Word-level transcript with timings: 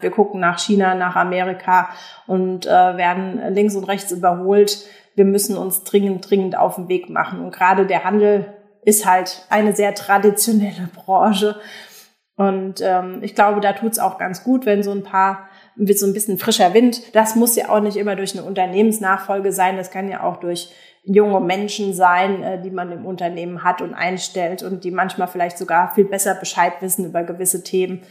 Wir 0.00 0.10
gucken 0.10 0.40
nach 0.40 0.58
China, 0.58 0.94
nach 0.94 1.16
Amerika 1.16 1.88
und 2.26 2.66
äh, 2.66 2.70
werden 2.70 3.40
links 3.54 3.74
und 3.74 3.84
rechts 3.84 4.12
überholt. 4.12 4.84
Wir 5.14 5.24
müssen 5.24 5.56
uns 5.56 5.84
dringend, 5.84 6.28
dringend 6.28 6.56
auf 6.56 6.76
den 6.76 6.88
Weg 6.88 7.10
machen. 7.10 7.40
Und 7.40 7.52
gerade 7.52 7.86
der 7.86 8.04
Handel 8.04 8.54
ist 8.84 9.06
halt 9.06 9.46
eine 9.50 9.74
sehr 9.74 9.94
traditionelle 9.94 10.88
Branche. 10.94 11.56
Und 12.36 12.80
ähm, 12.80 13.18
ich 13.22 13.34
glaube, 13.34 13.60
da 13.60 13.74
tut's 13.74 13.98
auch 13.98 14.16
ganz 14.16 14.44
gut, 14.44 14.64
wenn 14.64 14.82
so 14.82 14.92
ein 14.92 15.02
paar 15.02 15.48
wird 15.76 15.98
so 15.98 16.06
ein 16.06 16.12
bisschen 16.12 16.38
frischer 16.38 16.74
Wind. 16.74 17.14
Das 17.14 17.36
muss 17.36 17.56
ja 17.56 17.68
auch 17.68 17.80
nicht 17.80 17.96
immer 17.96 18.16
durch 18.16 18.36
eine 18.36 18.46
Unternehmensnachfolge 18.46 19.52
sein. 19.52 19.76
Das 19.76 19.90
kann 19.90 20.08
ja 20.08 20.22
auch 20.22 20.36
durch 20.36 20.70
junge 21.04 21.40
Menschen 21.40 21.94
sein, 21.94 22.42
äh, 22.42 22.60
die 22.60 22.70
man 22.70 22.92
im 22.92 23.06
Unternehmen 23.06 23.64
hat 23.64 23.80
und 23.80 23.94
einstellt 23.94 24.62
und 24.62 24.84
die 24.84 24.90
manchmal 24.90 25.28
vielleicht 25.28 25.58
sogar 25.58 25.94
viel 25.94 26.04
besser 26.04 26.34
Bescheid 26.34 26.74
wissen 26.80 27.06
über 27.06 27.22
gewisse 27.22 27.62
Themen, 27.64 28.02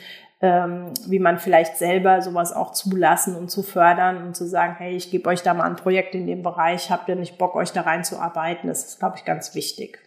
ähm, 0.42 0.94
wie 1.08 1.20
man 1.20 1.40
vielleicht 1.40 1.78
selber 1.78 2.22
sowas 2.22 2.54
auch 2.54 2.72
zulassen 2.72 3.36
und 3.36 3.50
zu 3.50 3.64
fördern 3.64 4.26
und 4.26 4.36
zu 4.36 4.46
sagen, 4.48 4.76
hey, 4.78 4.96
ich 4.96 5.12
gebe 5.12 5.30
euch 5.30 5.42
da 5.42 5.54
mal 5.54 5.66
ein 5.66 5.76
Projekt 5.76 6.16
in 6.16 6.28
dem 6.28 6.44
Bereich, 6.44 6.90
habt 6.92 7.10
ihr 7.10 7.16
nicht 7.16 7.38
Bock, 7.38 7.56
euch 7.56 7.72
da 7.72 7.82
reinzuarbeiten? 7.82 8.70
Das 8.70 8.86
ist, 8.86 9.00
glaube 9.00 9.16
ich, 9.18 9.26
ganz 9.26 9.56
wichtig. 9.56 10.00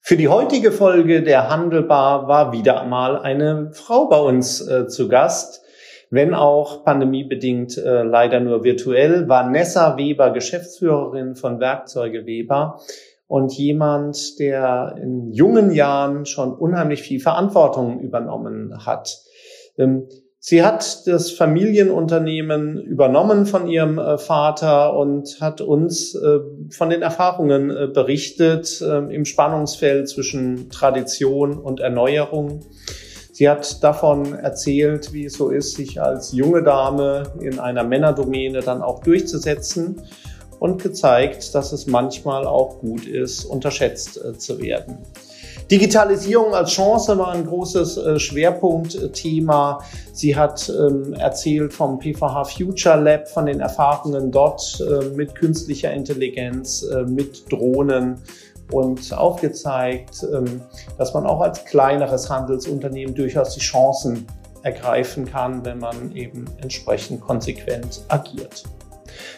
Für 0.00 0.16
die 0.16 0.28
heutige 0.28 0.72
Folge 0.72 1.22
der 1.22 1.50
Handelbar 1.50 2.28
war 2.28 2.52
wieder 2.52 2.80
einmal 2.80 3.18
eine 3.18 3.72
Frau 3.72 4.08
bei 4.08 4.18
uns 4.18 4.66
äh, 4.66 4.88
zu 4.88 5.08
Gast 5.08 5.64
wenn 6.10 6.34
auch 6.34 6.84
pandemiebedingt 6.84 7.76
äh, 7.78 8.02
leider 8.02 8.40
nur 8.40 8.64
virtuell. 8.64 9.28
Vanessa 9.28 9.96
Weber, 9.96 10.30
Geschäftsführerin 10.30 11.34
von 11.34 11.60
Werkzeuge 11.60 12.26
Weber 12.26 12.80
und 13.26 13.52
jemand, 13.52 14.38
der 14.38 14.96
in 15.00 15.32
jungen 15.32 15.70
Jahren 15.70 16.24
schon 16.24 16.54
unheimlich 16.54 17.02
viel 17.02 17.20
Verantwortung 17.20 18.00
übernommen 18.00 18.86
hat. 18.86 19.18
Ähm, 19.78 20.08
sie 20.38 20.62
hat 20.62 21.06
das 21.06 21.30
Familienunternehmen 21.30 22.78
übernommen 22.78 23.46
von 23.46 23.68
ihrem 23.68 23.98
äh, 23.98 24.18
Vater 24.18 24.96
und 24.96 25.40
hat 25.40 25.60
uns 25.60 26.14
äh, 26.14 26.40
von 26.70 26.90
den 26.90 27.02
Erfahrungen 27.02 27.70
äh, 27.70 27.86
berichtet 27.86 28.80
im 28.80 29.24
Spannungsfeld 29.24 30.08
zwischen 30.08 30.70
Tradition 30.70 31.58
und 31.58 31.80
Erneuerung. 31.80 32.60
Sie 33.32 33.48
hat 33.48 33.82
davon 33.84 34.34
erzählt, 34.34 35.12
wie 35.12 35.26
es 35.26 35.34
so 35.34 35.50
ist, 35.50 35.76
sich 35.76 36.00
als 36.00 36.32
junge 36.32 36.62
Dame 36.62 37.32
in 37.40 37.60
einer 37.60 37.84
Männerdomäne 37.84 38.60
dann 38.60 38.82
auch 38.82 39.00
durchzusetzen 39.00 40.02
und 40.58 40.82
gezeigt, 40.82 41.54
dass 41.54 41.72
es 41.72 41.86
manchmal 41.86 42.46
auch 42.46 42.80
gut 42.80 43.06
ist, 43.06 43.44
unterschätzt 43.44 44.20
zu 44.38 44.60
werden. 44.60 44.98
Digitalisierung 45.70 46.54
als 46.54 46.70
Chance 46.70 47.18
war 47.18 47.32
ein 47.32 47.44
großes 47.44 47.98
äh, 47.98 48.18
Schwerpunktthema. 48.18 49.80
Sie 50.12 50.34
hat 50.34 50.70
ähm, 50.70 51.12
erzählt 51.12 51.74
vom 51.74 51.98
PVH 51.98 52.44
Future 52.44 52.98
Lab, 52.98 53.28
von 53.28 53.44
den 53.44 53.60
Erfahrungen 53.60 54.30
dort 54.30 54.80
äh, 54.80 55.04
mit 55.14 55.34
künstlicher 55.34 55.92
Intelligenz, 55.92 56.82
äh, 56.82 57.02
mit 57.02 57.52
Drohnen 57.52 58.22
und 58.72 59.12
aufgezeigt, 59.12 60.24
ähm, 60.32 60.62
dass 60.96 61.12
man 61.12 61.26
auch 61.26 61.42
als 61.42 61.62
kleineres 61.66 62.30
Handelsunternehmen 62.30 63.14
durchaus 63.14 63.54
die 63.54 63.60
Chancen 63.60 64.26
ergreifen 64.62 65.26
kann, 65.26 65.64
wenn 65.66 65.78
man 65.78 66.14
eben 66.16 66.46
entsprechend 66.62 67.20
konsequent 67.20 68.00
agiert. 68.08 68.64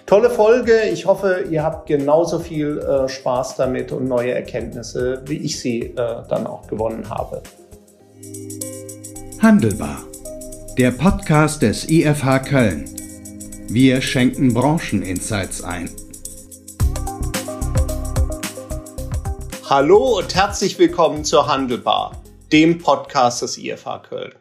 Tolle 0.07 0.31
Folge. 0.31 0.83
Ich 0.93 1.07
hoffe, 1.07 1.45
ihr 1.51 1.63
habt 1.63 1.87
genauso 1.87 2.39
viel 2.39 2.79
äh, 2.79 3.09
Spaß 3.09 3.57
damit 3.57 3.93
und 3.93 4.07
neue 4.09 4.33
Erkenntnisse, 4.33 5.23
wie 5.27 5.39
ich 5.39 5.61
sie 5.61 5.83
äh, 5.83 5.95
dann 6.29 6.47
auch 6.47 6.67
gewonnen 6.67 7.09
habe. 7.09 7.43
Handelbar. 9.41 10.05
Der 10.77 10.91
Podcast 10.91 11.63
des 11.63 11.89
IFH 11.89 12.41
Köln. 12.41 12.85
Wir 13.69 14.01
schenken 14.01 14.53
Brancheninsights 14.53 15.63
ein. 15.63 15.91
Hallo 19.69 20.19
und 20.19 20.35
herzlich 20.35 20.79
willkommen 20.81 21.25
zur 21.25 21.47
Handelbar, 21.47 22.21
dem 22.51 22.79
Podcast 22.79 23.43
des 23.43 23.57
IFH 23.57 24.03
Köln. 24.09 24.33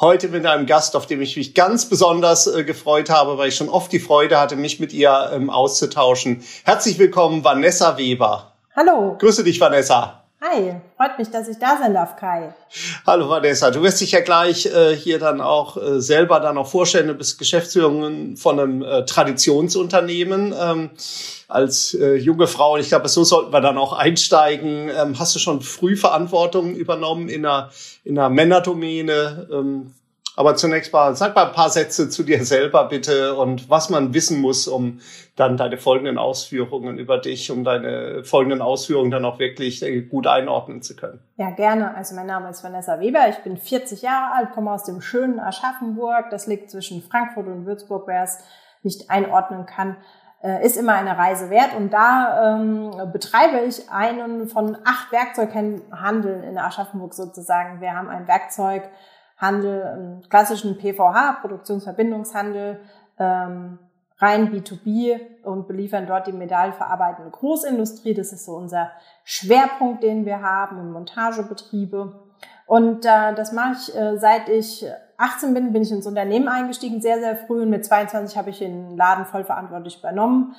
Heute 0.00 0.28
mit 0.28 0.46
einem 0.46 0.66
Gast, 0.66 0.96
auf 0.96 1.06
dem 1.06 1.20
ich 1.20 1.36
mich 1.36 1.54
ganz 1.54 1.88
besonders 1.88 2.46
äh, 2.46 2.64
gefreut 2.64 3.10
habe, 3.10 3.38
weil 3.38 3.48
ich 3.48 3.56
schon 3.56 3.68
oft 3.68 3.92
die 3.92 4.00
Freude 4.00 4.38
hatte, 4.40 4.56
mich 4.56 4.80
mit 4.80 4.92
ihr 4.92 5.30
ähm, 5.32 5.50
auszutauschen. 5.50 6.42
Herzlich 6.64 6.98
willkommen, 6.98 7.44
Vanessa 7.44 7.98
Weber. 7.98 8.54
Hallo. 8.74 9.16
Grüße 9.18 9.44
dich, 9.44 9.60
Vanessa. 9.60 10.21
Hi, 10.44 10.74
freut 10.96 11.18
mich, 11.20 11.30
dass 11.30 11.46
ich 11.46 11.60
da 11.60 11.78
sein 11.80 11.94
darf, 11.94 12.16
Kai. 12.16 12.52
Hallo 13.06 13.28
Vanessa, 13.28 13.70
du 13.70 13.80
wirst 13.80 14.00
dich 14.00 14.10
ja 14.10 14.22
gleich 14.22 14.66
äh, 14.66 14.96
hier 14.96 15.20
dann 15.20 15.40
auch 15.40 15.76
äh, 15.76 16.00
selber 16.00 16.40
dann 16.40 16.58
auch 16.58 16.66
vorstellen. 16.66 17.06
Du 17.06 17.14
bist 17.14 17.38
Geschäftsführerin 17.38 18.36
von 18.36 18.58
einem 18.58 18.82
äh, 18.82 19.04
Traditionsunternehmen. 19.04 20.52
Ähm, 20.60 20.90
als 21.46 21.94
äh, 21.94 22.16
junge 22.16 22.48
Frau, 22.48 22.74
und 22.74 22.80
ich 22.80 22.88
glaube, 22.88 23.08
so 23.08 23.22
sollten 23.22 23.52
wir 23.52 23.60
dann 23.60 23.78
auch 23.78 23.92
einsteigen. 23.92 24.88
Ähm, 24.88 25.16
hast 25.16 25.32
du 25.36 25.38
schon 25.38 25.60
früh 25.60 25.96
Verantwortung 25.96 26.74
übernommen 26.74 27.28
in 27.28 27.46
einer, 27.46 27.70
in 28.02 28.18
einer 28.18 28.28
Männerdomäne? 28.28 29.48
Ähm, 29.52 29.94
aber 30.36 30.54
zunächst 30.56 30.92
mal, 30.92 31.14
sag 31.14 31.34
mal 31.34 31.46
ein 31.46 31.52
paar 31.52 31.70
Sätze 31.70 32.08
zu 32.08 32.22
dir 32.22 32.44
selber 32.44 32.88
bitte 32.88 33.34
und 33.34 33.68
was 33.68 33.90
man 33.90 34.14
wissen 34.14 34.40
muss, 34.40 34.66
um 34.66 35.00
dann 35.36 35.56
deine 35.56 35.78
folgenden 35.78 36.18
Ausführungen 36.18 36.98
über 36.98 37.18
dich, 37.18 37.50
um 37.50 37.64
deine 37.64 38.24
folgenden 38.24 38.62
Ausführungen 38.62 39.10
dann 39.10 39.24
auch 39.24 39.38
wirklich 39.38 39.82
äh, 39.82 40.02
gut 40.02 40.26
einordnen 40.26 40.82
zu 40.82 40.96
können. 40.96 41.20
Ja, 41.36 41.50
gerne. 41.50 41.94
Also 41.94 42.14
mein 42.14 42.26
Name 42.26 42.50
ist 42.50 42.64
Vanessa 42.64 43.00
Weber. 43.00 43.28
Ich 43.28 43.38
bin 43.38 43.56
40 43.56 44.02
Jahre 44.02 44.34
alt, 44.34 44.52
komme 44.52 44.72
aus 44.72 44.84
dem 44.84 45.00
schönen 45.00 45.38
Aschaffenburg. 45.38 46.30
Das 46.30 46.46
liegt 46.46 46.70
zwischen 46.70 47.02
Frankfurt 47.02 47.46
und 47.46 47.66
Würzburg, 47.66 48.04
wer 48.06 48.22
es 48.22 48.38
nicht 48.82 49.10
einordnen 49.10 49.66
kann 49.66 49.96
äh, 50.42 50.64
ist 50.64 50.76
immer 50.76 50.94
eine 50.94 51.16
Reise 51.16 51.50
wert. 51.50 51.74
Und 51.76 51.92
da 51.92 52.56
ähm, 52.56 52.90
betreibe 53.12 53.60
ich 53.60 53.90
einen 53.90 54.48
von 54.48 54.76
acht 54.84 55.12
Werkzeughandeln 55.12 56.42
in 56.42 56.58
Aschaffenburg 56.58 57.14
sozusagen. 57.14 57.80
Wir 57.80 57.94
haben 57.94 58.08
ein 58.08 58.26
Werkzeug, 58.26 58.82
Handel, 59.42 59.82
einen 59.82 60.22
klassischen 60.30 60.78
PVH, 60.78 61.40
Produktionsverbindungshandel, 61.42 62.80
ähm, 63.18 63.78
rein 64.18 64.52
B2B 64.52 65.20
und 65.42 65.66
beliefern 65.66 66.06
dort 66.06 66.28
die 66.28 66.32
metallverarbeitende 66.32 67.30
Großindustrie. 67.30 68.14
Das 68.14 68.32
ist 68.32 68.46
so 68.46 68.52
unser 68.52 68.92
Schwerpunkt, 69.24 70.02
den 70.04 70.24
wir 70.24 70.40
haben 70.40 70.78
und 70.78 70.92
Montagebetriebe. 70.92 72.20
Und 72.66 73.04
äh, 73.04 73.34
das 73.34 73.52
mache 73.52 73.72
ich, 73.72 73.96
äh, 73.96 74.16
seit 74.18 74.48
ich 74.48 74.86
18 75.18 75.52
bin, 75.52 75.72
bin 75.72 75.82
ich 75.82 75.90
ins 75.90 76.06
Unternehmen 76.06 76.48
eingestiegen, 76.48 77.02
sehr, 77.02 77.18
sehr 77.18 77.36
früh. 77.36 77.62
Und 77.62 77.70
mit 77.70 77.84
22 77.84 78.38
habe 78.38 78.50
ich 78.50 78.60
den 78.60 78.96
Laden 78.96 79.26
vollverantwortlich 79.26 79.98
übernommen. 79.98 80.54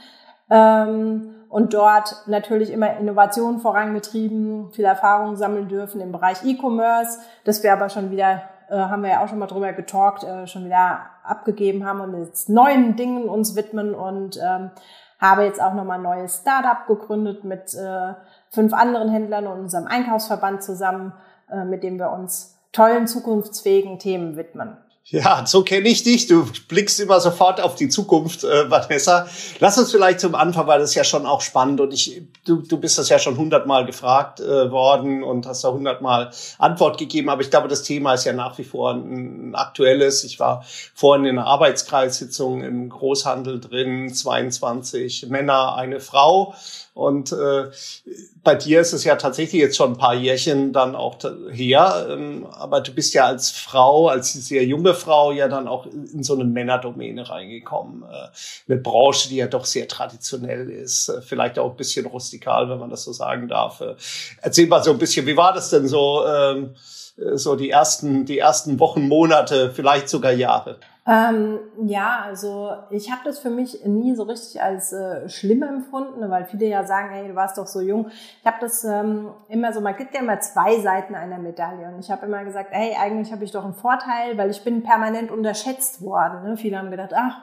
Ähm, 0.50 1.36
und 1.48 1.74
dort 1.74 2.24
natürlich 2.28 2.72
immer 2.72 2.98
Innovationen 2.98 3.60
vorangetrieben, 3.60 4.72
viel 4.72 4.86
Erfahrung 4.86 5.36
sammeln 5.36 5.70
dürfen 5.70 6.02
im 6.02 6.12
Bereich 6.12 6.44
E-Commerce, 6.44 7.20
das 7.46 7.64
wir 7.64 7.72
aber 7.72 7.90
schon 7.90 8.12
wieder 8.12 8.42
äh, 8.74 8.78
haben 8.78 9.04
wir 9.04 9.12
ja 9.12 9.24
auch 9.24 9.28
schon 9.28 9.40
mal 9.40 9.48
drüber 9.48 9.72
getalkt, 9.72 10.24
äh, 10.24 10.48
schon 10.48 10.66
wieder 10.66 11.02
abgegeben 11.24 11.86
haben 11.86 12.02
und 12.02 12.18
jetzt 12.18 12.50
neuen 12.50 12.96
Dingen 12.96 13.30
uns 13.30 13.56
widmen 13.56 13.94
und 13.94 14.38
ähm, 14.38 14.72
habe 15.20 15.44
jetzt 15.44 15.62
auch 15.62 15.74
nochmal 15.74 16.00
ein 16.00 16.04
neues 16.04 16.42
Startup 16.42 16.88
gegründet 16.88 17.44
mit 17.44 17.74
äh, 17.76 18.14
fünf 18.50 18.74
anderen 18.74 19.10
Händlern 19.10 19.48
und 19.48 19.60
unserem 19.60 19.86
Einkaufsverband 19.86 20.64
zusammen, 20.64 21.14
äh, 21.52 21.64
mit 21.64 21.84
dem 21.84 22.00
wir 22.00 22.12
uns 22.12 22.60
tollen, 22.72 23.06
zukunftsfähigen 23.06 24.00
Themen 24.00 24.36
widmen. 24.36 24.78
Ja, 25.06 25.46
so 25.46 25.64
kenne 25.64 25.90
ich 25.90 26.04
dich. 26.04 26.28
Du 26.28 26.48
blickst 26.70 26.98
immer 27.02 27.20
sofort 27.20 27.60
auf 27.60 27.76
die 27.76 27.90
Zukunft, 27.90 28.46
äh, 28.46 28.72
Vanessa. 28.72 29.28
Lass 29.60 29.78
uns 29.78 29.92
vielleicht 29.92 30.22
zum 30.22 30.34
Anfang, 30.34 30.66
weil 30.66 30.80
das 30.80 30.92
ist 30.92 30.96
ja 30.96 31.04
schon 31.04 31.26
auch 31.26 31.42
spannend 31.42 31.82
und 31.82 31.94
ich, 31.94 32.22
du, 32.46 32.62
du 32.62 32.78
bist 32.78 32.98
das 32.98 33.10
ja 33.10 33.20
schon 33.20 33.36
hundertmal 33.36 33.86
gefragt 33.86 34.40
äh, 34.40 34.72
worden 34.72 35.22
und 35.22 35.46
hast 35.46 35.66
da 35.66 35.72
hundertmal 35.72 36.32
Antwort 36.58 36.98
gegeben. 36.98 37.30
Aber 37.30 37.42
ich 37.42 37.50
glaube, 37.50 37.68
das 37.68 37.84
Thema 37.84 38.14
ist 38.14 38.24
ja 38.24 38.32
nach 38.32 38.58
wie 38.58 38.64
vor 38.64 38.94
ein, 38.94 39.50
ein 39.50 39.56
aktuelles. 39.56 40.24
Ich 40.24 40.40
war 40.40 40.64
vorhin 40.96 41.26
in 41.26 41.38
einer 41.38 41.48
Arbeitskreissitzung 41.48 42.64
im 42.64 42.88
Großhandel 42.88 43.60
drin, 43.60 44.14
22 44.14 45.28
Männer, 45.28 45.76
eine 45.76 46.00
Frau. 46.00 46.56
Und 46.94 47.32
äh, 47.32 47.72
bei 48.44 48.56
dir 48.56 48.80
ist 48.80 48.94
es 48.94 49.04
ja 49.04 49.16
tatsächlich 49.16 49.60
jetzt 49.60 49.78
schon 49.78 49.94
ein 49.94 49.98
paar 49.98 50.14
Jährchen 50.14 50.74
dann 50.74 50.96
auch 50.96 51.18
her. 51.52 52.08
Ähm, 52.10 52.46
aber 52.52 52.82
du 52.82 52.92
bist 52.92 53.16
ja 53.16 53.26
als 53.26 53.50
Frau, 53.50 54.10
als 54.10 54.34
sehr 54.34 54.64
junge 54.64 54.93
Frau 54.94 55.32
ja 55.32 55.48
dann 55.48 55.68
auch 55.68 55.86
in 55.86 56.24
so 56.24 56.34
eine 56.34 56.46
Männerdomäne 56.46 57.30
reingekommen. 57.30 58.04
Äh, 58.04 58.72
eine 58.72 58.82
Branche, 58.82 59.30
die 59.30 59.38
ja 59.38 59.48
doch 59.48 59.66
sehr 59.66 59.88
traditionell 59.88 60.70
ist. 60.70 61.10
Äh, 61.10 61.22
vielleicht 61.22 61.60
auch 61.60 61.72
ein 61.72 61.78
bisschen 61.78 62.06
rustikal, 62.06 62.70
wenn 62.70 62.80
man 62.80 62.90
das 62.90 63.04
so 63.04 63.14
sagen 63.14 63.48
darf. 63.48 63.82
Äh, 63.82 63.96
erzähl 64.42 64.68
mal 64.68 64.84
so 64.84 64.92
ein 64.92 64.98
bisschen, 64.98 65.26
wie 65.26 65.38
war 65.38 65.54
das 65.54 65.70
denn 65.70 65.88
so, 65.88 66.26
ähm, 66.26 66.76
so 67.36 67.56
die 67.56 67.70
ersten, 67.70 68.26
die 68.26 68.40
ersten 68.40 68.80
Wochen, 68.80 69.08
Monate, 69.08 69.72
vielleicht 69.72 70.10
sogar 70.10 70.32
Jahre? 70.32 70.80
Ähm, 71.06 71.60
ja, 71.86 72.22
also 72.24 72.72
ich 72.90 73.12
habe 73.12 73.22
das 73.26 73.40
für 73.40 73.50
mich 73.50 73.84
nie 73.84 74.16
so 74.16 74.24
richtig 74.24 74.62
als 74.62 74.94
äh, 74.94 75.28
schlimm 75.28 75.62
empfunden, 75.62 76.30
weil 76.30 76.46
viele 76.46 76.68
ja 76.68 76.86
sagen, 76.86 77.10
hey, 77.10 77.28
du 77.28 77.36
warst 77.36 77.58
doch 77.58 77.68
so 77.68 77.82
jung. 77.82 78.10
Ich 78.40 78.46
habe 78.46 78.58
das 78.62 78.86
ähm, 78.86 79.32
immer 79.50 79.74
so, 79.74 79.82
man 79.82 79.98
gibt 79.98 80.14
ja 80.14 80.22
immer 80.22 80.40
zwei 80.40 80.80
Seiten 80.80 81.14
einer 81.14 81.40
Medaille 81.40 81.90
und 81.90 82.00
ich 82.00 82.10
habe 82.10 82.26
immer 82.26 82.46
gesagt, 82.46 82.70
hey, 82.72 82.96
eigentlich 82.98 83.34
habe 83.34 83.44
ich 83.44 83.52
doch 83.52 83.66
einen 83.66 83.74
Vorteil, 83.74 84.38
weil 84.38 84.50
ich 84.50 84.64
bin 84.64 84.82
permanent 84.84 85.30
unterschätzt 85.30 86.02
worden. 86.02 86.44
Ne? 86.44 86.56
Viele 86.56 86.78
haben 86.78 86.90
gedacht, 86.90 87.12
ach, 87.14 87.42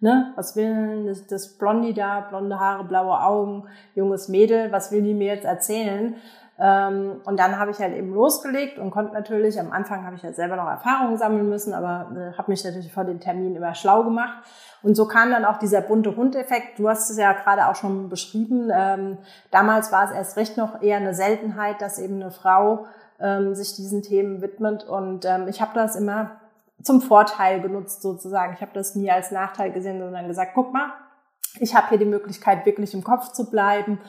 ne, 0.00 0.32
was 0.36 0.54
will 0.54 1.06
das, 1.06 1.26
das 1.26 1.56
Blondie 1.56 1.94
da, 1.94 2.20
blonde 2.20 2.60
Haare, 2.60 2.84
blaue 2.84 3.20
Augen, 3.20 3.64
junges 3.94 4.28
Mädel, 4.28 4.70
was 4.70 4.92
will 4.92 5.02
die 5.02 5.14
mir 5.14 5.34
jetzt 5.34 5.46
erzählen? 5.46 6.16
Ähm, 6.60 7.20
und 7.24 7.38
dann 7.38 7.58
habe 7.58 7.70
ich 7.70 7.78
halt 7.78 7.94
eben 7.94 8.12
losgelegt 8.12 8.78
und 8.78 8.90
konnte 8.90 9.14
natürlich, 9.14 9.60
am 9.60 9.70
Anfang 9.70 10.04
habe 10.04 10.16
ich 10.16 10.22
ja 10.22 10.32
selber 10.32 10.56
noch 10.56 10.66
Erfahrungen 10.66 11.16
sammeln 11.16 11.48
müssen, 11.48 11.72
aber 11.72 12.10
äh, 12.16 12.36
habe 12.36 12.50
mich 12.50 12.64
natürlich 12.64 12.92
vor 12.92 13.04
den 13.04 13.20
Terminen 13.20 13.54
immer 13.54 13.76
schlau 13.76 14.02
gemacht. 14.02 14.44
Und 14.82 14.96
so 14.96 15.06
kam 15.06 15.30
dann 15.30 15.44
auch 15.44 15.58
dieser 15.58 15.80
bunte 15.82 16.16
Hund-Effekt. 16.16 16.78
Du 16.80 16.88
hast 16.88 17.10
es 17.10 17.16
ja 17.16 17.32
gerade 17.32 17.68
auch 17.68 17.76
schon 17.76 18.08
beschrieben. 18.08 18.70
Ähm, 18.74 19.18
damals 19.52 19.92
war 19.92 20.04
es 20.04 20.10
erst 20.10 20.36
recht 20.36 20.56
noch 20.56 20.82
eher 20.82 20.96
eine 20.96 21.14
Seltenheit, 21.14 21.80
dass 21.80 22.00
eben 22.00 22.20
eine 22.20 22.32
Frau 22.32 22.86
ähm, 23.20 23.54
sich 23.54 23.76
diesen 23.76 24.02
Themen 24.02 24.42
widmet. 24.42 24.84
Und 24.84 25.26
ich 25.48 25.60
habe 25.60 25.72
das 25.74 25.94
immer 25.96 26.40
zum 26.82 27.00
Vorteil 27.00 27.60
genutzt 27.60 28.02
sozusagen. 28.02 28.54
Ich 28.54 28.60
habe 28.60 28.70
das 28.72 28.94
nie 28.94 29.10
als 29.10 29.32
Nachteil 29.32 29.72
gesehen, 29.72 30.00
sondern 30.00 30.28
gesagt, 30.28 30.52
guck 30.54 30.72
mal, 30.72 30.92
ich 31.58 31.74
habe 31.74 31.88
hier 31.88 31.98
die 31.98 32.04
Möglichkeit, 32.04 32.64
wirklich 32.66 32.94
im 32.94 33.02
Kopf 33.02 33.32
zu 33.32 33.50
bleiben 33.50 34.00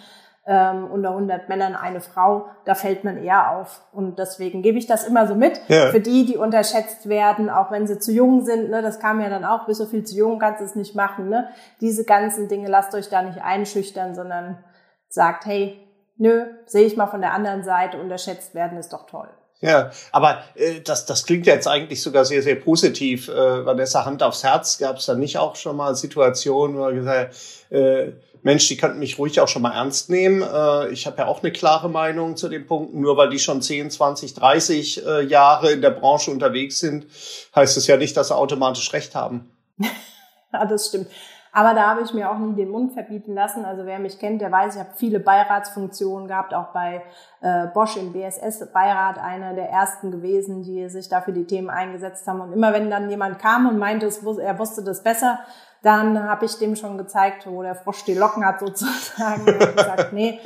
ähm, 0.45 0.89
unter 0.91 1.09
100 1.09 1.50
Männern 1.50 1.75
eine 1.75 2.01
Frau, 2.01 2.47
da 2.65 2.75
fällt 2.75 3.03
man 3.03 3.18
eher 3.18 3.51
auf. 3.51 3.81
Und 3.91 4.18
deswegen 4.18 4.62
gebe 4.62 4.77
ich 4.77 4.88
das 4.88 5.06
immer 5.06 5.27
so 5.27 5.36
mit. 5.36 5.62
Ja. 5.68 5.91
Für 5.91 6.00
die, 6.00 6.25
die 6.25 6.38
unterschätzt 6.38 7.07
werden, 7.07 7.50
auch 7.50 7.71
wenn 7.71 7.88
sie 7.88 8.00
zu 8.00 8.12
jung 8.12 8.44
sind, 8.45 8.69
ne, 8.69 8.81
das 8.81 9.00
kam 9.00 9.21
ja 9.21 9.30
dann 9.30 9.45
auch, 9.45 9.65
bist 9.65 9.80
so 9.80 9.86
viel 9.86 10.03
zu 10.03 10.15
jung, 10.15 10.39
kannst 10.39 10.62
es 10.62 10.75
nicht 10.75 10.95
machen. 10.95 11.30
Ne? 11.30 11.50
Diese 11.81 12.03
ganzen 12.03 12.47
Dinge, 12.47 12.68
lasst 12.68 12.95
euch 12.95 13.09
da 13.09 13.21
nicht 13.21 13.41
einschüchtern, 13.41 14.15
sondern 14.15 14.57
sagt, 15.09 15.45
hey, 15.45 15.80
nö, 16.18 16.45
sehe 16.65 16.86
ich 16.86 16.97
mal 16.97 17.07
von 17.07 17.21
der 17.21 17.33
anderen 17.33 17.63
Seite, 17.63 18.00
unterschätzt 18.00 18.56
werden 18.56 18.77
ist 18.77 18.94
doch 18.94 19.06
toll. 19.06 19.30
Ja, 19.62 19.91
aber 20.13 20.39
äh, 20.56 20.80
das, 20.80 21.06
das 21.06 21.25
klingt 21.25 21.45
ja 21.45 21.53
jetzt 21.53 21.68
eigentlich 21.68 22.01
sogar 22.01 22.24
sehr, 22.24 22.41
sehr 22.41 22.56
positiv. 22.56 23.27
Äh, 23.27 23.65
Vanessa, 23.65 24.06
Hand 24.06 24.24
aufs 24.24 24.44
Herz, 24.44 24.77
gab 24.77 24.97
es 24.97 25.06
da 25.06 25.15
nicht 25.15 25.38
auch 25.38 25.57
schon 25.57 25.75
mal 25.75 25.95
Situationen, 25.95 26.77
wo 26.77 26.86
er 26.86 26.94
gesagt 26.94 27.36
äh, 27.69 28.13
Mensch, 28.41 28.68
die 28.68 28.77
könnten 28.77 29.00
mich 29.00 29.18
ruhig 29.18 29.39
auch 29.41 29.47
schon 29.47 29.62
mal 29.62 29.74
ernst 29.74 30.09
nehmen. 30.09 30.41
Äh, 30.41 30.89
ich 30.89 31.06
habe 31.07 31.18
ja 31.18 31.27
auch 31.27 31.44
eine 31.44 31.51
klare 31.51 31.89
Meinung 31.89 32.38
zu 32.38 32.50
den 32.50 32.65
Punkten. 32.65 33.01
Nur 33.01 33.18
weil 33.18 33.30
die 33.30 33.39
schon 33.39 33.62
10, 33.62 33.91
20, 33.91 34.33
30 34.33 35.06
äh, 35.06 35.21
Jahre 35.24 35.71
in 35.71 35.81
der 35.81 35.91
Branche 35.91 36.31
unterwegs 36.31 36.80
sind, 36.80 37.06
heißt 37.56 37.77
es 37.77 37.88
ja 37.88 37.97
nicht, 37.97 38.15
dass 38.15 38.30
sie 38.30 38.36
automatisch 38.36 38.91
recht 38.94 39.15
haben. 39.15 39.51
ja, 40.53 40.65
das 40.65 40.88
stimmt. 40.88 41.07
Aber 41.51 41.74
da 41.74 41.89
habe 41.89 42.01
ich 42.03 42.13
mir 42.13 42.30
auch 42.30 42.38
nie 42.38 42.53
den 42.53 42.69
Mund 42.69 42.94
verbieten 42.94 43.33
lassen. 43.33 43.65
Also 43.65 43.86
wer 43.86 44.00
mich 44.00 44.19
kennt, 44.19 44.41
der 44.41 44.51
weiß, 44.51 44.75
ich 44.75 44.80
habe 44.80 44.91
viele 44.95 45.19
Beiratsfunktionen 45.19 46.27
gehabt, 46.27 46.53
auch 46.53 46.68
bei 46.74 47.01
äh, 47.41 47.68
Bosch 47.74 47.97
im 47.97 48.13
BSS-Beirat, 48.13 49.18
einer 49.18 49.56
der 49.56 49.69
ersten 49.69 50.12
gewesen, 50.12 50.62
die 50.62 50.88
sich 50.89 51.09
dafür 51.09 51.33
die 51.33 51.45
Themen 51.45 51.69
eingesetzt 51.69 52.27
haben. 52.27 52.41
Und 52.41 52.53
immer 52.53 52.71
wenn 52.71 52.91
dann 52.91 53.09
jemand 53.09 53.39
kam 53.39 53.68
und 53.68 53.80
meinte, 53.80 54.06
er 54.07 54.59
wusste 54.59 54.83
das 54.83 55.01
besser, 55.01 55.39
dann 55.81 56.21
habe 56.27 56.45
ich 56.45 56.57
dem 56.57 56.75
schon 56.75 56.97
gezeigt, 56.97 57.47
wo 57.47 57.61
der 57.61 57.75
Frosch 57.75 58.03
die 58.03 58.13
Locken 58.13 58.45
hat 58.45 58.59
sozusagen. 58.59 59.41
Und 59.41 59.59
gesagt, 59.77 60.13
nee, 60.13 60.39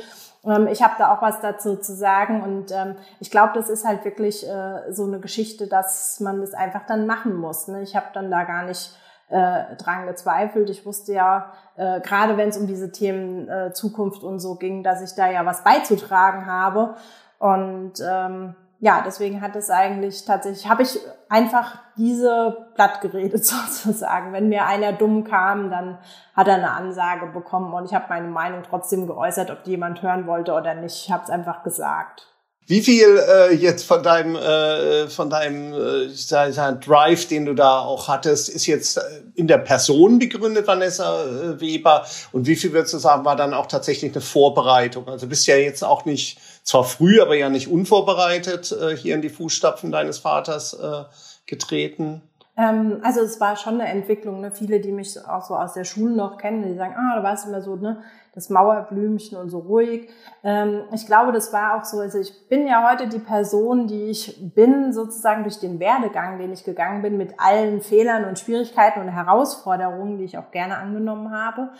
ähm, 0.44 0.68
ich 0.68 0.82
habe 0.82 0.94
da 0.98 1.14
auch 1.14 1.22
was 1.22 1.40
dazu 1.40 1.76
zu 1.76 1.94
sagen. 1.94 2.42
Und 2.42 2.70
ähm, 2.72 2.96
ich 3.20 3.30
glaube, 3.30 3.52
das 3.54 3.68
ist 3.68 3.84
halt 3.84 4.04
wirklich 4.04 4.46
äh, 4.48 4.92
so 4.92 5.04
eine 5.04 5.20
Geschichte, 5.20 5.66
dass 5.66 6.20
man 6.20 6.40
das 6.40 6.54
einfach 6.54 6.86
dann 6.86 7.06
machen 7.06 7.34
muss. 7.34 7.68
Ne? 7.68 7.82
Ich 7.82 7.96
habe 7.96 8.06
dann 8.12 8.30
da 8.30 8.44
gar 8.44 8.64
nicht 8.64 8.96
äh, 9.28 9.76
dran 9.76 10.06
gezweifelt. 10.06 10.70
Ich 10.70 10.86
wusste 10.86 11.12
ja, 11.12 11.52
äh, 11.76 12.00
gerade 12.00 12.36
wenn 12.36 12.50
es 12.50 12.56
um 12.56 12.66
diese 12.66 12.92
Themen 12.92 13.48
äh, 13.48 13.72
Zukunft 13.72 14.22
und 14.22 14.38
so 14.38 14.54
ging, 14.54 14.82
dass 14.82 15.02
ich 15.02 15.16
da 15.16 15.30
ja 15.30 15.44
was 15.44 15.64
beizutragen 15.64 16.46
habe. 16.46 16.94
Und 17.38 17.94
ähm, 18.06 18.54
ja, 18.80 19.02
deswegen 19.04 19.40
hat 19.40 19.56
es 19.56 19.70
eigentlich 19.70 20.24
tatsächlich, 20.24 20.68
habe 20.68 20.82
ich 20.82 21.00
einfach 21.34 21.74
diese 21.96 22.56
geredet 23.00 23.44
sozusagen. 23.44 24.32
Wenn 24.32 24.48
mir 24.48 24.66
einer 24.66 24.92
dumm 24.92 25.24
kam, 25.24 25.70
dann 25.70 25.98
hat 26.34 26.48
er 26.48 26.54
eine 26.54 26.70
Ansage 26.70 27.26
bekommen 27.26 27.72
und 27.74 27.86
ich 27.86 27.94
habe 27.94 28.06
meine 28.08 28.28
Meinung 28.28 28.62
trotzdem 28.68 29.06
geäußert, 29.06 29.50
ob 29.50 29.64
die 29.64 29.72
jemand 29.72 30.02
hören 30.02 30.26
wollte 30.26 30.52
oder 30.52 30.74
nicht. 30.74 31.04
Ich 31.04 31.10
habe 31.10 31.24
es 31.24 31.30
einfach 31.30 31.64
gesagt. 31.64 32.28
Wie 32.66 32.80
viel 32.80 33.20
äh, 33.28 33.54
jetzt 33.54 33.84
von 33.84 34.02
deinem 34.02 34.36
äh, 34.36 35.08
von 35.08 35.28
deinem 35.28 35.74
äh, 35.74 36.74
Drive, 36.80 37.28
den 37.28 37.44
du 37.44 37.52
da 37.52 37.80
auch 37.80 38.08
hattest, 38.08 38.48
ist 38.48 38.64
jetzt 38.64 38.96
äh, 38.96 39.00
in 39.34 39.46
der 39.48 39.58
Person 39.58 40.18
begründet, 40.18 40.66
Vanessa 40.66 41.24
äh, 41.24 41.60
Weber? 41.60 42.06
Und 42.32 42.46
wie 42.46 42.56
viel 42.56 42.72
würdest 42.72 42.94
du 42.94 42.98
sagen, 42.98 43.26
war 43.26 43.36
dann 43.36 43.52
auch 43.52 43.66
tatsächlich 43.66 44.12
eine 44.12 44.22
Vorbereitung? 44.22 45.06
Also 45.08 45.26
bist 45.26 45.46
ja 45.46 45.56
jetzt 45.56 45.84
auch 45.84 46.06
nicht 46.06 46.38
zwar 46.64 46.84
früh, 46.84 47.20
aber 47.20 47.36
ja 47.36 47.48
nicht 47.48 47.68
unvorbereitet 47.68 48.72
äh, 48.72 48.96
hier 48.96 49.14
in 49.14 49.22
die 49.22 49.28
Fußstapfen 49.28 49.92
deines 49.92 50.18
Vaters 50.18 50.74
äh, 50.74 51.04
getreten. 51.46 52.22
Ähm, 52.56 53.00
also 53.02 53.20
es 53.20 53.40
war 53.40 53.56
schon 53.56 53.80
eine 53.80 53.90
Entwicklung. 53.90 54.40
Ne? 54.40 54.50
Viele, 54.50 54.80
die 54.80 54.92
mich 54.92 55.18
auch 55.26 55.44
so 55.44 55.56
aus 55.56 55.74
der 55.74 55.84
Schule 55.84 56.14
noch 56.14 56.38
kennen, 56.38 56.62
die 56.62 56.74
sagen, 56.74 56.94
ah, 56.96 57.18
du 57.18 57.22
warst 57.22 57.46
immer 57.46 57.60
so, 57.60 57.76
ne, 57.76 58.02
das 58.34 58.48
Mauerblümchen 58.48 59.36
und 59.36 59.50
so 59.50 59.58
ruhig. 59.58 60.08
Ähm, 60.42 60.82
ich 60.92 61.06
glaube, 61.06 61.32
das 61.32 61.52
war 61.52 61.76
auch 61.76 61.84
so, 61.84 61.98
also 61.98 62.18
ich 62.18 62.48
bin 62.48 62.66
ja 62.66 62.88
heute 62.90 63.08
die 63.08 63.18
Person, 63.18 63.86
die 63.86 64.04
ich 64.04 64.54
bin, 64.54 64.92
sozusagen 64.92 65.42
durch 65.42 65.58
den 65.58 65.80
Werdegang, 65.80 66.38
den 66.38 66.52
ich 66.52 66.64
gegangen 66.64 67.02
bin, 67.02 67.16
mit 67.16 67.34
allen 67.38 67.80
Fehlern 67.80 68.24
und 68.24 68.38
Schwierigkeiten 68.38 69.00
und 69.00 69.08
Herausforderungen, 69.08 70.18
die 70.18 70.24
ich 70.24 70.38
auch 70.38 70.50
gerne 70.50 70.78
angenommen 70.78 71.32
habe. 71.32 71.70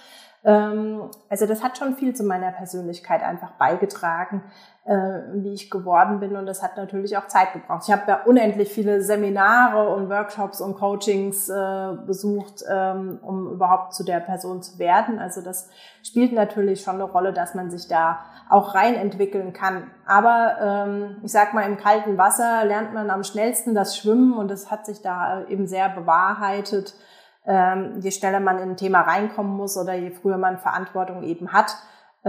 Ähm, 0.45 1.11
also 1.29 1.47
das 1.47 1.63
hat 1.63 1.79
schon 1.79 1.97
viel 1.97 2.15
zu 2.15 2.25
meiner 2.25 2.53
Persönlichkeit 2.53 3.23
einfach 3.23 3.53
beigetragen, 3.53 4.43
äh, 4.85 5.21
wie 5.33 5.55
ich 5.55 5.71
geworden 5.71 6.21
bin. 6.21 6.37
Und 6.37 6.47
das 6.47 6.63
hat 6.63 6.77
natürlich 6.77 7.17
auch 7.17 7.27
Zeit 7.27 7.53
gebraucht. 7.53 7.85
Ich 7.87 7.93
habe 7.93 8.03
ja 8.07 8.21
unendlich 8.25 8.69
viele 8.69 9.01
Seminare 9.03 9.89
und 9.95 10.11
Workshops 10.11 10.61
und 10.61 10.77
Coachings 10.77 11.49
äh, 11.49 11.93
besucht, 12.07 12.65
ähm, 12.71 13.19
um 13.23 13.53
überhaupt 13.53 13.95
zu 13.95 14.05
der 14.05 14.21
Person 14.21 14.63
zu 14.63 14.79
werden. 14.79 15.19
Also 15.19 15.41
das 15.41 15.71
spielt 16.03 16.33
natürlich 16.33 16.83
schon 16.83 16.97
eine 16.97 17.05
Rolle, 17.05 17.33
dass 17.33 17.55
man 17.55 17.71
sich 17.71 17.89
da 17.89 18.19
auch 18.51 18.75
rein 18.75 18.95
entwickeln 18.95 19.53
kann. 19.53 19.91
Aber 20.07 20.57
ähm, 20.61 21.17
ich 21.23 21.33
sag 21.33 21.55
mal, 21.55 21.63
im 21.63 21.79
kalten 21.79 22.19
Wasser 22.19 22.65
lernt 22.65 22.93
man 22.93 23.11
am 23.11 23.25
schnellsten 23.25 23.75
das 23.75 23.97
Schwimmen 23.97 24.35
und 24.35 24.51
das 24.51 24.71
hat 24.71 24.85
sich 24.85 25.01
da 25.01 25.45
eben 25.49 25.67
sehr 25.67 25.89
bewahrheitet 25.89 26.95
ähm, 27.47 28.01
je 28.01 28.11
schneller 28.11 28.41
man 28.41 28.59
in 28.59 28.71
ein 28.71 28.77
Thema 28.77 29.03
reinkommen 29.03 29.55
muss 29.55 29.77
oder 29.77 29.95
je 29.95 30.11
früher 30.11 30.39
man 30.39 30.59
Verantwortung 30.59 31.23
eben 31.23 31.53
hat 31.53 31.77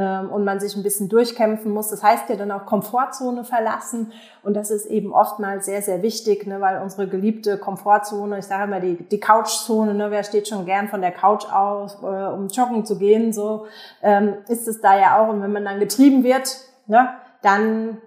und 0.01 0.43
man 0.43 0.59
sich 0.59 0.75
ein 0.75 0.83
bisschen 0.83 1.07
durchkämpfen 1.07 1.71
muss. 1.71 1.89
Das 1.89 2.03
heißt 2.03 2.29
ja 2.29 2.35
dann 2.35 2.51
auch 2.51 2.65
Komfortzone 2.65 3.45
verlassen 3.45 4.11
und 4.43 4.53
das 4.53 4.69
ist 4.69 4.85
eben 4.87 5.13
oftmals 5.13 5.65
sehr, 5.65 5.81
sehr 5.81 6.01
wichtig, 6.01 6.45
ne, 6.45 6.59
weil 6.59 6.81
unsere 6.81 7.07
geliebte 7.07 7.57
Komfortzone, 7.57 8.39
ich 8.39 8.45
sage 8.45 8.65
immer 8.65 8.81
die, 8.81 8.95
die 8.95 9.19
Couchzone, 9.19 9.93
ne, 9.93 10.11
wer 10.11 10.23
steht 10.23 10.47
schon 10.47 10.65
gern 10.65 10.89
von 10.89 11.01
der 11.01 11.11
Couch 11.11 11.45
aus, 11.51 11.97
äh, 12.03 12.05
um 12.05 12.47
joggen 12.49 12.85
zu 12.85 12.97
gehen, 12.97 13.31
so 13.31 13.67
ähm, 14.01 14.35
ist 14.49 14.67
es 14.67 14.81
da 14.81 14.99
ja 14.99 15.17
auch 15.17 15.29
und 15.29 15.41
wenn 15.41 15.53
man 15.53 15.63
dann 15.63 15.79
getrieben 15.79 16.23
wird, 16.23 16.57
ne, 16.87 17.09
dann 17.41 18.01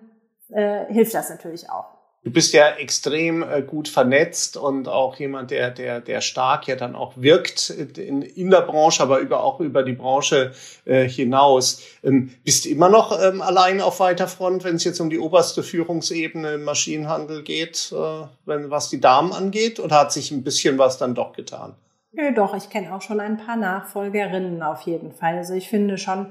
äh, 0.50 0.84
hilft 0.92 1.14
das 1.14 1.30
natürlich 1.30 1.70
auch. 1.70 1.97
Du 2.28 2.34
bist 2.34 2.52
ja 2.52 2.68
extrem 2.72 3.42
äh, 3.42 3.62
gut 3.62 3.88
vernetzt 3.88 4.58
und 4.58 4.86
auch 4.86 5.16
jemand, 5.16 5.50
der, 5.50 5.70
der, 5.70 6.02
der 6.02 6.20
stark 6.20 6.68
ja 6.68 6.76
dann 6.76 6.94
auch 6.94 7.14
wirkt 7.16 7.70
in, 7.70 8.20
in 8.20 8.50
der 8.50 8.60
Branche, 8.60 9.02
aber 9.02 9.20
über, 9.20 9.42
auch 9.42 9.60
über 9.60 9.82
die 9.82 9.94
Branche 9.94 10.52
äh, 10.84 11.08
hinaus. 11.08 11.82
Ähm, 12.04 12.34
bist 12.44 12.66
du 12.66 12.68
immer 12.68 12.90
noch 12.90 13.18
ähm, 13.18 13.40
allein 13.40 13.80
auf 13.80 13.98
weiter 14.00 14.28
Front, 14.28 14.62
wenn 14.62 14.76
es 14.76 14.84
jetzt 14.84 15.00
um 15.00 15.08
die 15.08 15.18
oberste 15.18 15.62
Führungsebene 15.62 16.56
im 16.56 16.64
Maschinenhandel 16.64 17.42
geht, 17.44 17.94
äh, 17.96 18.26
wenn, 18.44 18.70
was 18.70 18.90
die 18.90 19.00
Damen 19.00 19.32
angeht? 19.32 19.80
Oder 19.80 20.00
hat 20.00 20.12
sich 20.12 20.30
ein 20.30 20.44
bisschen 20.44 20.76
was 20.76 20.98
dann 20.98 21.14
doch 21.14 21.32
getan? 21.32 21.76
Ja, 22.12 22.30
doch, 22.30 22.54
ich 22.54 22.68
kenne 22.68 22.94
auch 22.94 23.00
schon 23.00 23.20
ein 23.20 23.38
paar 23.38 23.56
Nachfolgerinnen 23.56 24.62
auf 24.62 24.82
jeden 24.82 25.12
Fall. 25.12 25.38
Also 25.38 25.54
ich 25.54 25.70
finde 25.70 25.96
schon, 25.96 26.26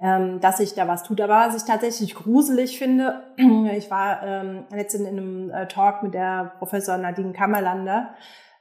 ähm, 0.00 0.40
dass 0.40 0.58
sich 0.58 0.74
da 0.74 0.88
was 0.88 1.02
tut. 1.02 1.20
Aber 1.20 1.46
was 1.46 1.56
ich 1.56 1.64
tatsächlich 1.64 2.14
gruselig 2.14 2.78
finde, 2.78 3.22
ich 3.76 3.90
war 3.90 4.22
ähm, 4.22 4.64
letztens 4.70 5.08
in 5.08 5.18
einem 5.18 5.50
äh, 5.50 5.68
Talk 5.68 6.02
mit 6.02 6.14
der 6.14 6.52
Professor 6.58 6.96
Nadine 6.96 7.32
Kammerlander 7.32 8.14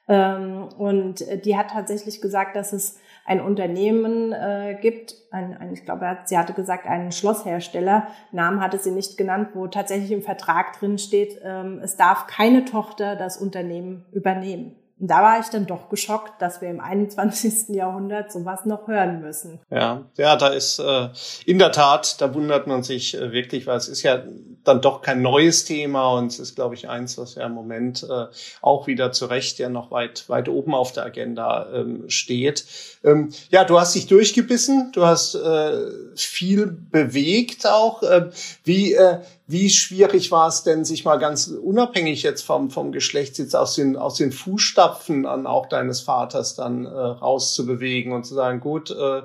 ähm, 0.09 0.67
und 0.77 1.23
die 1.45 1.55
hat 1.55 1.69
tatsächlich 1.69 2.19
gesagt, 2.19 2.55
dass 2.55 2.73
es 2.73 2.99
ein 3.25 3.39
Unternehmen 3.39 4.33
äh, 4.33 4.75
gibt, 4.81 5.13
ein, 5.29 5.55
ein, 5.55 5.71
ich 5.71 5.85
glaube, 5.85 6.17
sie 6.25 6.35
hatte 6.35 6.53
gesagt, 6.53 6.87
einen 6.87 7.11
Schlosshersteller, 7.11 8.07
Namen 8.31 8.59
hatte 8.59 8.79
sie 8.79 8.89
nicht 8.89 9.17
genannt, 9.17 9.49
wo 9.53 9.67
tatsächlich 9.67 10.11
im 10.11 10.23
Vertrag 10.23 10.73
drin 10.79 10.97
steht, 10.97 11.39
ähm, 11.43 11.79
es 11.83 11.95
darf 11.95 12.25
keine 12.25 12.65
Tochter 12.65 13.15
das 13.15 13.37
Unternehmen 13.37 14.03
übernehmen. 14.11 14.75
Und 14.99 15.07
da 15.07 15.21
war 15.21 15.39
ich 15.39 15.47
dann 15.47 15.65
doch 15.65 15.89
geschockt, 15.89 16.41
dass 16.41 16.61
wir 16.61 16.69
im 16.69 16.79
21. 16.79 17.69
Jahrhundert 17.69 18.31
sowas 18.31 18.65
noch 18.65 18.87
hören 18.87 19.21
müssen. 19.21 19.59
Ja, 19.71 20.03
ja, 20.17 20.35
da 20.35 20.49
ist 20.49 20.79
äh, 20.79 21.09
in 21.45 21.57
der 21.57 21.71
Tat, 21.71 22.19
da 22.21 22.33
wundert 22.33 22.67
man 22.67 22.83
sich 22.83 23.15
äh, 23.15 23.31
wirklich, 23.31 23.65
weil 23.65 23.77
es 23.77 23.87
ist 23.87 24.03
ja 24.03 24.23
dann 24.63 24.81
doch 24.81 25.01
kein 25.01 25.21
neues 25.21 25.63
Thema 25.63 26.13
und 26.13 26.27
es 26.27 26.39
ist, 26.39 26.55
glaube 26.55 26.75
ich, 26.75 26.89
eins, 26.89 27.17
was 27.17 27.35
ja 27.35 27.45
im 27.45 27.53
Moment 27.53 28.03
äh, 28.03 28.25
auch 28.61 28.87
wieder 28.87 29.11
zu 29.11 29.25
Recht 29.25 29.57
ja 29.57 29.69
noch 29.69 29.89
weit, 29.91 30.27
weit 30.27 30.49
oben 30.49 30.75
auf 30.75 30.91
der 30.91 31.05
Agenda 31.05 31.67
ähm, 31.73 32.09
steht. 32.09 32.65
Ähm, 33.03 33.29
ja, 33.49 33.63
du 33.63 33.79
hast 33.79 33.95
dich 33.95 34.07
durchgebissen, 34.07 34.91
du 34.91 35.05
hast 35.05 35.35
äh, 35.35 35.87
viel 36.15 36.67
bewegt 36.67 37.65
auch. 37.65 38.03
Äh, 38.03 38.29
wie, 38.63 38.93
äh, 38.93 39.19
wie 39.47 39.69
schwierig 39.69 40.29
war 40.31 40.47
es 40.47 40.63
denn, 40.63 40.85
sich 40.85 41.05
mal 41.05 41.17
ganz 41.17 41.47
unabhängig 41.47 42.21
jetzt 42.21 42.43
vom, 42.43 42.69
vom 42.69 42.91
Geschlecht 42.91 43.39
jetzt 43.39 43.55
aus 43.55 43.75
den, 43.75 43.95
aus 43.95 44.15
den 44.15 44.31
Fußstapfen 44.31 44.88
an 45.25 45.47
auch 45.47 45.67
deines 45.67 46.01
Vaters 46.01 46.55
dann 46.55 46.85
äh, 46.85 46.89
rauszubewegen 46.89 48.13
und 48.13 48.25
zu 48.25 48.33
sagen, 48.33 48.59
gut, 48.59 48.91
äh, 48.91 49.19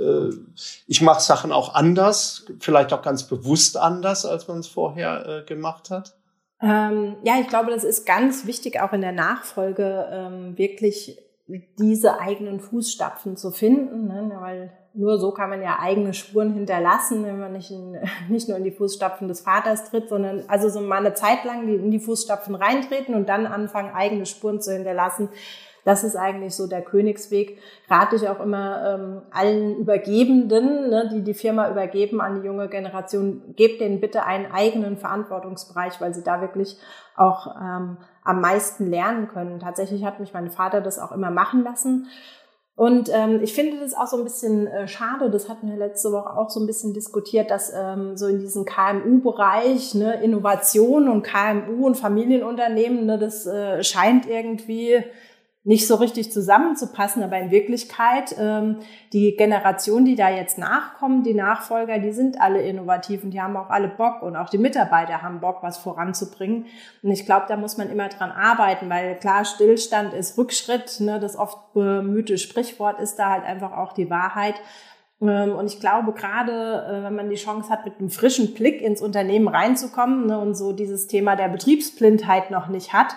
äh, 0.00 0.34
ich 0.86 1.02
mache 1.02 1.20
Sachen 1.20 1.52
auch 1.52 1.74
anders, 1.74 2.46
vielleicht 2.60 2.92
auch 2.92 3.02
ganz 3.02 3.24
bewusst 3.24 3.76
anders, 3.76 4.26
als 4.26 4.48
man 4.48 4.58
es 4.58 4.68
vorher 4.68 5.26
äh, 5.26 5.44
gemacht 5.44 5.90
hat? 5.90 6.16
Ähm, 6.60 7.16
ja, 7.22 7.34
ich 7.40 7.48
glaube, 7.48 7.70
das 7.70 7.84
ist 7.84 8.06
ganz 8.06 8.46
wichtig, 8.46 8.80
auch 8.80 8.92
in 8.92 9.02
der 9.02 9.12
Nachfolge 9.12 10.08
ähm, 10.10 10.56
wirklich 10.56 11.18
diese 11.78 12.18
eigenen 12.18 12.60
Fußstapfen 12.60 13.36
zu 13.36 13.50
finden, 13.50 14.08
ne? 14.08 14.36
weil 14.40 14.72
nur 14.96 15.18
so 15.18 15.30
kann 15.30 15.50
man 15.50 15.62
ja 15.62 15.78
eigene 15.80 16.14
Spuren 16.14 16.54
hinterlassen, 16.54 17.24
wenn 17.24 17.38
man 17.38 17.52
nicht, 17.52 17.70
in, 17.70 17.98
nicht 18.28 18.48
nur 18.48 18.56
in 18.56 18.64
die 18.64 18.70
Fußstapfen 18.70 19.28
des 19.28 19.40
Vaters 19.40 19.90
tritt, 19.90 20.08
sondern 20.08 20.44
also 20.48 20.68
so 20.68 20.80
mal 20.80 20.98
eine 20.98 21.14
Zeit 21.14 21.44
lang 21.44 21.68
in 21.68 21.90
die 21.90 22.00
Fußstapfen 22.00 22.54
reintreten 22.54 23.14
und 23.14 23.28
dann 23.28 23.46
anfangen, 23.46 23.94
eigene 23.94 24.26
Spuren 24.26 24.60
zu 24.60 24.72
hinterlassen. 24.72 25.28
Das 25.84 26.02
ist 26.02 26.16
eigentlich 26.16 26.56
so 26.56 26.66
der 26.66 26.82
Königsweg. 26.82 27.58
Rate 27.88 28.16
ich 28.16 28.28
auch 28.28 28.40
immer 28.40 28.94
ähm, 28.94 29.22
allen 29.30 29.76
Übergebenden, 29.76 30.90
ne, 30.90 31.08
die 31.12 31.22
die 31.22 31.34
Firma 31.34 31.70
übergeben 31.70 32.20
an 32.20 32.40
die 32.40 32.46
junge 32.46 32.68
Generation, 32.68 33.54
gebt 33.54 33.80
denen 33.80 34.00
bitte 34.00 34.24
einen 34.24 34.50
eigenen 34.50 34.96
Verantwortungsbereich, 34.96 36.00
weil 36.00 36.12
sie 36.12 36.24
da 36.24 36.40
wirklich 36.40 36.76
auch 37.14 37.54
ähm, 37.54 37.98
am 38.24 38.40
meisten 38.40 38.90
lernen 38.90 39.28
können. 39.28 39.60
Tatsächlich 39.60 40.04
hat 40.04 40.18
mich 40.18 40.34
mein 40.34 40.50
Vater 40.50 40.80
das 40.80 40.98
auch 40.98 41.12
immer 41.12 41.30
machen 41.30 41.62
lassen. 41.62 42.08
Und 42.76 43.08
ähm, 43.10 43.40
ich 43.42 43.54
finde 43.54 43.80
das 43.80 43.94
auch 43.94 44.06
so 44.06 44.18
ein 44.18 44.24
bisschen 44.24 44.66
äh, 44.66 44.86
schade, 44.86 45.30
das 45.30 45.48
hatten 45.48 45.70
wir 45.70 45.78
letzte 45.78 46.12
Woche 46.12 46.36
auch 46.36 46.50
so 46.50 46.60
ein 46.60 46.66
bisschen 46.66 46.92
diskutiert, 46.92 47.50
dass 47.50 47.72
ähm, 47.74 48.18
so 48.18 48.26
in 48.26 48.38
diesem 48.38 48.66
KMU-Bereich 48.66 49.94
ne, 49.94 50.22
Innovation 50.22 51.08
und 51.08 51.22
KMU 51.22 51.86
und 51.86 51.96
Familienunternehmen, 51.96 53.06
ne, 53.06 53.18
das 53.18 53.46
äh, 53.46 53.82
scheint 53.82 54.26
irgendwie 54.26 55.02
nicht 55.66 55.88
so 55.88 55.96
richtig 55.96 56.30
zusammenzupassen, 56.30 57.24
aber 57.24 57.38
in 57.38 57.50
Wirklichkeit 57.50 58.36
ähm, 58.38 58.76
die 59.12 59.36
Generation, 59.36 60.04
die 60.04 60.14
da 60.14 60.30
jetzt 60.30 60.58
nachkommen, 60.58 61.24
die 61.24 61.34
Nachfolger, 61.34 61.98
die 61.98 62.12
sind 62.12 62.40
alle 62.40 62.62
innovativ 62.62 63.24
und 63.24 63.32
die 63.32 63.42
haben 63.42 63.56
auch 63.56 63.68
alle 63.68 63.88
Bock 63.88 64.22
und 64.22 64.36
auch 64.36 64.48
die 64.48 64.58
Mitarbeiter 64.58 65.22
haben 65.22 65.40
Bock, 65.40 65.64
was 65.64 65.76
voranzubringen. 65.76 66.66
Und 67.02 67.10
ich 67.10 67.26
glaube, 67.26 67.46
da 67.48 67.56
muss 67.56 67.78
man 67.78 67.90
immer 67.90 68.08
dran 68.08 68.30
arbeiten, 68.30 68.88
weil 68.88 69.16
klar, 69.16 69.44
Stillstand 69.44 70.14
ist 70.14 70.38
Rückschritt, 70.38 71.00
ne, 71.00 71.18
das 71.18 71.36
oft 71.36 71.72
bemühte 71.72 72.38
Sprichwort 72.38 73.00
ist 73.00 73.16
da 73.16 73.30
halt 73.30 73.42
einfach 73.42 73.72
auch 73.72 73.92
die 73.92 74.08
Wahrheit. 74.08 74.54
Ähm, 75.20 75.50
und 75.50 75.66
ich 75.66 75.80
glaube, 75.80 76.12
gerade 76.12 76.52
äh, 76.52 77.02
wenn 77.02 77.16
man 77.16 77.28
die 77.28 77.34
Chance 77.34 77.70
hat, 77.70 77.84
mit 77.84 77.98
einem 77.98 78.10
frischen 78.10 78.54
Blick 78.54 78.80
ins 78.80 79.02
Unternehmen 79.02 79.48
reinzukommen 79.48 80.26
ne, 80.26 80.38
und 80.38 80.54
so 80.54 80.72
dieses 80.72 81.08
Thema 81.08 81.34
der 81.34 81.48
Betriebsblindheit 81.48 82.52
noch 82.52 82.68
nicht 82.68 82.92
hat, 82.92 83.16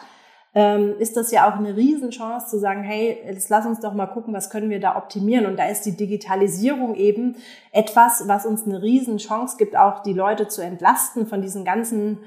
ähm, 0.56 0.96
ist 1.00 1.15
das 1.15 1.32
ja 1.32 1.48
auch 1.48 1.58
eine 1.58 1.75
Riesenchance 1.75 2.48
zu 2.48 2.60
sagen, 2.60 2.84
hey, 2.84 3.18
jetzt 3.25 3.50
lass 3.50 3.65
uns 3.65 3.79
doch 3.79 3.94
mal 3.94 4.08
gucken, 4.08 4.34
was 4.34 4.50
können 4.50 4.70
wir 4.70 4.79
da 4.79 4.96
optimieren. 4.98 5.46
Und 5.46 5.58
da 5.58 5.65
ist 5.65 5.84
die 5.84 5.96
Digitalisierung 5.96 6.96
eben 6.96 7.36
etwas, 7.72 8.27
was 8.27 8.46
uns 8.46 8.65
eine 8.65 8.82
Riesenchance 8.82 9.58
gibt, 9.58 9.77
auch 9.77 10.01
die 10.01 10.13
Leute 10.13 10.48
zu 10.48 10.62
entlasten 10.62 11.27
von 11.27 11.41
diesen 11.41 11.65
ganzen 11.65 12.20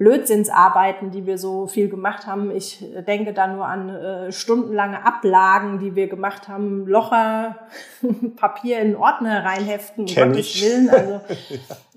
Blödsinnsarbeiten, 0.00 1.10
die 1.10 1.26
wir 1.26 1.36
so 1.36 1.66
viel 1.66 1.90
gemacht 1.90 2.26
haben. 2.26 2.50
Ich 2.50 2.82
denke 3.06 3.34
da 3.34 3.46
nur 3.46 3.66
an 3.66 3.90
äh, 3.90 4.32
stundenlange 4.32 5.04
Ablagen, 5.04 5.78
die 5.78 5.94
wir 5.94 6.08
gemacht 6.08 6.48
haben, 6.48 6.86
Locher, 6.86 7.58
Papier 8.36 8.78
in 8.80 8.96
Ordner 8.96 9.44
reinheften, 9.44 10.06
um 10.08 10.14
Gottes 10.14 10.38
ich. 10.38 10.64
Willen. 10.64 10.88
Also 10.88 11.20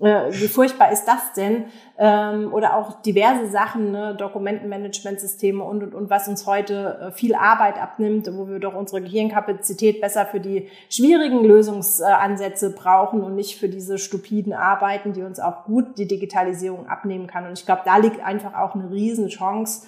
äh, 0.00 0.30
wie 0.32 0.48
furchtbar 0.48 0.92
ist 0.92 1.06
das 1.06 1.32
denn? 1.32 1.64
Ähm, 1.96 2.52
oder 2.52 2.76
auch 2.76 3.02
diverse 3.02 3.46
Sachen, 3.46 3.92
ne, 3.92 4.16
Dokumentenmanagementsysteme 4.16 5.62
und, 5.62 5.84
und, 5.84 5.94
und, 5.94 6.10
was 6.10 6.26
uns 6.26 6.44
heute 6.44 6.98
äh, 7.00 7.12
viel 7.12 7.36
Arbeit 7.36 7.80
abnimmt, 7.80 8.28
wo 8.32 8.48
wir 8.48 8.58
doch 8.58 8.74
unsere 8.74 9.00
Gehirnkapazität 9.00 10.00
besser 10.00 10.26
für 10.26 10.40
die 10.40 10.68
schwierigen 10.90 11.44
Lösungsansätze 11.44 12.74
brauchen 12.74 13.22
und 13.22 13.36
nicht 13.36 13.60
für 13.60 13.68
diese 13.68 13.98
stupiden 13.98 14.52
Arbeiten, 14.52 15.12
die 15.12 15.22
uns 15.22 15.38
auch 15.38 15.66
gut 15.66 15.96
die 15.96 16.08
Digitalisierung 16.08 16.88
abnehmen 16.88 17.28
kann. 17.28 17.46
Und 17.46 17.56
ich 17.56 17.64
glaube, 17.64 17.82
da 17.84 17.96
liegt 17.98 18.20
einfach 18.24 18.54
auch 18.54 18.74
eine 18.74 18.90
Riesenchance, 18.90 19.86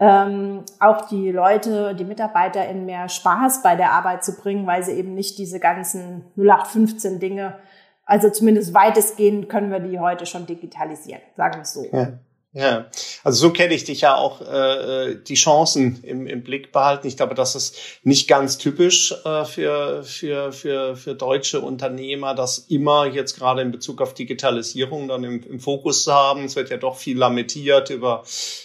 ähm, 0.00 0.64
auch 0.80 1.06
die 1.06 1.30
Leute, 1.30 1.94
die 1.94 2.04
Mitarbeiter 2.04 2.66
in 2.66 2.84
mehr 2.84 3.08
Spaß 3.08 3.62
bei 3.62 3.76
der 3.76 3.92
Arbeit 3.92 4.24
zu 4.24 4.36
bringen, 4.36 4.66
weil 4.66 4.82
sie 4.82 4.92
eben 4.92 5.14
nicht 5.14 5.38
diese 5.38 5.60
ganzen 5.60 6.24
0815 6.36 7.20
Dinge 7.20 7.58
also 8.06 8.30
zumindest 8.30 8.74
weitestgehend 8.74 9.48
können 9.48 9.70
wir 9.70 9.80
die 9.80 9.98
heute 9.98 10.26
schon 10.26 10.46
digitalisieren, 10.46 11.22
sagen 11.36 11.54
wir 11.54 11.62
es 11.62 11.72
so. 11.72 11.84
Ja. 11.92 12.18
Ja, 12.56 12.86
also 13.24 13.48
so 13.48 13.52
kenne 13.52 13.74
ich 13.74 13.82
dich 13.82 14.02
ja 14.02 14.14
auch 14.14 14.40
äh, 14.40 15.10
äh, 15.10 15.18
die 15.20 15.34
Chancen 15.34 15.98
im, 16.04 16.28
im 16.28 16.44
Blick 16.44 16.70
behalten. 16.70 17.08
Ich 17.08 17.16
glaube, 17.16 17.34
das 17.34 17.56
ist 17.56 17.76
nicht 18.04 18.28
ganz 18.28 18.58
typisch 18.58 19.12
äh, 19.24 19.44
für, 19.44 20.04
für, 20.04 20.52
für, 20.52 20.94
für 20.94 21.16
deutsche 21.16 21.60
Unternehmer, 21.60 22.32
das 22.32 22.58
immer 22.58 23.06
jetzt 23.06 23.36
gerade 23.36 23.60
in 23.60 23.72
Bezug 23.72 24.00
auf 24.00 24.14
Digitalisierung 24.14 25.08
dann 25.08 25.24
im, 25.24 25.42
im 25.42 25.58
Fokus 25.58 26.04
zu 26.04 26.14
haben. 26.14 26.44
Es 26.44 26.54
wird 26.54 26.70
ja 26.70 26.76
doch 26.76 26.96
viel 26.96 27.18
lamentiert 27.18 27.90
über, 27.90 28.22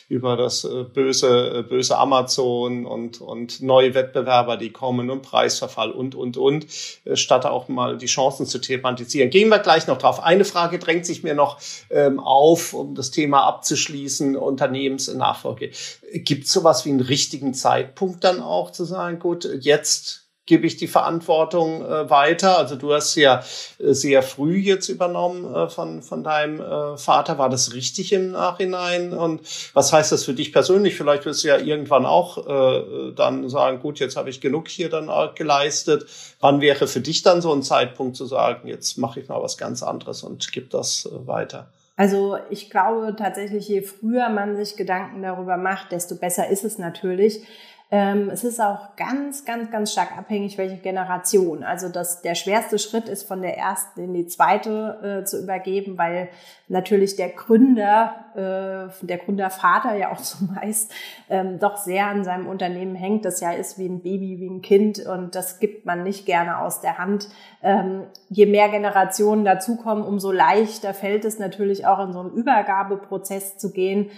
über 0.07 0.37
das 0.37 0.65
äh, 0.65 0.83
böse, 0.83 1.57
äh, 1.57 1.63
böse 1.63 1.97
Amazon 1.97 2.85
und, 2.85 3.21
und 3.21 3.59
neue 3.59 3.95
Wettbewerber, 3.95 4.57
die 4.57 4.69
kommen 4.69 5.09
und 5.09 5.23
Preisverfall 5.23 5.89
und, 5.89 6.13
und, 6.13 6.37
und, 6.37 6.67
äh, 7.05 7.15
statt 7.15 7.47
auch 7.47 7.69
mal 7.69 7.97
die 7.97 8.05
Chancen 8.05 8.45
zu 8.45 8.59
thematisieren. 8.59 9.31
Gehen 9.31 9.49
wir 9.49 9.57
gleich 9.57 9.87
noch 9.87 9.97
drauf. 9.97 10.21
Eine 10.21 10.45
Frage 10.45 10.77
drängt 10.77 11.07
sich 11.07 11.23
mir 11.23 11.33
noch 11.33 11.57
ähm, 11.89 12.19
auf, 12.19 12.75
um 12.75 12.93
das 12.93 13.09
Thema 13.09 13.47
abzuschließen 13.47 13.78
abzuschließen, 13.79 14.35
Unternehmensnachfolge. 14.35 15.71
Gibt 16.13 16.45
es 16.45 16.51
sowas 16.51 16.85
wie 16.85 16.89
einen 16.89 17.01
richtigen 17.01 17.53
Zeitpunkt 17.53 18.23
dann 18.23 18.41
auch 18.41 18.71
zu 18.71 18.85
sagen, 18.85 19.19
gut, 19.19 19.47
jetzt 19.61 20.25
gebe 20.45 20.65
ich 20.65 20.77
die 20.77 20.87
Verantwortung 20.87 21.85
äh, 21.85 22.09
weiter. 22.09 22.57
Also 22.57 22.75
du 22.75 22.91
hast 22.91 23.13
ja 23.13 23.43
äh, 23.77 23.93
sehr 23.93 24.23
früh 24.23 24.57
jetzt 24.57 24.89
übernommen 24.89 25.53
äh, 25.53 25.69
von, 25.69 26.01
von 26.01 26.23
deinem 26.23 26.59
äh, 26.59 26.97
Vater. 26.97 27.37
War 27.37 27.49
das 27.49 27.75
richtig 27.75 28.11
im 28.13 28.31
Nachhinein? 28.31 29.13
Und 29.13 29.41
was 29.75 29.93
heißt 29.93 30.11
das 30.11 30.25
für 30.25 30.33
dich 30.33 30.51
persönlich? 30.51 30.95
Vielleicht 30.95 31.27
wirst 31.27 31.43
du 31.43 31.49
ja 31.49 31.59
irgendwann 31.59 32.07
auch 32.07 32.47
äh, 32.47 33.11
dann 33.13 33.47
sagen, 33.47 33.79
gut, 33.79 33.99
jetzt 33.99 34.17
habe 34.17 34.31
ich 34.31 34.41
genug 34.41 34.69
hier 34.69 34.89
dann 34.89 35.11
auch 35.11 35.35
geleistet. 35.35 36.07
Wann 36.39 36.61
wäre 36.61 36.87
für 36.87 37.01
dich 37.01 37.21
dann 37.21 37.43
so 37.43 37.53
ein 37.53 37.61
Zeitpunkt 37.61 38.17
zu 38.17 38.25
sagen, 38.25 38.67
jetzt 38.67 38.97
mache 38.97 39.19
ich 39.19 39.27
mal 39.27 39.43
was 39.43 39.55
ganz 39.55 39.83
anderes 39.83 40.23
und 40.23 40.51
gebe 40.51 40.65
das 40.67 41.05
äh, 41.05 41.27
weiter? 41.27 41.69
Also 41.99 42.37
ich 42.49 42.69
glaube 42.69 43.13
tatsächlich, 43.17 43.67
je 43.67 43.81
früher 43.81 44.29
man 44.29 44.55
sich 44.55 44.77
Gedanken 44.77 45.21
darüber 45.21 45.57
macht, 45.57 45.91
desto 45.91 46.15
besser 46.15 46.47
ist 46.47 46.63
es 46.63 46.77
natürlich. 46.77 47.45
Ähm, 47.91 48.29
es 48.29 48.43
ist 48.43 48.61
auch 48.61 48.95
ganz, 48.97 49.45
ganz, 49.45 49.71
ganz 49.71 49.91
stark 49.91 50.15
abhängig, 50.15 50.59
welche 50.59 50.77
Generation. 50.77 51.63
Also 51.63 51.89
das, 51.89 52.21
der 52.21 52.35
schwerste 52.35 52.77
Schritt 52.77 53.09
ist 53.09 53.27
von 53.27 53.41
der 53.41 53.57
ersten 53.57 54.01
in 54.01 54.13
die 54.13 54.27
zweite 54.27 55.21
äh, 55.21 55.25
zu 55.25 55.41
übergeben, 55.41 55.97
weil 55.97 56.29
natürlich 56.67 57.15
der 57.15 57.29
Gründer, 57.29 58.13
äh, 58.35 59.05
der 59.05 59.17
Gründervater 59.17 59.95
ja 59.95 60.11
auch 60.11 60.21
zumeist 60.21 60.93
ähm, 61.31 61.57
doch 61.57 61.77
sehr 61.77 62.05
an 62.05 62.23
seinem 62.23 62.45
Unternehmen 62.45 62.93
hängt. 62.93 63.25
Das 63.25 63.41
ja 63.41 63.53
ist 63.53 63.79
wie 63.79 63.87
ein 63.87 64.03
Baby, 64.03 64.39
wie 64.39 64.49
ein 64.49 64.61
Kind 64.61 64.99
und 64.99 65.33
das 65.33 65.59
gibt 65.59 65.87
man 65.87 66.03
nicht 66.03 66.27
gerne 66.27 66.59
aus 66.59 66.81
der 66.81 66.99
Hand. 66.99 67.27
Ähm, 67.63 68.03
je 68.29 68.45
mehr 68.45 68.69
Generationen 68.69 69.45
dazukommen, 69.45 70.03
umso 70.03 70.31
leichter 70.31 70.93
fällt 70.93 71.25
es 71.25 71.39
natürlich 71.39 71.87
auch 71.87 72.05
in 72.05 72.13
so 72.13 72.19
einen 72.19 72.33
Übergabeprozess 72.33 73.57
zu 73.57 73.71
gehen. 73.71 74.11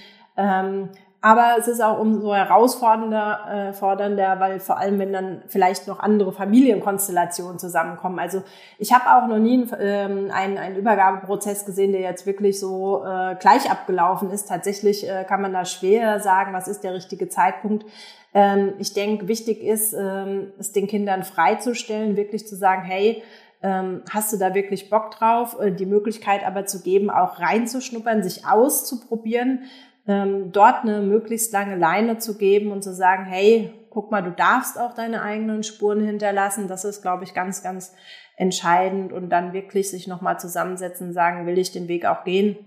Aber 1.23 1.55
es 1.59 1.67
ist 1.67 1.81
auch 1.81 1.99
umso 1.99 2.33
herausfordernder, 2.33 3.69
äh, 3.69 3.73
fordernder, 3.73 4.39
weil 4.39 4.59
vor 4.59 4.79
allem, 4.79 4.97
wenn 4.97 5.13
dann 5.13 5.43
vielleicht 5.47 5.87
noch 5.87 5.99
andere 5.99 6.31
Familienkonstellationen 6.31 7.59
zusammenkommen. 7.59 8.17
Also 8.17 8.41
ich 8.79 8.91
habe 8.91 9.05
auch 9.05 9.27
noch 9.27 9.37
nie 9.37 9.67
ähm, 9.79 10.31
einen, 10.33 10.57
einen 10.57 10.75
Übergabeprozess 10.77 11.65
gesehen, 11.67 11.91
der 11.91 12.01
jetzt 12.01 12.25
wirklich 12.25 12.59
so 12.59 13.03
äh, 13.05 13.35
gleich 13.35 13.69
abgelaufen 13.69 14.31
ist. 14.31 14.49
Tatsächlich 14.49 15.07
äh, 15.07 15.23
kann 15.23 15.43
man 15.43 15.53
da 15.53 15.63
schwer 15.65 16.19
sagen, 16.19 16.53
was 16.53 16.67
ist 16.67 16.83
der 16.83 16.95
richtige 16.95 17.29
Zeitpunkt. 17.29 17.85
Ähm, 18.33 18.73
ich 18.79 18.93
denke, 18.93 19.27
wichtig 19.27 19.61
ist, 19.61 19.93
ähm, 19.93 20.51
es 20.57 20.71
den 20.71 20.87
Kindern 20.87 21.21
freizustellen, 21.21 22.17
wirklich 22.17 22.47
zu 22.47 22.55
sagen, 22.55 22.81
hey, 22.81 23.21
ähm, 23.61 24.01
hast 24.09 24.33
du 24.33 24.37
da 24.37 24.55
wirklich 24.55 24.89
Bock 24.89 25.11
drauf, 25.11 25.59
äh, 25.59 25.71
die 25.71 25.85
Möglichkeit 25.85 26.43
aber 26.43 26.65
zu 26.65 26.81
geben, 26.81 27.11
auch 27.11 27.39
reinzuschnuppern, 27.39 28.23
sich 28.23 28.47
auszuprobieren 28.47 29.65
ähm, 30.11 30.51
dort 30.51 30.83
eine 30.83 31.01
möglichst 31.01 31.53
lange 31.53 31.75
Leine 31.75 32.17
zu 32.17 32.37
geben 32.37 32.71
und 32.71 32.83
zu 32.83 32.93
sagen, 32.93 33.25
hey, 33.25 33.71
guck 33.89 34.11
mal, 34.11 34.21
du 34.21 34.31
darfst 34.31 34.79
auch 34.79 34.93
deine 34.93 35.21
eigenen 35.21 35.63
Spuren 35.63 36.03
hinterlassen. 36.05 36.67
Das 36.67 36.85
ist, 36.85 37.01
glaube 37.01 37.23
ich, 37.23 37.33
ganz, 37.33 37.63
ganz 37.63 37.93
entscheidend 38.35 39.13
und 39.13 39.29
dann 39.29 39.53
wirklich 39.53 39.89
sich 39.89 40.07
nochmal 40.07 40.39
zusammensetzen, 40.39 41.13
sagen, 41.13 41.45
will 41.45 41.57
ich 41.57 41.71
den 41.71 41.87
Weg 41.87 42.05
auch 42.05 42.23
gehen? 42.23 42.57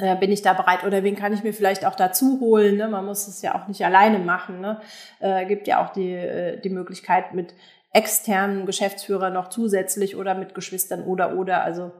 äh, 0.00 0.16
bin 0.16 0.32
ich 0.32 0.42
da 0.42 0.52
bereit 0.52 0.84
oder 0.84 1.02
wen 1.02 1.16
kann 1.16 1.32
ich 1.32 1.44
mir 1.44 1.52
vielleicht 1.52 1.84
auch 1.84 1.94
dazu 1.94 2.40
holen? 2.40 2.76
Ne? 2.76 2.88
Man 2.88 3.04
muss 3.04 3.28
es 3.28 3.42
ja 3.42 3.54
auch 3.54 3.68
nicht 3.68 3.84
alleine 3.84 4.18
machen. 4.18 4.60
Ne? 4.60 4.80
Äh, 5.20 5.46
gibt 5.46 5.68
ja 5.68 5.84
auch 5.84 5.90
die, 5.90 6.12
äh, 6.12 6.60
die 6.60 6.70
Möglichkeit 6.70 7.34
mit 7.34 7.54
externen 7.92 8.66
Geschäftsführer 8.66 9.30
noch 9.30 9.50
zusätzlich 9.50 10.16
oder 10.16 10.34
mit 10.34 10.54
Geschwistern 10.54 11.04
oder 11.04 11.36
oder. 11.36 11.62
Also 11.62 11.92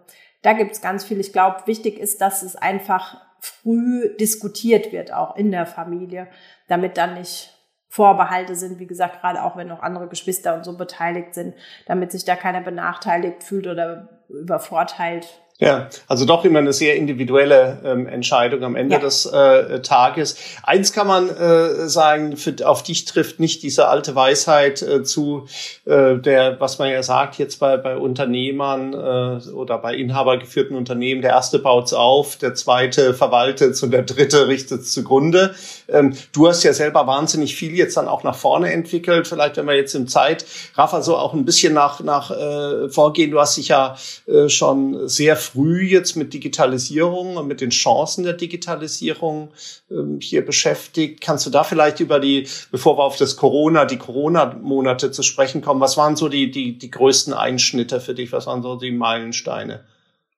da 0.42 0.52
gibt's 0.52 0.80
ganz 0.80 1.04
viel. 1.04 1.20
Ich 1.20 1.32
glaube, 1.32 1.66
wichtig 1.66 1.98
ist, 1.98 2.20
dass 2.20 2.42
es 2.42 2.56
einfach 2.56 3.20
früh 3.44 4.16
diskutiert 4.16 4.92
wird, 4.92 5.12
auch 5.12 5.36
in 5.36 5.50
der 5.50 5.66
Familie, 5.66 6.28
damit 6.68 6.96
dann 6.96 7.14
nicht 7.14 7.50
Vorbehalte 7.88 8.56
sind, 8.56 8.80
wie 8.80 8.86
gesagt, 8.86 9.20
gerade 9.20 9.42
auch 9.44 9.56
wenn 9.56 9.68
noch 9.68 9.80
andere 9.80 10.08
Geschwister 10.08 10.54
und 10.54 10.64
so 10.64 10.76
beteiligt 10.76 11.34
sind, 11.34 11.54
damit 11.86 12.10
sich 12.10 12.24
da 12.24 12.34
keiner 12.34 12.60
benachteiligt 12.60 13.44
fühlt 13.44 13.68
oder 13.68 14.24
übervorteilt 14.28 15.40
ja, 15.60 15.88
also 16.08 16.24
doch 16.24 16.44
immer 16.44 16.58
eine 16.58 16.72
sehr 16.72 16.96
individuelle 16.96 17.78
ähm, 17.84 18.08
Entscheidung 18.08 18.64
am 18.64 18.74
Ende 18.74 18.96
ja. 18.96 19.00
des 19.00 19.24
äh, 19.24 19.80
Tages. 19.82 20.36
Eins 20.64 20.92
kann 20.92 21.06
man 21.06 21.28
äh, 21.28 21.88
sagen, 21.88 22.36
für, 22.36 22.56
auf 22.64 22.82
dich 22.82 23.04
trifft 23.04 23.38
nicht 23.38 23.62
diese 23.62 23.86
alte 23.86 24.16
Weisheit 24.16 24.82
äh, 24.82 25.04
zu, 25.04 25.46
äh, 25.84 26.16
der, 26.16 26.60
was 26.60 26.80
man 26.80 26.90
ja 26.90 27.04
sagt 27.04 27.38
jetzt 27.38 27.60
bei, 27.60 27.76
bei 27.76 27.96
Unternehmern 27.96 28.94
äh, 28.94 29.48
oder 29.50 29.78
bei 29.78 29.94
inhabergeführten 29.94 30.76
Unternehmen, 30.76 31.22
der 31.22 31.30
erste 31.30 31.60
baut's 31.60 31.92
auf, 31.92 32.34
der 32.34 32.54
zweite 32.54 33.14
verwaltet 33.14 33.80
und 33.80 33.92
der 33.92 34.02
dritte 34.02 34.48
richtet's 34.48 34.90
zugrunde. 34.90 35.54
Ähm, 35.86 36.16
du 36.32 36.48
hast 36.48 36.64
ja 36.64 36.72
selber 36.72 37.06
wahnsinnig 37.06 37.54
viel 37.54 37.76
jetzt 37.76 37.96
dann 37.96 38.08
auch 38.08 38.24
nach 38.24 38.36
vorne 38.36 38.72
entwickelt. 38.72 39.28
Vielleicht, 39.28 39.56
wenn 39.56 39.66
wir 39.66 39.76
jetzt 39.76 39.94
im 39.94 40.08
Zeitraffer 40.08 41.00
so 41.02 41.16
auch 41.16 41.32
ein 41.32 41.44
bisschen 41.44 41.74
nach, 41.74 42.00
nach 42.00 42.32
äh, 42.32 42.88
vorgehen, 42.88 43.30
du 43.30 43.38
hast 43.38 43.56
dich 43.56 43.68
ja 43.68 43.96
äh, 44.26 44.48
schon 44.48 45.08
sehr 45.08 45.36
früh 45.44 45.53
jetzt 45.54 46.16
mit 46.16 46.34
Digitalisierung 46.34 47.36
und 47.36 47.46
mit 47.46 47.60
den 47.60 47.70
Chancen 47.70 48.24
der 48.24 48.34
Digitalisierung 48.34 49.50
ähm, 49.90 50.18
hier 50.20 50.44
beschäftigt. 50.44 51.20
Kannst 51.20 51.46
du 51.46 51.50
da 51.50 51.64
vielleicht 51.64 52.00
über 52.00 52.20
die, 52.20 52.48
bevor 52.70 52.98
wir 52.98 53.04
auf 53.04 53.16
das 53.16 53.36
Corona, 53.36 53.84
die 53.84 53.98
Corona-Monate 53.98 55.10
zu 55.10 55.22
sprechen 55.22 55.62
kommen, 55.62 55.80
was 55.80 55.96
waren 55.96 56.16
so 56.16 56.28
die, 56.28 56.50
die, 56.50 56.78
die 56.78 56.90
größten 56.90 57.32
Einschnitte 57.32 58.00
für 58.00 58.14
dich? 58.14 58.32
Was 58.32 58.46
waren 58.46 58.62
so 58.62 58.76
die 58.76 58.92
Meilensteine? 58.92 59.84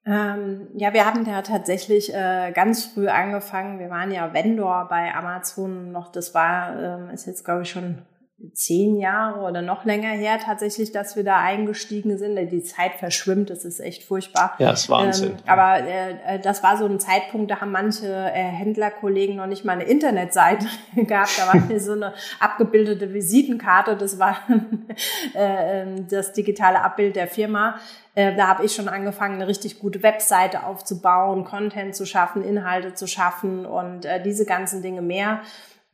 Ähm, 0.04 0.68
ja, 0.76 0.92
wir 0.92 1.04
haben 1.04 1.26
ja 1.26 1.42
tatsächlich 1.42 2.14
äh, 2.14 2.52
ganz 2.54 2.84
früh 2.84 3.08
angefangen. 3.08 3.80
Wir 3.80 3.90
waren 3.90 4.12
ja 4.12 4.32
Vendor 4.32 4.86
bei 4.88 5.12
Amazon 5.12 5.90
noch. 5.90 6.12
Das 6.12 6.32
war, 6.32 6.80
ähm, 6.80 7.10
ist 7.10 7.26
jetzt 7.26 7.44
glaube 7.44 7.62
ich 7.62 7.70
schon 7.70 7.98
zehn 8.52 8.98
Jahre 8.98 9.40
oder 9.40 9.62
noch 9.62 9.86
länger 9.86 10.10
her 10.10 10.38
tatsächlich, 10.38 10.92
dass 10.92 11.16
wir 11.16 11.24
da 11.24 11.38
eingestiegen 11.38 12.18
sind. 12.18 12.36
Die 12.52 12.62
Zeit 12.62 12.94
verschwimmt, 12.94 13.48
das 13.48 13.64
ist 13.64 13.80
echt 13.80 14.04
furchtbar. 14.04 14.54
Ja, 14.58 14.72
ist 14.72 14.90
Wahnsinn. 14.90 15.30
Ähm, 15.30 15.36
aber 15.46 15.86
äh, 15.86 16.10
äh, 16.26 16.38
das 16.38 16.62
war 16.62 16.76
so 16.76 16.84
ein 16.84 17.00
Zeitpunkt, 17.00 17.50
da 17.50 17.62
haben 17.62 17.72
manche 17.72 18.06
äh, 18.06 18.32
Händlerkollegen 18.32 19.36
noch 19.36 19.46
nicht 19.46 19.64
mal 19.64 19.72
eine 19.72 19.84
Internetseite 19.84 20.66
gehabt. 20.96 21.38
Da 21.38 21.46
war 21.46 21.60
mir 21.66 21.80
so 21.80 21.92
eine 21.92 22.12
abgebildete 22.38 23.14
Visitenkarte, 23.14 23.96
das 23.96 24.18
war 24.18 24.36
äh, 25.34 25.82
ähm, 25.82 26.06
das 26.08 26.34
digitale 26.34 26.82
Abbild 26.82 27.16
der 27.16 27.28
Firma. 27.28 27.76
Äh, 28.14 28.36
da 28.36 28.48
habe 28.48 28.66
ich 28.66 28.74
schon 28.74 28.88
angefangen, 28.88 29.36
eine 29.36 29.48
richtig 29.48 29.78
gute 29.78 30.02
Webseite 30.02 30.64
aufzubauen, 30.64 31.44
Content 31.44 31.96
zu 31.96 32.04
schaffen, 32.04 32.44
Inhalte 32.44 32.92
zu 32.92 33.06
schaffen 33.06 33.64
und 33.64 34.04
äh, 34.04 34.22
diese 34.22 34.44
ganzen 34.44 34.82
Dinge 34.82 35.00
mehr. 35.00 35.40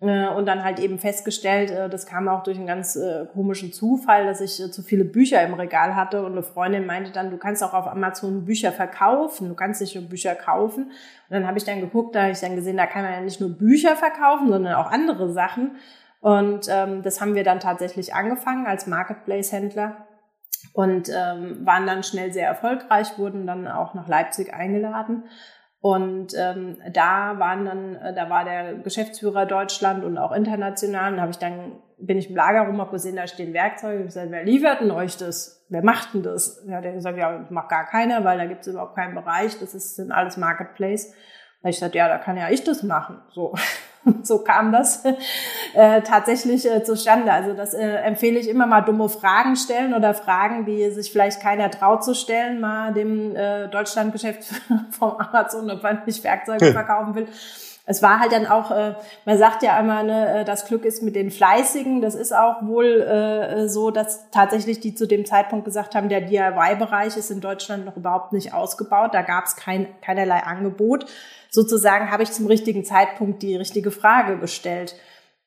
Äh, 0.02 0.28
und 0.28 0.46
dann 0.46 0.64
halt 0.64 0.80
eben 0.80 0.98
festgestellt, 0.98 1.70
äh, 1.70 1.88
das 1.88 2.06
kam 2.06 2.28
auch 2.28 2.42
durch 2.42 2.58
einen 2.58 2.66
ganz 2.66 2.96
äh, 2.96 3.24
komischen 3.32 3.72
Zufall, 3.72 4.26
dass 4.26 4.40
ich 4.40 4.72
zu 4.72 4.82
viele 4.82 5.04
Bücher 5.04 5.40
im 5.42 5.54
Regal 5.54 5.94
hatte 5.94 6.24
und 6.24 6.32
eine 6.32 6.42
Freundin 6.42 6.86
meinte 6.86 7.12
dann, 7.12 7.30
du 7.30 7.38
kannst 7.38 7.62
auch 7.62 7.72
auf 7.72 7.86
Amazon 7.86 8.44
Bücher 8.44 8.72
verkaufen, 8.72 9.48
du 9.48 9.54
kannst 9.54 9.80
nicht 9.80 9.94
nur 9.94 10.04
Bücher 10.04 10.34
kaufen. 10.34 10.86
Und 10.86 10.92
dann 11.30 11.46
habe 11.46 11.56
ich 11.56 11.64
dann 11.64 11.80
geguckt, 11.80 12.16
da 12.16 12.22
habe 12.22 12.32
ich 12.32 12.40
dann 12.40 12.56
gesehen, 12.56 12.76
da 12.76 12.86
kann 12.86 13.02
man 13.02 13.12
ja 13.12 13.20
nicht 13.20 13.40
nur 13.40 13.50
Bücher 13.50 13.94
verkaufen, 13.94 14.48
sondern 14.48 14.74
auch 14.74 14.90
andere 14.90 15.32
Sachen. 15.32 15.76
Und 16.20 16.66
ähm, 16.68 17.02
das 17.02 17.20
haben 17.20 17.36
wir 17.36 17.44
dann 17.44 17.60
tatsächlich 17.60 18.12
angefangen 18.12 18.66
als 18.66 18.88
Marketplace-Händler 18.88 20.08
und 20.72 21.10
ähm, 21.10 21.64
waren 21.64 21.86
dann 21.86 22.02
schnell 22.02 22.32
sehr 22.32 22.48
erfolgreich, 22.48 23.18
wurden 23.18 23.46
dann 23.46 23.68
auch 23.68 23.94
nach 23.94 24.08
Leipzig 24.08 24.52
eingeladen 24.52 25.24
und 25.82 26.32
ähm, 26.38 26.78
da 26.92 27.40
waren 27.40 27.64
dann, 27.64 27.96
äh, 27.96 28.14
da 28.14 28.30
war 28.30 28.44
der 28.44 28.74
Geschäftsführer 28.74 29.46
Deutschland 29.46 30.04
und 30.04 30.16
auch 30.16 30.30
international. 30.30 31.14
Und 31.14 31.20
habe 31.20 31.32
ich 31.32 31.38
dann 31.38 31.72
bin 31.98 32.18
ich 32.18 32.30
im 32.30 32.36
Lager 32.36 32.68
rum, 32.68 32.80
habe 32.80 32.92
gesehen, 32.92 33.16
da 33.16 33.26
stehen 33.26 33.52
Werkzeuge. 33.52 33.98
Ich 33.98 34.06
gesagt, 34.06 34.30
wer 34.30 34.44
liefert 34.44 34.80
denn 34.80 34.92
euch 34.92 35.16
das? 35.16 35.66
Wer 35.68 35.82
macht 35.82 36.14
denn 36.14 36.22
das? 36.22 36.64
Ja, 36.68 36.80
der 36.80 36.92
gesagt, 36.92 37.18
ja, 37.18 37.46
macht 37.50 37.68
gar 37.68 37.84
keiner, 37.84 38.22
weil 38.22 38.38
da 38.38 38.46
gibt 38.46 38.60
es 38.60 38.68
überhaupt 38.68 38.94
keinen 38.94 39.16
Bereich. 39.16 39.58
Das 39.58 39.74
ist 39.74 39.96
sind 39.96 40.12
alles 40.12 40.36
Marketplace. 40.36 41.10
Da 41.10 41.64
habe 41.64 41.70
ich 41.70 41.76
gesagt, 41.76 41.96
ja, 41.96 42.06
da 42.06 42.18
kann 42.18 42.36
ja 42.36 42.48
ich 42.48 42.62
das 42.62 42.84
machen. 42.84 43.20
So. 43.30 43.52
so 44.22 44.38
kam 44.38 44.72
das 44.72 45.04
äh, 45.74 46.02
tatsächlich 46.02 46.68
äh, 46.68 46.82
zustande. 46.82 47.32
Also 47.32 47.54
das 47.54 47.74
äh, 47.74 47.82
empfehle 47.82 48.38
ich 48.38 48.48
immer 48.48 48.66
mal 48.66 48.80
dumme 48.80 49.08
Fragen 49.08 49.56
stellen 49.56 49.94
oder 49.94 50.14
Fragen, 50.14 50.64
die 50.64 50.90
sich 50.90 51.12
vielleicht 51.12 51.40
keiner 51.40 51.70
traut 51.70 52.04
zu 52.04 52.14
stellen, 52.14 52.60
mal 52.60 52.92
dem 52.92 53.34
äh, 53.36 53.68
Deutschlandgeschäft 53.68 54.44
vom 54.90 55.12
Amazon, 55.12 55.70
ob 55.70 55.82
man 55.82 56.02
nicht 56.06 56.22
Werkzeuge 56.24 56.72
verkaufen 56.72 57.14
will. 57.14 57.28
Es 57.84 58.02
war 58.02 58.20
halt 58.20 58.32
dann 58.32 58.46
auch, 58.46 58.70
äh, 58.70 58.94
man 59.24 59.38
sagt 59.38 59.62
ja 59.62 59.76
einmal, 59.76 60.04
ne, 60.04 60.40
äh, 60.40 60.44
das 60.44 60.66
Glück 60.66 60.84
ist 60.84 61.02
mit 61.02 61.16
den 61.16 61.30
Fleißigen. 61.30 62.00
Das 62.00 62.14
ist 62.14 62.32
auch 62.32 62.62
wohl 62.62 63.02
äh, 63.02 63.68
so, 63.68 63.90
dass 63.90 64.30
tatsächlich 64.30 64.80
die 64.80 64.94
zu 64.94 65.06
dem 65.06 65.24
Zeitpunkt 65.24 65.64
gesagt 65.64 65.94
haben, 65.94 66.08
der 66.08 66.20
DIY-Bereich 66.20 67.16
ist 67.16 67.30
in 67.30 67.40
Deutschland 67.40 67.84
noch 67.84 67.96
überhaupt 67.96 68.32
nicht 68.32 68.54
ausgebaut. 68.54 69.14
Da 69.14 69.22
gab 69.22 69.44
es 69.44 69.56
kein, 69.56 69.88
keinerlei 70.00 70.42
Angebot 70.44 71.06
sozusagen 71.52 72.10
habe 72.10 72.24
ich 72.24 72.32
zum 72.32 72.46
richtigen 72.46 72.84
Zeitpunkt 72.84 73.42
die 73.42 73.54
richtige 73.54 73.90
Frage 73.90 74.38
gestellt. 74.38 74.96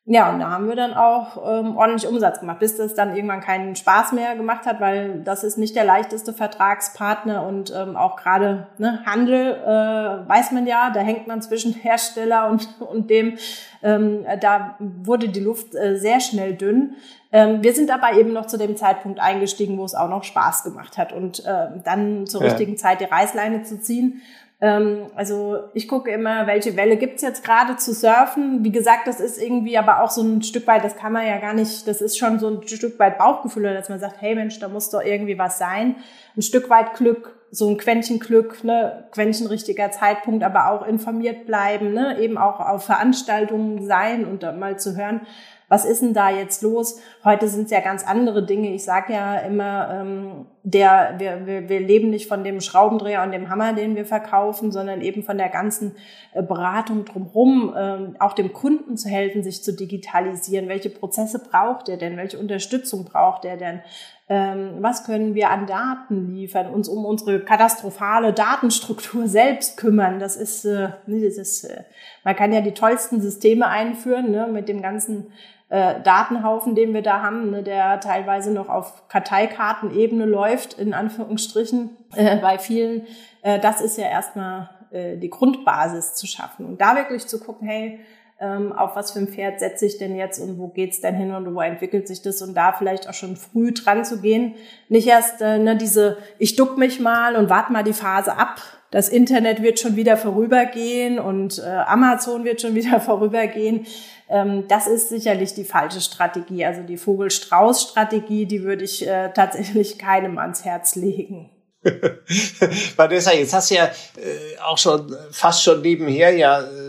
Ja, 0.07 0.31
und 0.31 0.39
da 0.39 0.51
haben 0.51 0.67
wir 0.67 0.75
dann 0.75 0.93
auch 0.93 1.37
ähm, 1.37 1.77
ordentlich 1.77 2.07
Umsatz 2.07 2.39
gemacht, 2.39 2.59
bis 2.59 2.77
das 2.77 2.93
dann 2.93 3.15
irgendwann 3.15 3.41
keinen 3.41 3.75
Spaß 3.75 4.11
mehr 4.11 4.35
gemacht 4.35 4.67
hat, 4.67 4.79
weil 4.79 5.21
das 5.23 5.43
ist 5.43 5.57
nicht 5.57 5.75
der 5.75 5.83
leichteste 5.83 6.31
Vertragspartner 6.31 7.43
und 7.43 7.73
ähm, 7.75 7.97
auch 7.97 8.15
gerade 8.15 8.67
ne, 8.77 9.01
Handel 9.03 9.53
äh, 9.53 10.29
weiß 10.29 10.51
man 10.51 10.67
ja, 10.67 10.91
da 10.91 10.99
hängt 10.99 11.25
man 11.25 11.41
zwischen 11.41 11.73
Hersteller 11.81 12.51
und, 12.51 12.69
und 12.81 13.09
dem, 13.09 13.39
ähm, 13.81 14.23
da 14.41 14.75
wurde 14.77 15.29
die 15.29 15.39
Luft 15.39 15.73
äh, 15.73 15.97
sehr 15.97 16.19
schnell 16.19 16.53
dünn. 16.53 16.93
Ähm, 17.31 17.63
wir 17.63 17.73
sind 17.73 17.89
aber 17.89 18.13
eben 18.13 18.31
noch 18.31 18.45
zu 18.45 18.59
dem 18.59 18.77
Zeitpunkt 18.77 19.19
eingestiegen, 19.19 19.79
wo 19.79 19.85
es 19.85 19.95
auch 19.95 20.09
noch 20.09 20.23
Spaß 20.23 20.65
gemacht 20.65 20.99
hat 20.99 21.13
und 21.13 21.43
äh, 21.45 21.67
dann 21.83 22.27
zur 22.27 22.41
ja. 22.41 22.49
richtigen 22.49 22.77
Zeit 22.77 23.01
die 23.01 23.05
Reißleine 23.05 23.63
zu 23.63 23.81
ziehen 23.81 24.21
ähm, 24.61 25.07
also 25.15 25.63
ich 25.73 25.87
gucke 25.87 26.11
immer, 26.11 26.47
welche 26.47 26.77
Welle 26.77 26.97
gibt's 26.97 27.21
jetzt 27.21 27.43
gerade 27.43 27.75
zu 27.75 27.93
surfen. 27.93 28.63
Wie 28.63 28.71
gesagt, 28.71 29.07
das 29.07 29.19
ist 29.19 29.41
irgendwie 29.41 29.77
aber 29.77 30.01
auch 30.01 30.09
so 30.09 30.21
ein 30.21 30.41
Stück 30.43 30.65
weit, 30.67 30.83
das 30.83 30.95
kann 30.95 31.11
man 31.11 31.27
ja 31.27 31.37
gar 31.39 31.53
nicht, 31.53 31.87
das 31.87 32.01
ist 32.01 32.17
schon 32.17 32.39
so 32.39 32.47
ein 32.47 32.67
Stück 32.67 32.97
weit 32.97 33.17
Bauchgefühl, 33.17 33.73
dass 33.73 33.89
man 33.89 33.99
sagt, 33.99 34.21
hey 34.21 34.35
Mensch, 34.35 34.59
da 34.59 34.69
muss 34.69 34.89
doch 34.89 35.01
irgendwie 35.01 35.37
was 35.37 35.57
sein. 35.57 35.97
Ein 36.37 36.41
Stück 36.41 36.69
weit 36.69 36.93
Glück, 36.93 37.35
so 37.51 37.69
ein 37.69 37.77
Quäntchen 37.77 38.19
Glück, 38.19 38.63
ne, 38.63 39.07
Quäntchen 39.11 39.47
richtiger 39.47 39.91
Zeitpunkt, 39.91 40.43
aber 40.43 40.71
auch 40.71 40.87
informiert 40.87 41.45
bleiben, 41.45 41.93
ne, 41.93 42.17
eben 42.19 42.37
auch 42.37 42.59
auf 42.59 42.85
Veranstaltungen 42.85 43.85
sein 43.85 44.25
und 44.25 44.43
mal 44.57 44.79
zu 44.79 44.95
hören, 44.95 45.21
was 45.67 45.85
ist 45.85 46.01
denn 46.01 46.13
da 46.13 46.29
jetzt 46.29 46.61
los? 46.61 46.99
Heute 47.23 47.47
sind 47.47 47.65
es 47.65 47.71
ja 47.71 47.79
ganz 47.79 48.05
andere 48.05 48.45
Dinge. 48.45 48.73
Ich 48.73 48.83
sage 48.83 49.13
ja 49.13 49.37
immer, 49.37 49.89
ähm, 49.91 50.45
der, 50.63 51.15
wir, 51.17 51.45
wir, 51.45 51.69
wir 51.69 51.79
leben 51.79 52.09
nicht 52.09 52.27
von 52.27 52.43
dem 52.43 52.61
Schraubendreher 52.61 53.23
und 53.23 53.31
dem 53.31 53.49
Hammer, 53.49 53.73
den 53.73 53.95
wir 53.95 54.05
verkaufen, 54.05 54.71
sondern 54.71 55.01
eben 55.01 55.23
von 55.23 55.37
der 55.37 55.49
ganzen 55.49 55.95
äh, 56.33 56.41
Beratung 56.41 57.05
drumherum, 57.05 57.73
ähm, 57.77 58.15
auch 58.19 58.33
dem 58.33 58.53
Kunden 58.53 58.97
zu 58.97 59.09
helfen, 59.09 59.43
sich 59.43 59.63
zu 59.63 59.73
digitalisieren. 59.73 60.67
Welche 60.67 60.89
Prozesse 60.89 61.39
braucht 61.39 61.89
er 61.89 61.97
denn? 61.97 62.17
Welche 62.17 62.39
Unterstützung 62.39 63.05
braucht 63.05 63.45
er 63.45 63.57
denn? 63.57 63.81
Ähm, 64.27 64.77
was 64.79 65.03
können 65.05 65.35
wir 65.35 65.51
an 65.51 65.67
Daten 65.67 66.33
liefern, 66.33 66.67
uns 66.71 66.89
um 66.89 67.05
unsere 67.05 67.41
katastrophale 67.41 68.33
Datenstruktur 68.33 69.27
selbst 69.27 69.77
kümmern. 69.77 70.19
Das 70.19 70.35
ist, 70.35 70.65
äh, 70.65 70.89
das 71.05 71.37
ist 71.37 71.63
äh, 71.65 71.83
man 72.23 72.35
kann 72.35 72.51
ja 72.51 72.61
die 72.61 72.73
tollsten 72.73 73.21
Systeme 73.21 73.67
einführen 73.67 74.31
ne, 74.31 74.47
mit 74.51 74.67
dem 74.67 74.81
ganzen 74.81 75.27
äh, 75.75 76.01
Datenhaufen, 76.01 76.73
den 76.73 76.93
wir 76.93 77.01
da 77.01 77.21
haben, 77.21 77.51
ne, 77.51 77.61
der 77.61 77.99
teilweise 77.99 78.51
noch 78.51 78.69
auf 78.69 79.09
Karteikartenebene 79.09 80.25
läuft, 80.25 80.79
in 80.79 80.93
Anführungsstrichen, 80.93 81.89
äh, 82.15 82.37
bei 82.37 82.57
vielen. 82.59 83.05
Äh, 83.41 83.59
das 83.59 83.81
ist 83.81 83.97
ja 83.97 84.07
erstmal 84.07 84.69
äh, 84.91 85.17
die 85.17 85.29
Grundbasis 85.29 86.13
zu 86.15 86.27
schaffen. 86.27 86.65
Und 86.65 86.79
da 86.79 86.95
wirklich 86.95 87.27
zu 87.27 87.41
gucken, 87.41 87.67
hey, 87.67 87.99
ähm, 88.39 88.71
auf 88.71 88.95
was 88.95 89.11
für 89.11 89.19
ein 89.19 89.27
Pferd 89.27 89.59
setze 89.59 89.85
ich 89.85 89.97
denn 89.97 90.15
jetzt 90.15 90.39
und 90.39 90.57
wo 90.57 90.69
geht's 90.69 91.01
denn 91.01 91.15
hin 91.15 91.33
und 91.33 91.53
wo 91.53 91.59
entwickelt 91.59 92.07
sich 92.07 92.21
das 92.21 92.41
und 92.41 92.55
da 92.55 92.71
vielleicht 92.71 93.09
auch 93.09 93.13
schon 93.13 93.35
früh 93.35 93.73
dran 93.73 94.05
zu 94.05 94.21
gehen. 94.21 94.55
Nicht 94.87 95.07
erst 95.07 95.41
äh, 95.41 95.57
ne, 95.57 95.75
diese, 95.75 96.17
ich 96.39 96.55
duck 96.55 96.77
mich 96.77 97.01
mal 97.01 97.35
und 97.35 97.49
warte 97.49 97.73
mal 97.73 97.83
die 97.83 97.91
Phase 97.91 98.37
ab. 98.37 98.61
Das 98.91 99.09
Internet 99.09 99.61
wird 99.61 99.79
schon 99.79 99.97
wieder 99.97 100.15
vorübergehen 100.15 101.19
und 101.19 101.59
äh, 101.59 101.63
Amazon 101.63 102.45
wird 102.45 102.61
schon 102.61 102.75
wieder 102.75 103.01
vorübergehen. 103.01 103.85
Ähm, 104.29 104.67
das 104.67 104.87
ist 104.87 105.09
sicherlich 105.09 105.53
die 105.53 105.65
falsche 105.65 106.01
Strategie. 106.01 106.65
Also 106.65 106.81
die 106.81 106.97
Vogel-Strauß-Strategie, 106.97 108.45
die 108.45 108.63
würde 108.63 108.83
ich 108.83 109.07
äh, 109.07 109.31
tatsächlich 109.33 109.97
keinem 109.99 110.37
ans 110.37 110.65
Herz 110.65 110.95
legen. 110.95 111.51
Vanessa, 112.95 113.31
jetzt 113.31 113.53
hast 113.53 113.69
du 113.69 113.75
ja 113.75 113.85
äh, 113.85 114.59
auch 114.63 114.77
schon 114.77 115.15
fast 115.29 115.63
schon 115.63 115.81
nebenher 115.81 116.35
ja 116.35 116.61
äh, 116.61 116.84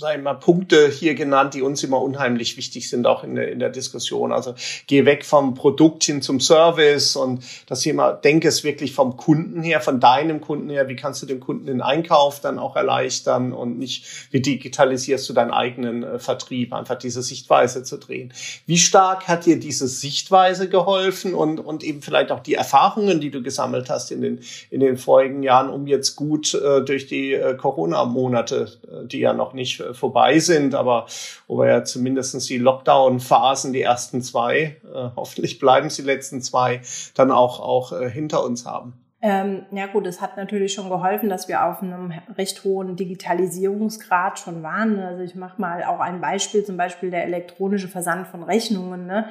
sag 0.00 0.16
ich 0.16 0.22
mal, 0.22 0.34
Punkte 0.34 0.88
hier 0.88 1.14
genannt, 1.14 1.52
die 1.52 1.60
uns 1.60 1.84
immer 1.84 2.00
unheimlich 2.00 2.56
wichtig 2.56 2.88
sind, 2.88 3.06
auch 3.06 3.22
in 3.22 3.34
der, 3.34 3.52
in 3.52 3.58
der 3.58 3.68
Diskussion. 3.68 4.32
Also 4.32 4.54
geh 4.86 5.04
weg 5.04 5.26
vom 5.26 5.52
Produkt 5.52 6.04
hin 6.04 6.22
zum 6.22 6.40
Service 6.40 7.16
und 7.16 7.44
das 7.66 7.80
Thema, 7.80 8.12
denke 8.12 8.48
es 8.48 8.64
wirklich 8.64 8.94
vom 8.94 9.18
Kunden 9.18 9.62
her, 9.62 9.82
von 9.82 10.00
deinem 10.00 10.40
Kunden 10.40 10.70
her, 10.70 10.88
wie 10.88 10.96
kannst 10.96 11.20
du 11.20 11.26
dem 11.26 11.38
Kunden 11.38 11.66
den 11.66 11.82
Einkauf 11.82 12.40
dann 12.40 12.58
auch 12.58 12.76
erleichtern 12.76 13.52
und 13.52 13.78
nicht, 13.78 14.06
wie 14.30 14.40
digitalisierst 14.40 15.28
du 15.28 15.34
deinen 15.34 15.50
eigenen 15.50 16.02
äh, 16.02 16.18
Vertrieb, 16.18 16.72
einfach 16.72 16.96
diese 16.96 17.22
Sichtweise 17.22 17.82
zu 17.84 17.98
drehen. 17.98 18.32
Wie 18.64 18.78
stark 18.78 19.28
hat 19.28 19.44
dir 19.44 19.60
diese 19.60 19.86
Sichtweise 19.86 20.70
geholfen 20.70 21.34
und, 21.34 21.60
und 21.60 21.84
eben 21.84 22.00
vielleicht 22.00 22.32
auch 22.32 22.40
die 22.40 22.54
Erfahrungen, 22.54 23.20
die 23.20 23.30
du 23.30 23.42
gesammelt 23.42 23.90
hast 23.90 24.10
in 24.12 24.22
den, 24.22 24.40
in 24.70 24.80
den 24.80 24.96
vorigen 24.96 25.42
Jahren, 25.42 25.68
um 25.68 25.86
jetzt 25.86 26.16
gut 26.16 26.54
äh, 26.54 26.80
durch 26.82 27.06
die 27.06 27.34
äh, 27.34 27.54
Corona-Monate, 27.54 28.72
äh, 28.90 29.06
die 29.06 29.18
ja 29.18 29.34
noch 29.34 29.52
nicht 29.52 29.80
äh, 29.80 29.89
vorbei 29.94 30.38
sind, 30.38 30.74
aber 30.74 31.06
wo 31.46 31.58
wir 31.58 31.68
ja 31.68 31.84
zumindestens 31.84 32.46
die 32.46 32.58
Lockdown-Phasen, 32.58 33.72
die 33.72 33.82
ersten 33.82 34.22
zwei, 34.22 34.76
äh, 34.84 35.08
hoffentlich 35.16 35.58
bleiben 35.58 35.88
es 35.88 35.96
die 35.96 36.02
letzten 36.02 36.42
zwei, 36.42 36.80
dann 37.14 37.30
auch, 37.30 37.60
auch 37.60 37.92
äh, 37.92 38.10
hinter 38.10 38.44
uns 38.44 38.66
haben. 38.66 38.94
Ähm, 39.22 39.66
ja 39.70 39.86
gut, 39.86 40.06
es 40.06 40.22
hat 40.22 40.38
natürlich 40.38 40.72
schon 40.72 40.88
geholfen, 40.88 41.28
dass 41.28 41.46
wir 41.46 41.66
auf 41.66 41.82
einem 41.82 42.12
recht 42.38 42.64
hohen 42.64 42.96
Digitalisierungsgrad 42.96 44.38
schon 44.38 44.62
waren. 44.62 44.98
Also 44.98 45.22
ich 45.22 45.34
mache 45.34 45.60
mal 45.60 45.84
auch 45.84 46.00
ein 46.00 46.22
Beispiel, 46.22 46.64
zum 46.64 46.78
Beispiel 46.78 47.10
der 47.10 47.24
elektronische 47.24 47.88
Versand 47.88 48.28
von 48.28 48.42
Rechnungen. 48.42 49.06
Ne? 49.06 49.26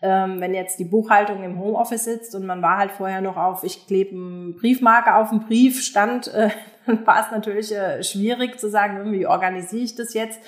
Ähm, 0.00 0.40
wenn 0.40 0.54
jetzt 0.54 0.78
die 0.78 0.84
Buchhaltung 0.84 1.42
im 1.42 1.58
Homeoffice 1.58 2.04
sitzt 2.04 2.36
und 2.36 2.46
man 2.46 2.62
war 2.62 2.78
halt 2.78 2.92
vorher 2.92 3.20
noch 3.20 3.36
auf, 3.36 3.64
ich 3.64 3.88
klebe 3.88 4.14
einen 4.14 4.54
Briefmarke 4.54 5.16
auf 5.16 5.30
den 5.30 5.40
Brief, 5.40 5.82
stand, 5.82 6.28
äh, 6.28 6.50
dann 6.86 7.06
war 7.06 7.24
es 7.24 7.30
natürlich 7.30 7.74
äh, 7.74 8.02
schwierig 8.02 8.58
zu 8.58 8.68
sagen, 8.68 9.12
wie 9.12 9.26
organisiere 9.26 9.84
ich 9.84 9.94
das 9.94 10.14
jetzt? 10.14 10.40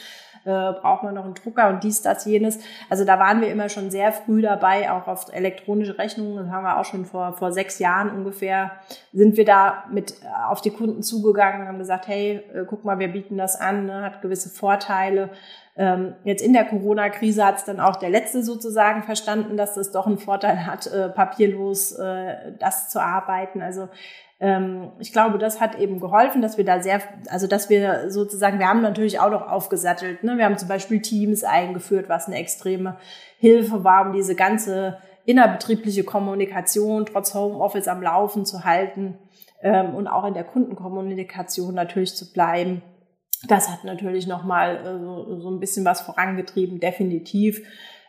äh, 0.44 0.72
braucht 0.72 1.02
man 1.02 1.14
noch 1.14 1.24
einen 1.24 1.34
Drucker 1.34 1.68
und 1.68 1.82
dies, 1.82 2.02
das, 2.02 2.24
jenes. 2.24 2.58
Also 2.90 3.04
da 3.04 3.18
waren 3.18 3.40
wir 3.40 3.48
immer 3.48 3.68
schon 3.68 3.90
sehr 3.90 4.12
früh 4.12 4.42
dabei, 4.42 4.90
auch 4.90 5.06
auf 5.06 5.26
elektronische 5.32 5.98
Rechnungen. 5.98 6.36
Das 6.36 6.48
haben 6.48 6.64
wir 6.64 6.78
auch 6.78 6.84
schon 6.84 7.04
vor, 7.04 7.32
vor 7.34 7.52
sechs 7.52 7.78
Jahren 7.78 8.10
ungefähr, 8.10 8.72
sind 9.12 9.36
wir 9.36 9.44
da 9.44 9.84
mit 9.90 10.12
äh, 10.22 10.26
auf 10.48 10.60
die 10.60 10.70
Kunden 10.70 11.02
zugegangen 11.02 11.62
und 11.62 11.68
haben 11.68 11.78
gesagt, 11.78 12.08
hey, 12.08 12.42
äh, 12.54 12.64
guck 12.66 12.84
mal, 12.84 12.98
wir 12.98 13.08
bieten 13.08 13.36
das 13.36 13.58
an, 13.58 13.86
ne, 13.86 14.02
hat 14.02 14.22
gewisse 14.22 14.50
Vorteile. 14.50 15.30
Ähm, 15.76 16.14
jetzt 16.24 16.42
in 16.42 16.52
der 16.52 16.66
Corona-Krise 16.66 17.44
hat 17.44 17.56
es 17.56 17.64
dann 17.64 17.80
auch 17.80 17.96
der 17.96 18.10
Letzte 18.10 18.44
sozusagen 18.44 19.02
verstanden, 19.02 19.56
dass 19.56 19.74
das 19.74 19.90
doch 19.90 20.06
einen 20.06 20.18
Vorteil 20.18 20.66
hat, 20.66 20.86
äh, 20.86 21.08
papierlos 21.08 21.92
äh, 21.92 22.52
das 22.60 22.90
zu 22.90 23.00
arbeiten. 23.00 23.60
Also 23.60 23.88
ich 24.98 25.12
glaube, 25.12 25.38
das 25.38 25.60
hat 25.60 25.78
eben 25.78 26.00
geholfen, 26.00 26.42
dass 26.42 26.58
wir 26.58 26.64
da 26.64 26.82
sehr, 26.82 27.00
also 27.28 27.46
dass 27.46 27.70
wir 27.70 28.10
sozusagen, 28.10 28.58
wir 28.58 28.68
haben 28.68 28.82
natürlich 28.82 29.20
auch 29.20 29.30
noch 29.30 29.48
aufgesattelt. 29.48 30.24
Ne? 30.24 30.36
Wir 30.36 30.44
haben 30.44 30.58
zum 30.58 30.68
Beispiel 30.68 31.00
Teams 31.00 31.44
eingeführt, 31.44 32.08
was 32.08 32.26
eine 32.26 32.36
extreme 32.36 32.96
Hilfe 33.38 33.84
war, 33.84 34.06
um 34.06 34.12
diese 34.12 34.34
ganze 34.34 34.98
innerbetriebliche 35.24 36.04
Kommunikation 36.04 37.06
trotz 37.06 37.34
Homeoffice 37.34 37.88
am 37.88 38.02
Laufen 38.02 38.44
zu 38.44 38.64
halten 38.64 39.18
ähm, 39.62 39.94
und 39.94 40.08
auch 40.08 40.24
in 40.24 40.34
der 40.34 40.44
Kundenkommunikation 40.44 41.74
natürlich 41.74 42.14
zu 42.14 42.32
bleiben. 42.32 42.82
Das 43.48 43.70
hat 43.70 43.84
natürlich 43.84 44.26
nochmal 44.26 44.76
äh, 44.76 45.40
so 45.40 45.50
ein 45.50 45.60
bisschen 45.60 45.84
was 45.84 46.02
vorangetrieben, 46.02 46.80
definitiv 46.80 47.62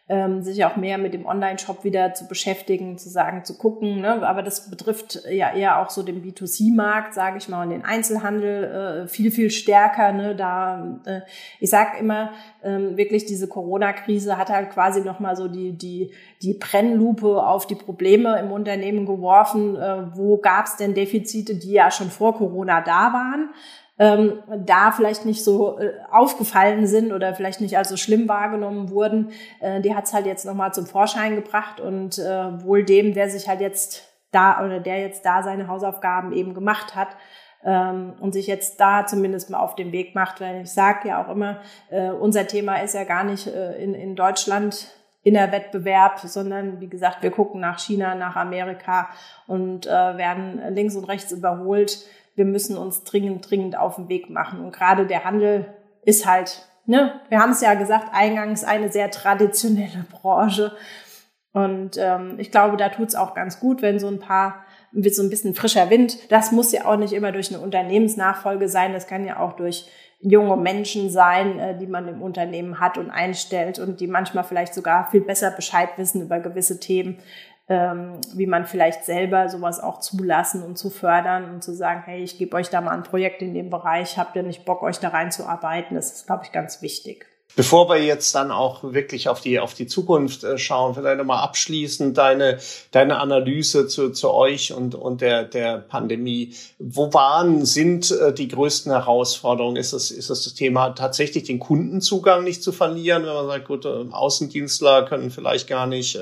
ähm, 0.07 0.43
sich 0.43 0.63
auch 0.65 0.75
mehr 0.75 0.99
mit 0.99 1.15
dem 1.15 1.25
Online-Shop 1.25 1.83
wieder 1.83 2.13
zu 2.13 2.27
beschäftigen, 2.27 2.99
zu 2.99 3.09
sagen, 3.09 3.43
zu 3.43 3.57
gucken. 3.57 4.01
Ne? 4.01 4.25
Aber 4.27 4.43
das 4.43 4.69
betrifft 4.69 5.23
ja 5.27 5.51
eher 5.51 5.79
auch 5.81 5.89
so 5.89 6.03
den 6.03 6.23
B2C-Markt, 6.23 7.15
sage 7.15 7.39
ich 7.39 7.49
mal, 7.49 7.63
und 7.63 7.71
den 7.71 7.83
Einzelhandel 7.83 9.05
äh, 9.05 9.07
viel, 9.07 9.31
viel 9.31 9.49
stärker. 9.49 10.11
Ne? 10.11 10.35
Da, 10.35 10.99
äh, 11.05 11.21
ich 11.59 11.71
sage 11.71 11.97
immer, 11.99 12.31
ähm, 12.63 12.97
wirklich 12.97 13.25
diese 13.25 13.47
Corona-Krise 13.47 14.37
hat 14.37 14.49
halt 14.49 14.69
quasi 14.69 15.01
nochmal 15.01 15.35
so 15.35 15.47
die, 15.47 15.75
die, 15.75 16.11
die 16.43 16.53
Brennlupe 16.53 17.43
auf 17.43 17.65
die 17.65 17.75
Probleme 17.75 18.37
im 18.39 18.51
Unternehmen 18.51 19.07
geworfen. 19.07 19.75
Äh, 19.75 20.15
wo 20.15 20.37
gab 20.37 20.67
es 20.67 20.75
denn 20.75 20.93
Defizite, 20.93 21.55
die 21.55 21.71
ja 21.71 21.89
schon 21.89 22.11
vor 22.11 22.37
Corona 22.37 22.81
da 22.81 23.11
waren? 23.11 23.49
Ähm, 23.97 24.43
da 24.65 24.91
vielleicht 24.91 25.25
nicht 25.25 25.43
so 25.43 25.79
äh, 25.79 25.93
aufgefallen 26.11 26.85
sind 26.87 27.13
oder 27.13 27.33
vielleicht 27.33 27.61
nicht 27.61 27.77
als 27.77 27.89
so 27.89 27.97
schlimm 27.97 28.27
wahrgenommen 28.27 28.89
wurden, 28.89 29.31
äh, 29.61 29.81
die 29.81 29.95
hat's 29.95 30.13
halt 30.13 30.25
jetzt 30.25 30.45
nochmal 30.45 30.73
zum 30.73 30.85
Vorschein 30.85 31.35
gebracht 31.35 31.79
und 31.79 32.17
äh, 32.19 32.63
wohl 32.63 32.83
dem, 32.83 33.13
der 33.13 33.29
sich 33.29 33.47
halt 33.47 33.61
jetzt 33.61 34.03
da 34.31 34.65
oder 34.65 34.79
der 34.79 34.99
jetzt 34.99 35.25
da 35.25 35.43
seine 35.43 35.67
Hausaufgaben 35.67 36.33
eben 36.33 36.53
gemacht 36.53 36.95
hat, 36.95 37.09
ähm, 37.65 38.13
und 38.19 38.33
sich 38.33 38.47
jetzt 38.47 38.79
da 38.79 39.05
zumindest 39.05 39.49
mal 39.49 39.59
auf 39.59 39.75
den 39.75 39.91
Weg 39.91 40.15
macht, 40.15 40.39
weil 40.39 40.61
ich 40.61 40.71
sage 40.71 41.09
ja 41.09 41.23
auch 41.23 41.29
immer, 41.29 41.61
äh, 41.89 42.11
unser 42.11 42.47
Thema 42.47 42.75
ist 42.77 42.93
ja 42.93 43.03
gar 43.03 43.23
nicht 43.23 43.47
äh, 43.47 43.81
in, 43.83 43.93
in 43.95 44.15
Deutschland 44.15 44.87
in 45.25 45.33
der 45.33 45.51
Wettbewerb, 45.51 46.19
sondern 46.19 46.79
wie 46.79 46.87
gesagt, 46.87 47.21
wir 47.21 47.31
gucken 47.31 47.59
nach 47.59 47.79
China, 47.79 48.15
nach 48.15 48.37
Amerika 48.37 49.09
und 49.45 49.85
äh, 49.85 49.89
werden 49.89 50.61
links 50.73 50.95
und 50.95 51.03
rechts 51.03 51.33
überholt 51.33 52.05
wir 52.35 52.45
müssen 52.45 52.77
uns 52.77 53.03
dringend, 53.03 53.49
dringend 53.49 53.77
auf 53.77 53.95
den 53.95 54.09
Weg 54.09 54.29
machen. 54.29 54.63
Und 54.63 54.73
gerade 54.73 55.07
der 55.07 55.23
Handel 55.23 55.73
ist 56.03 56.25
halt, 56.25 56.67
ne, 56.85 57.19
wir 57.29 57.39
haben 57.39 57.51
es 57.51 57.61
ja 57.61 57.73
gesagt, 57.73 58.09
eingangs 58.13 58.63
eine 58.63 58.91
sehr 58.91 59.09
traditionelle 59.09 60.05
Branche. 60.11 60.75
Und 61.53 61.97
ähm, 61.97 62.35
ich 62.37 62.51
glaube, 62.51 62.75
da 62.75 62.89
tut's 62.89 63.15
auch 63.15 63.33
ganz 63.33 63.59
gut, 63.59 63.81
wenn 63.81 63.99
so 63.99 64.07
ein 64.07 64.19
paar, 64.19 64.64
wird 64.95 65.13
so 65.13 65.21
ein 65.21 65.29
bisschen 65.29 65.53
frischer 65.53 65.89
Wind. 65.89 66.31
Das 66.31 66.51
muss 66.51 66.71
ja 66.71 66.85
auch 66.85 66.97
nicht 66.97 67.13
immer 67.13 67.31
durch 67.31 67.53
eine 67.53 67.63
Unternehmensnachfolge 67.63 68.69
sein. 68.69 68.93
Das 68.93 69.07
kann 69.07 69.25
ja 69.25 69.39
auch 69.39 69.53
durch 69.53 69.87
junge 70.21 70.57
Menschen 70.57 71.09
sein, 71.09 71.59
äh, 71.59 71.77
die 71.77 71.87
man 71.87 72.07
im 72.07 72.21
Unternehmen 72.21 72.79
hat 72.79 72.97
und 72.97 73.11
einstellt 73.11 73.79
und 73.79 73.99
die 73.99 74.07
manchmal 74.07 74.43
vielleicht 74.43 74.73
sogar 74.73 75.09
viel 75.11 75.21
besser 75.21 75.51
Bescheid 75.51 75.89
wissen 75.97 76.21
über 76.21 76.39
gewisse 76.39 76.79
Themen, 76.79 77.19
ähm, 77.67 78.19
wie 78.33 78.47
man 78.47 78.65
vielleicht 78.65 79.03
selber 79.03 79.49
sowas 79.49 79.79
auch 79.79 79.99
zulassen 79.99 80.63
und 80.63 80.77
zu 80.77 80.89
fördern 80.89 81.51
und 81.51 81.63
zu 81.63 81.73
sagen, 81.73 82.03
hey, 82.05 82.23
ich 82.23 82.37
gebe 82.37 82.55
euch 82.55 82.69
da 82.69 82.81
mal 82.81 82.91
ein 82.91 83.03
Projekt 83.03 83.41
in 83.41 83.53
dem 83.53 83.69
Bereich, 83.69 84.17
habt 84.17 84.35
ihr 84.35 84.43
nicht 84.43 84.65
Bock, 84.65 84.81
euch 84.83 84.99
da 84.99 85.09
reinzuarbeiten? 85.09 85.95
Das 85.95 86.11
ist, 86.13 86.27
glaube 86.27 86.43
ich, 86.45 86.51
ganz 86.51 86.81
wichtig. 86.81 87.27
Bevor 87.55 87.89
wir 87.89 88.03
jetzt 88.03 88.35
dann 88.35 88.51
auch 88.51 88.83
wirklich 88.83 89.29
auf 89.29 89.39
die, 89.39 89.59
auf 89.59 89.73
die 89.73 89.87
Zukunft 89.87 90.43
äh, 90.43 90.57
schauen, 90.57 90.93
vielleicht 90.93 91.17
nochmal 91.17 91.43
abschließend 91.43 92.17
deine, 92.17 92.59
deine 92.91 93.19
Analyse 93.19 93.87
zu, 93.87 94.11
zu 94.11 94.31
euch 94.31 94.73
und, 94.73 94.93
und 94.95 95.21
der, 95.21 95.43
der 95.43 95.77
Pandemie. 95.77 96.53
Wo 96.79 97.13
waren, 97.13 97.65
sind 97.65 98.11
äh, 98.11 98.33
die 98.33 98.49
größten 98.49 98.91
Herausforderungen? 98.91 99.77
Ist 99.77 99.93
es, 99.93 100.11
ist 100.11 100.29
es 100.29 100.43
das 100.43 100.53
Thema 100.53 100.89
tatsächlich 100.89 101.45
den 101.45 101.59
Kundenzugang 101.59 102.43
nicht 102.43 102.61
zu 102.61 102.71
verlieren, 102.73 103.25
wenn 103.25 103.33
man 103.33 103.47
sagt, 103.47 103.67
gut, 103.67 103.85
äh, 103.85 104.05
Außendienstler 104.11 105.03
können 105.03 105.31
vielleicht 105.31 105.67
gar 105.67 105.87
nicht 105.87 106.19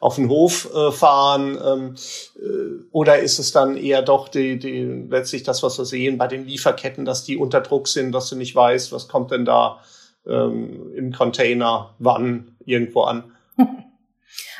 auf 0.00 0.14
den 0.14 0.28
Hof 0.28 0.68
fahren? 0.92 1.58
Ähm, 1.64 1.94
äh, 2.38 2.84
oder 2.92 3.18
ist 3.18 3.38
es 3.38 3.52
dann 3.52 3.76
eher 3.76 4.02
doch 4.02 4.28
die, 4.28 4.58
die, 4.58 5.06
letztlich 5.10 5.42
das, 5.42 5.62
was 5.62 5.78
wir 5.78 5.84
sehen 5.84 6.18
bei 6.18 6.26
den 6.26 6.46
Lieferketten, 6.46 7.04
dass 7.04 7.24
die 7.24 7.36
unter 7.36 7.60
Druck 7.60 7.88
sind, 7.88 8.12
dass 8.12 8.28
du 8.30 8.36
nicht 8.36 8.54
weißt, 8.54 8.92
was 8.92 9.08
kommt 9.08 9.30
denn 9.30 9.44
da? 9.44 9.80
Ähm, 10.28 10.92
im 10.94 11.12
Container 11.12 11.94
wann 11.98 12.56
irgendwo 12.64 13.02
an? 13.02 13.24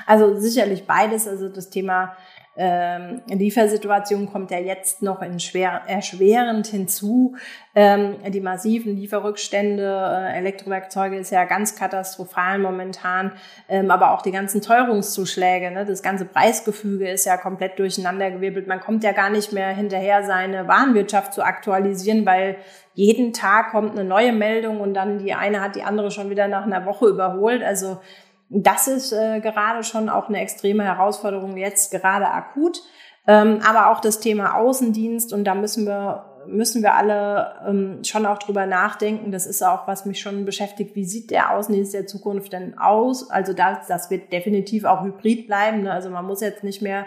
Also 0.06 0.40
sicherlich 0.40 0.86
beides. 0.86 1.28
Also 1.28 1.50
das 1.50 1.68
Thema 1.68 2.16
ähm, 2.60 3.22
Liefersituation 3.28 4.30
kommt 4.30 4.50
ja 4.50 4.58
jetzt 4.58 5.00
noch 5.00 5.22
in 5.22 5.38
schwer, 5.38 5.82
erschwerend 5.86 6.66
hinzu. 6.66 7.36
Ähm, 7.76 8.16
die 8.26 8.40
massiven 8.40 8.96
Lieferrückstände, 8.96 9.84
äh, 9.84 10.38
Elektrowerkzeuge 10.38 11.16
ist 11.16 11.30
ja 11.30 11.44
ganz 11.44 11.76
katastrophal 11.76 12.58
momentan, 12.58 13.30
ähm, 13.68 13.92
aber 13.92 14.10
auch 14.10 14.22
die 14.22 14.32
ganzen 14.32 14.60
Teuerungszuschläge, 14.60 15.70
ne? 15.70 15.84
das 15.84 16.02
ganze 16.02 16.24
Preisgefüge 16.24 17.08
ist 17.08 17.26
ja 17.26 17.36
komplett 17.36 17.78
durcheinandergewirbelt. 17.78 18.66
Man 18.66 18.80
kommt 18.80 19.04
ja 19.04 19.12
gar 19.12 19.30
nicht 19.30 19.52
mehr 19.52 19.68
hinterher, 19.68 20.24
seine 20.24 20.66
Warenwirtschaft 20.66 21.34
zu 21.34 21.44
aktualisieren, 21.44 22.26
weil 22.26 22.56
jeden 22.94 23.32
Tag 23.32 23.70
kommt 23.70 23.92
eine 23.92 24.02
neue 24.02 24.32
Meldung 24.32 24.80
und 24.80 24.94
dann 24.94 25.20
die 25.20 25.32
eine 25.32 25.60
hat 25.60 25.76
die 25.76 25.84
andere 25.84 26.10
schon 26.10 26.30
wieder 26.30 26.48
nach 26.48 26.64
einer 26.64 26.84
Woche 26.84 27.06
überholt. 27.06 27.62
Also 27.62 28.00
das 28.48 28.88
ist 28.88 29.12
äh, 29.12 29.40
gerade 29.40 29.84
schon 29.84 30.08
auch 30.08 30.28
eine 30.28 30.40
extreme 30.40 30.84
Herausforderung 30.84 31.56
jetzt 31.56 31.90
gerade 31.90 32.28
akut. 32.28 32.82
Ähm, 33.26 33.60
aber 33.68 33.90
auch 33.90 34.00
das 34.00 34.20
Thema 34.20 34.56
Außendienst 34.56 35.32
und 35.32 35.44
da 35.44 35.54
müssen 35.54 35.86
wir 35.86 36.24
müssen 36.48 36.82
wir 36.82 36.94
alle 36.94 37.54
ähm, 37.66 38.02
schon 38.04 38.24
auch 38.26 38.38
drüber 38.38 38.66
nachdenken. 38.66 39.30
Das 39.32 39.46
ist 39.46 39.62
auch, 39.62 39.86
was 39.86 40.06
mich 40.06 40.20
schon 40.20 40.46
beschäftigt. 40.46 40.96
Wie 40.96 41.04
sieht 41.04 41.30
der 41.30 41.54
Außendienst 41.54 41.92
der 41.92 42.06
Zukunft 42.06 42.54
denn 42.54 42.78
aus? 42.78 43.30
Also 43.30 43.52
das, 43.52 43.86
das 43.86 44.10
wird 44.10 44.32
definitiv 44.32 44.84
auch 44.84 45.02
hybrid 45.02 45.46
bleiben. 45.46 45.82
Ne? 45.82 45.92
Also 45.92 46.08
man 46.08 46.24
muss 46.24 46.40
jetzt 46.40 46.64
nicht 46.64 46.80
mehr 46.80 47.04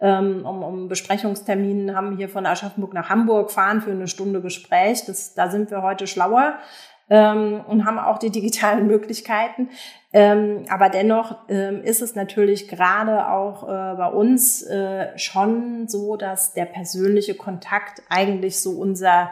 ähm, 0.00 0.46
um, 0.46 0.62
um 0.62 0.88
Besprechungsterminen 0.88 1.94
haben 1.94 2.16
hier 2.16 2.28
von 2.28 2.46
Aschaffenburg 2.46 2.94
nach 2.94 3.10
Hamburg 3.10 3.50
fahren 3.50 3.82
für 3.82 3.90
eine 3.90 4.08
Stunde 4.08 4.40
Gespräch. 4.40 5.04
Das, 5.06 5.34
da 5.34 5.50
sind 5.50 5.70
wir 5.70 5.82
heute 5.82 6.06
schlauer. 6.06 6.54
Ähm, 7.10 7.60
und 7.66 7.84
haben 7.84 7.98
auch 7.98 8.18
die 8.18 8.30
digitalen 8.30 8.86
Möglichkeiten. 8.86 9.68
Ähm, 10.12 10.64
aber 10.68 10.88
dennoch 10.88 11.36
ähm, 11.48 11.82
ist 11.82 12.00
es 12.00 12.14
natürlich 12.14 12.68
gerade 12.68 13.28
auch 13.28 13.64
äh, 13.64 13.96
bei 13.96 14.08
uns 14.08 14.62
äh, 14.62 15.18
schon 15.18 15.88
so, 15.88 16.16
dass 16.16 16.54
der 16.54 16.64
persönliche 16.64 17.34
Kontakt 17.34 18.02
eigentlich 18.08 18.60
so 18.60 18.70
unser 18.70 19.30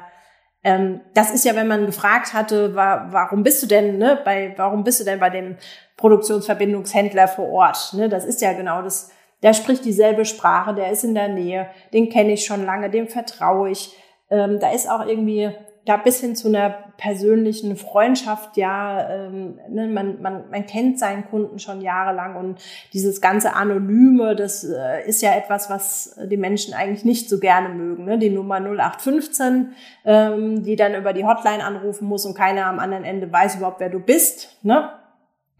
ähm, 0.64 1.00
das 1.14 1.32
ist 1.32 1.44
ja, 1.44 1.54
wenn 1.54 1.68
man 1.68 1.86
gefragt 1.86 2.34
hatte, 2.34 2.74
war, 2.74 3.12
warum 3.12 3.42
bist 3.42 3.62
du 3.62 3.66
denn, 3.66 3.96
ne, 3.96 4.20
bei, 4.24 4.54
warum 4.56 4.82
bist 4.82 5.00
du 5.00 5.04
denn 5.04 5.20
bei 5.20 5.30
dem 5.30 5.56
Produktionsverbindungshändler 5.96 7.28
vor 7.28 7.48
Ort? 7.48 7.94
Ne, 7.94 8.08
das 8.08 8.24
ist 8.24 8.42
ja 8.42 8.52
genau 8.52 8.82
das. 8.82 9.10
Der 9.42 9.54
spricht 9.54 9.84
dieselbe 9.84 10.24
Sprache, 10.24 10.74
der 10.74 10.90
ist 10.90 11.04
in 11.04 11.14
der 11.14 11.28
Nähe, 11.28 11.68
den 11.92 12.10
kenne 12.10 12.32
ich 12.32 12.44
schon 12.44 12.64
lange, 12.64 12.90
dem 12.90 13.06
vertraue 13.06 13.70
ich. 13.70 13.96
Ähm, 14.30 14.58
da 14.58 14.72
ist 14.72 14.90
auch 14.90 15.06
irgendwie 15.06 15.50
ja, 15.88 15.96
bis 15.96 16.20
hin 16.20 16.36
zu 16.36 16.48
einer 16.48 16.68
persönlichen 16.98 17.74
Freundschaft, 17.78 18.58
ja, 18.58 19.08
ähm, 19.08 19.58
ne, 19.70 19.86
man, 19.86 20.20
man, 20.20 20.50
man 20.50 20.66
kennt 20.66 20.98
seinen 20.98 21.24
Kunden 21.24 21.58
schon 21.58 21.80
jahrelang 21.80 22.36
und 22.36 22.60
dieses 22.92 23.22
ganze 23.22 23.54
Anonyme, 23.54 24.36
das 24.36 24.64
äh, 24.64 25.08
ist 25.08 25.22
ja 25.22 25.34
etwas, 25.34 25.70
was 25.70 26.14
die 26.26 26.36
Menschen 26.36 26.74
eigentlich 26.74 27.06
nicht 27.06 27.30
so 27.30 27.40
gerne 27.40 27.70
mögen. 27.70 28.04
Ne? 28.04 28.18
Die 28.18 28.28
Nummer 28.28 28.56
0815, 28.56 29.72
ähm, 30.04 30.62
die 30.62 30.76
dann 30.76 30.94
über 30.94 31.14
die 31.14 31.24
Hotline 31.24 31.64
anrufen 31.64 32.06
muss 32.06 32.26
und 32.26 32.34
keiner 32.34 32.66
am 32.66 32.80
anderen 32.80 33.04
Ende 33.04 33.32
weiß 33.32 33.56
überhaupt, 33.56 33.80
wer 33.80 33.88
du 33.88 34.00
bist. 34.00 34.58
Ne? 34.62 34.90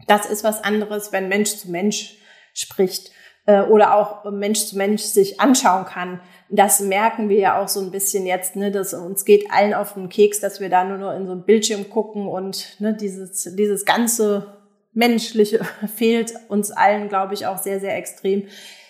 Das 0.05 0.27
ist 0.27 0.43
was 0.43 0.63
anderes, 0.63 1.11
wenn 1.11 1.27
Mensch 1.27 1.57
zu 1.57 1.71
Mensch 1.71 2.19
spricht 2.53 3.11
äh, 3.49 3.61
oder 3.61 3.95
auch 3.95 4.29
Mensch 4.31 4.65
zu 4.65 4.77
Mensch 4.77 5.01
sich 5.01 5.39
anschauen 5.39 5.85
kann 5.85 6.19
das 6.49 6.79
merken 6.79 7.29
wir 7.29 7.37
ja 7.37 7.61
auch 7.61 7.67
so 7.67 7.79
ein 7.79 7.91
bisschen 7.91 8.25
jetzt, 8.25 8.55
ne, 8.55 8.71
dass 8.71 8.93
uns 8.93 9.23
geht 9.23 9.51
allen 9.51 9.73
auf 9.73 9.93
den 9.93 10.09
Keks, 10.09 10.39
dass 10.39 10.59
wir 10.59 10.69
da 10.69 10.83
nur 10.83 10.97
noch 10.97 11.15
in 11.15 11.27
so 11.27 11.33
ein 11.33 11.43
Bildschirm 11.43 11.89
gucken 11.89 12.27
und 12.27 12.75
ne, 12.79 12.93
dieses, 12.93 13.55
dieses 13.55 13.85
ganze 13.85 14.57
Menschliche 14.93 15.63
fehlt 15.95 16.33
uns 16.49 16.71
allen, 16.71 17.07
glaube 17.07 17.35
ich, 17.35 17.45
auch 17.45 17.59
sehr, 17.59 17.79
sehr 17.79 17.95
extrem. 17.95 18.47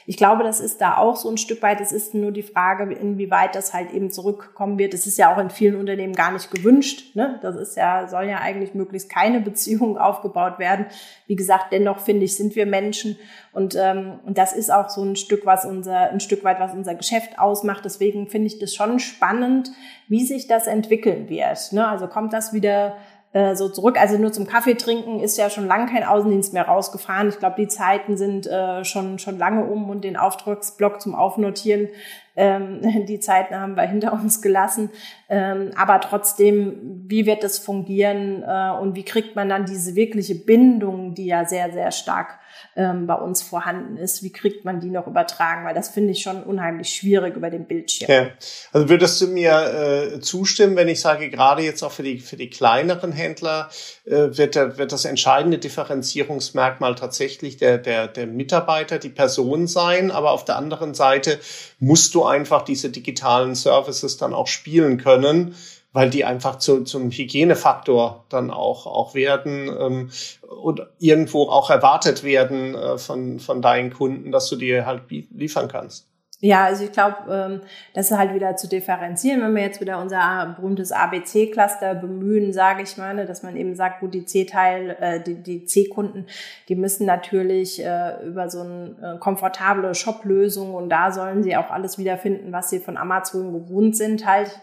Ich 0.10 0.18
glaube, 0.18 0.42
das 0.42 0.60
ist 0.60 0.82
da 0.82 0.98
auch 0.98 1.16
so 1.16 1.30
ein 1.30 1.38
Stück 1.38 1.62
weit. 1.62 1.80
Es 1.82 1.92
ist 1.92 2.16
nur 2.16 2.32
die 2.32 2.42
Frage, 2.42 2.92
inwieweit 2.92 3.54
das 3.54 3.76
halt 3.76 3.92
eben 3.92 4.10
zurückkommen 4.10 4.80
wird. 4.80 4.96
Es 4.96 5.06
ist 5.06 5.20
ja 5.20 5.32
auch 5.32 5.38
in 5.38 5.52
vielen 5.52 5.76
Unternehmen 5.76 6.16
gar 6.16 6.32
nicht 6.32 6.50
gewünscht. 6.50 7.16
Ne? 7.16 7.38
Das 7.44 7.56
ist 7.56 7.78
ja, 7.78 8.08
soll 8.08 8.24
ja 8.24 8.40
eigentlich 8.40 8.74
möglichst 8.74 9.12
keine 9.12 9.40
Beziehung 9.40 10.00
aufgebaut 10.00 10.58
werden. 10.58 10.88
Wie 11.28 11.36
gesagt, 11.36 11.72
dennoch 11.72 12.00
finde 12.00 12.26
ich, 12.26 12.36
sind 12.36 12.56
wir 12.56 12.66
Menschen. 12.66 13.20
Und, 13.54 13.76
ähm, 13.76 14.20
und 14.26 14.40
das 14.40 14.54
ist 14.54 14.72
auch 14.72 14.90
so 14.90 15.04
ein 15.04 15.16
Stück, 15.16 15.46
was 15.46 15.64
unser, 15.64 16.10
ein 16.10 16.22
Stück 16.22 16.44
weit, 16.44 16.60
was 16.60 16.74
unser 16.74 16.96
Geschäft 16.96 17.38
ausmacht. 17.38 17.86
Deswegen 17.86 18.28
finde 18.30 18.48
ich 18.48 18.58
das 18.58 18.74
schon 18.74 18.98
spannend, 18.98 19.70
wie 20.08 20.26
sich 20.26 20.48
das 20.48 20.66
entwickeln 20.66 21.30
wird. 21.30 21.72
Ne? 21.72 21.88
Also 21.88 22.08
kommt 22.08 22.34
das 22.34 22.52
wieder 22.52 22.98
äh, 23.32 23.56
so 23.56 23.70
zurück. 23.70 24.00
Also 24.00 24.18
nur 24.18 24.32
zum 24.32 24.48
Kaffee 24.48 24.74
trinken 24.74 25.20
ist 25.20 25.38
ja 25.38 25.50
schon 25.50 25.68
lange 25.68 25.92
kein 25.92 26.04
Außendienst 26.04 26.54
mehr 26.54 26.68
rausgefahren. 26.68 27.30
Ich 27.30 27.40
glaube, 27.40 27.58
die 27.60 27.68
Zeiten 27.68 28.18
sind 28.18 28.48
äh, 28.48 28.84
schon, 28.84 29.20
schon 29.20 29.38
lange 29.38 29.66
um 29.66 29.90
und 29.90 30.04
den 30.04 30.18
Auftragsblock 30.18 31.00
zum 31.00 31.14
Aufnotieren, 31.14 31.90
ähm, 32.36 32.82
die 33.08 33.20
Zeiten 33.20 33.56
haben 33.56 33.76
wir 33.76 33.84
hinter 33.84 34.14
uns 34.14 34.42
gelassen. 34.42 34.90
Ähm, 35.30 35.72
aber 35.76 36.00
trotzdem, 36.02 37.04
wie 37.08 37.26
wird 37.26 37.44
das 37.44 37.60
fungieren 37.60 38.44
äh, 38.44 38.72
und 38.80 38.96
wie 38.96 39.04
kriegt 39.04 39.36
man 39.36 39.50
dann 39.50 39.66
diese 39.66 39.96
wirkliche 39.96 40.36
Bindung, 40.36 41.14
die 41.14 41.26
ja 41.26 41.46
sehr, 41.46 41.72
sehr 41.72 41.92
stark 41.92 42.40
ähm, 42.76 43.08
bei 43.08 43.16
uns 43.16 43.42
vorhanden 43.42 43.98
ist. 43.98 44.24
Wie 44.24 44.32
kriegt 44.32 44.66
man 44.66 44.80
die 44.80 44.90
noch 44.90 45.08
übertragen? 45.08 45.66
Weil 45.66 45.74
das 45.74 45.90
finde 45.90 46.12
ich 46.12 46.22
schon 46.22 46.44
unheimlich 46.44 46.90
schwierig 46.90 47.36
über 47.36 47.50
den 47.50 47.66
Bildschirm. 47.66 48.10
Ja. 48.10 48.28
Also 48.72 48.90
würdest 48.90 49.22
du 49.22 49.28
mir 49.28 50.14
äh, 50.16 50.20
zustimmen, 50.20 50.76
wenn 50.76 50.88
ich 50.88 51.02
sage, 51.02 51.30
gerade 51.30 51.62
jetzt 51.62 51.84
auch 51.84 51.92
für 51.92 52.04
die, 52.04 52.20
für 52.20 52.38
die 52.38 52.50
kleineren 52.50 53.12
Händler 53.12 53.70
äh, 54.06 54.38
wird, 54.38 54.56
der, 54.56 54.78
wird 54.78 54.92
das 54.92 55.06
entscheidende 55.06 55.58
Differenzierungsmerkmal 55.58 56.96
tatsächlich 56.96 57.58
der, 57.58 57.78
der, 57.78 58.08
der 58.08 58.28
Mitarbeiter, 58.28 59.00
die 59.00 59.10
Person 59.10 59.68
sein. 59.68 60.12
Aber 60.12 60.32
auf 60.32 60.46
der 60.46 60.58
anderen 60.58 60.94
Seite 60.94 61.40
musst 61.80 62.14
du 62.16 62.24
einfach 62.24 62.64
diese 62.64 62.90
digitalen 62.90 63.56
Services 63.56 64.18
dann 64.18 64.34
auch 64.34 64.48
spielen 64.48 64.98
können 64.98 65.56
weil 65.92 66.10
die 66.10 66.26
einfach 66.26 66.58
zu, 66.58 66.84
zum 66.84 67.10
Hygienefaktor 67.10 68.26
dann 68.30 68.52
auch, 68.52 68.86
auch 68.86 69.16
werden 69.16 69.70
ähm, 69.80 70.12
und 70.62 70.82
irgendwo 71.00 71.50
auch 71.50 71.70
erwartet 71.70 72.24
werden 72.24 72.76
äh, 72.76 72.98
von, 72.98 73.40
von 73.40 73.62
deinen 73.62 73.92
Kunden, 73.92 74.32
dass 74.32 74.50
du 74.50 74.56
dir 74.56 74.86
halt 74.86 75.04
liefern 75.10 75.68
kannst. 75.68 76.10
Ja, 76.42 76.64
also 76.64 76.86
ich 76.86 76.94
glaube, 76.94 77.18
ähm, 77.30 77.62
das 77.94 78.12
ist 78.12 78.18
halt 78.18 78.34
wieder 78.34 78.56
zu 78.56 78.70
differenzieren. 78.70 79.42
Wenn 79.42 79.56
wir 79.56 79.64
jetzt 79.64 79.82
wieder 79.82 80.00
unser 80.00 80.56
berühmtes 80.58 80.94
ABC-Cluster 80.94 81.96
bemühen, 81.96 82.54
sage 82.54 82.84
ich 82.84 82.96
mal, 82.96 83.14
ne, 83.14 83.26
dass 83.26 83.44
man 83.44 83.58
eben 83.58 83.76
sagt, 83.76 84.00
gut, 84.00 84.14
die 84.14 84.24
C-Teil, 84.24 84.96
äh, 85.02 85.22
die, 85.22 85.44
die 85.44 85.66
C-Kunden, 85.66 86.28
die 86.70 86.76
müssen 86.76 87.06
natürlich 87.06 87.84
äh, 87.84 88.26
über 88.26 88.50
so 88.50 88.62
eine 88.62 89.16
äh, 89.16 89.20
komfortable 89.20 89.94
Shop-Lösung 89.94 90.76
und 90.76 90.88
da 90.88 91.12
sollen 91.12 91.44
sie 91.44 91.58
auch 91.58 91.72
alles 91.72 91.98
wiederfinden, 91.98 92.54
was 92.54 92.70
sie 92.70 92.80
von 92.80 92.96
Amazon 92.96 93.52
gewohnt 93.52 93.98
sind, 93.98 94.26
halt 94.26 94.62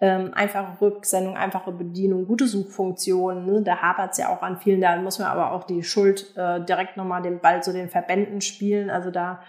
ähm, 0.00 0.32
einfache 0.34 0.80
Rücksendung, 0.80 1.36
einfache 1.36 1.72
Bedienung, 1.72 2.26
gute 2.26 2.46
Suchfunktionen. 2.46 3.44
Ne? 3.46 3.62
Da 3.62 3.78
hapert 3.78 4.12
es 4.12 4.18
ja 4.18 4.28
auch 4.28 4.42
an 4.42 4.58
vielen. 4.58 4.80
Da 4.80 4.96
muss 4.96 5.18
man 5.18 5.28
aber 5.28 5.52
auch 5.52 5.64
die 5.64 5.82
Schuld 5.82 6.36
äh, 6.36 6.64
direkt 6.64 6.96
nochmal 6.96 7.22
den 7.22 7.40
Ball 7.40 7.62
zu 7.62 7.72
den 7.72 7.88
Verbänden 7.88 8.40
spielen. 8.40 8.90
Also 8.90 9.10
da 9.10 9.40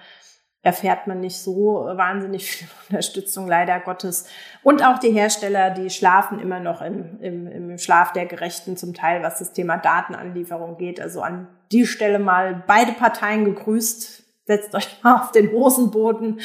erfährt 0.61 1.07
man 1.07 1.19
nicht 1.19 1.37
so 1.37 1.85
wahnsinnig 1.93 2.49
viel 2.49 2.67
Unterstützung, 2.89 3.47
leider 3.47 3.79
Gottes. 3.79 4.27
Und 4.63 4.83
auch 4.83 4.97
die 4.97 5.11
Hersteller, 5.11 5.69
die 5.69 5.89
schlafen 5.89 6.39
immer 6.39 6.59
noch 6.59 6.81
im, 6.81 7.19
im, 7.21 7.47
im 7.47 7.77
Schlaf 7.77 8.11
der 8.11 8.25
Gerechten 8.25 8.75
zum 8.75 8.93
Teil, 8.93 9.21
was 9.21 9.39
das 9.39 9.53
Thema 9.53 9.77
Datenanlieferung 9.77 10.77
geht. 10.77 10.99
Also 10.99 11.21
an 11.21 11.47
die 11.71 11.85
Stelle 11.85 12.19
mal 12.19 12.63
beide 12.65 12.93
Parteien 12.93 13.45
gegrüßt. 13.45 14.23
Setzt 14.45 14.73
euch 14.73 15.03
mal 15.03 15.21
auf 15.21 15.31
den 15.31 15.51
Hosenboden 15.51 16.39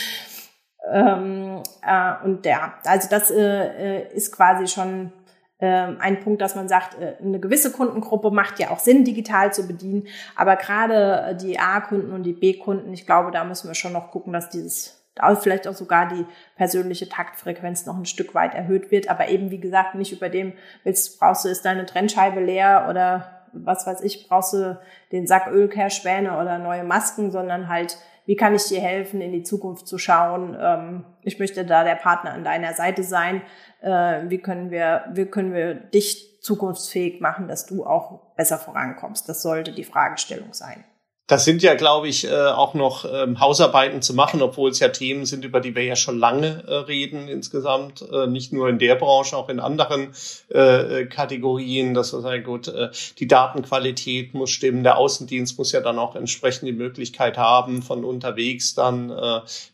ähm, 0.90 1.62
äh, 1.82 2.24
und 2.24 2.44
ja, 2.44 2.74
also 2.84 3.08
das 3.08 3.30
äh, 3.30 3.40
äh, 3.40 4.14
ist 4.14 4.32
quasi 4.32 4.66
schon 4.66 5.12
äh, 5.58 5.66
ein 5.66 6.20
Punkt, 6.20 6.42
dass 6.42 6.56
man 6.56 6.68
sagt, 6.68 7.00
äh, 7.00 7.14
eine 7.22 7.40
gewisse 7.40 7.72
Kundengruppe 7.72 8.30
macht 8.30 8.58
ja 8.58 8.70
auch 8.70 8.78
Sinn, 8.78 9.04
digital 9.04 9.52
zu 9.52 9.66
bedienen. 9.66 10.06
Aber 10.36 10.56
gerade 10.56 11.28
äh, 11.30 11.36
die 11.36 11.58
A-Kunden 11.58 12.12
und 12.12 12.24
die 12.24 12.32
B-Kunden, 12.32 12.92
ich 12.92 13.06
glaube, 13.06 13.30
da 13.30 13.44
müssen 13.44 13.68
wir 13.68 13.74
schon 13.74 13.92
noch 13.92 14.10
gucken, 14.10 14.32
dass 14.32 14.50
dieses 14.50 15.00
vielleicht 15.40 15.68
auch 15.68 15.74
sogar 15.74 16.08
die 16.08 16.26
persönliche 16.56 17.08
Taktfrequenz 17.08 17.86
noch 17.86 17.96
ein 17.96 18.04
Stück 18.04 18.34
weit 18.34 18.52
erhöht 18.52 18.90
wird, 18.90 19.08
aber 19.08 19.28
eben 19.28 19.52
wie 19.52 19.60
gesagt 19.60 19.94
nicht 19.94 20.12
über 20.12 20.28
dem 20.28 20.54
willst 20.82 21.20
brauchst 21.20 21.44
du 21.44 21.48
ist 21.48 21.64
deine 21.64 21.86
Trennscheibe 21.86 22.40
leer 22.40 22.88
oder 22.90 23.44
was 23.52 23.86
weiß 23.86 24.00
ich 24.00 24.28
brauchst 24.28 24.54
du 24.54 24.76
den 25.12 25.28
Sack 25.28 25.46
Ölkehrschwäne 25.46 26.36
oder 26.36 26.58
neue 26.58 26.82
Masken, 26.82 27.30
sondern 27.30 27.68
halt 27.68 27.96
wie 28.26 28.36
kann 28.36 28.54
ich 28.54 28.64
dir 28.64 28.80
helfen, 28.80 29.20
in 29.20 29.32
die 29.32 29.42
Zukunft 29.42 29.86
zu 29.86 29.98
schauen? 29.98 30.56
Ähm, 30.58 31.04
ich 31.22 31.38
möchte 31.38 31.64
da 31.64 31.84
der 31.84 31.96
Partner 31.96 32.32
an 32.32 32.44
deiner 32.44 32.72
Seite 32.72 33.02
sein. 33.02 33.42
Äh, 33.80 34.22
wie 34.28 34.38
können 34.38 34.70
wir, 34.70 35.04
wie 35.12 35.26
können 35.26 35.52
wir 35.52 35.74
dich 35.74 36.40
zukunftsfähig 36.40 37.20
machen, 37.20 37.48
dass 37.48 37.66
du 37.66 37.84
auch 37.84 38.34
besser 38.36 38.58
vorankommst? 38.58 39.28
Das 39.28 39.42
sollte 39.42 39.72
die 39.72 39.84
Fragestellung 39.84 40.52
sein. 40.52 40.84
Das 41.26 41.46
sind 41.46 41.62
ja, 41.62 41.74
glaube 41.74 42.08
ich, 42.08 42.26
äh, 42.26 42.30
auch 42.30 42.74
noch 42.74 43.06
ähm, 43.10 43.40
Hausarbeiten 43.40 44.02
zu 44.02 44.12
machen, 44.12 44.42
obwohl 44.42 44.68
es 44.70 44.78
ja 44.78 44.88
Themen 44.88 45.24
sind, 45.24 45.42
über 45.42 45.60
die 45.60 45.74
wir 45.74 45.82
ja 45.82 45.96
schon 45.96 46.18
lange 46.18 46.64
äh, 46.66 46.74
reden 46.74 47.28
insgesamt. 47.28 48.04
Äh, 48.12 48.26
nicht 48.26 48.52
nur 48.52 48.68
in 48.68 48.78
der 48.78 48.94
Branche, 48.96 49.34
auch 49.34 49.48
in 49.48 49.58
anderen 49.58 50.12
Kategorien. 50.50 51.94
Das 51.94 52.12
ist 52.12 52.24
ja 52.24 52.38
gut. 52.38 52.72
Die 53.18 53.26
Datenqualität 53.26 54.34
muss 54.34 54.50
stimmen. 54.50 54.84
Der 54.84 54.98
Außendienst 54.98 55.58
muss 55.58 55.72
ja 55.72 55.80
dann 55.80 55.98
auch 55.98 56.14
entsprechend 56.14 56.68
die 56.68 56.72
Möglichkeit 56.72 57.38
haben, 57.38 57.82
von 57.82 58.04
unterwegs 58.04 58.74
dann 58.74 59.12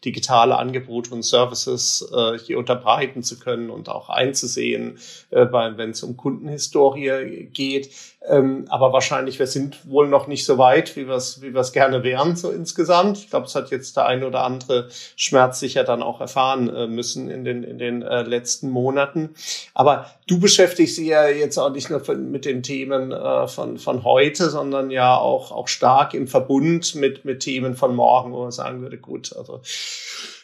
digitale 0.04 0.56
Angebote 0.56 1.10
und 1.10 1.22
Services 1.22 2.08
hier 2.44 2.58
unterbreiten 2.58 3.22
zu 3.22 3.38
können 3.38 3.70
und 3.70 3.88
auch 3.88 4.08
einzusehen, 4.08 4.98
wenn 5.30 5.90
es 5.90 6.02
um 6.02 6.16
Kundenhistorie 6.16 7.48
geht. 7.52 7.90
Ähm, 8.26 8.66
aber 8.68 8.92
wahrscheinlich, 8.92 9.38
wir 9.38 9.46
sind 9.46 9.78
wohl 9.90 10.06
noch 10.06 10.26
nicht 10.26 10.44
so 10.44 10.58
weit, 10.58 10.94
wie 10.94 11.08
wir 11.08 11.14
es 11.14 11.40
wie 11.40 11.54
wir 11.54 11.60
es 11.62 11.72
gerne 11.72 12.02
wären, 12.02 12.36
so 12.36 12.50
insgesamt. 12.50 13.16
Ich 13.16 13.30
glaube, 13.30 13.46
es 13.46 13.54
hat 13.54 13.70
jetzt 13.70 13.96
der 13.96 14.04
ein 14.06 14.24
oder 14.24 14.44
andere 14.44 14.88
Schmerz 15.16 15.58
sicher 15.58 15.84
dann 15.84 16.02
auch 16.02 16.20
erfahren 16.20 16.68
äh, 16.68 16.86
müssen 16.86 17.30
in 17.30 17.44
den, 17.44 17.62
in 17.62 17.78
den 17.78 18.02
äh, 18.02 18.22
letzten 18.22 18.68
Monaten. 18.68 19.30
Aber 19.72 20.10
du 20.26 20.38
beschäftigst 20.38 20.98
dich 20.98 21.06
ja 21.06 21.28
jetzt 21.28 21.56
auch 21.56 21.70
nicht 21.70 21.88
nur 21.88 22.02
mit 22.14 22.44
den 22.44 22.62
Themen 22.62 23.10
äh, 23.10 23.48
von, 23.48 23.78
von 23.78 24.04
heute, 24.04 24.50
sondern 24.50 24.90
ja 24.90 25.16
auch, 25.16 25.50
auch 25.50 25.68
stark 25.68 26.12
im 26.12 26.28
Verbund 26.28 26.94
mit, 26.94 27.24
mit 27.24 27.40
Themen 27.40 27.74
von 27.74 27.96
morgen, 27.96 28.32
wo 28.32 28.42
man 28.42 28.52
sagen 28.52 28.82
würde, 28.82 28.98
gut, 28.98 29.34
also 29.34 29.62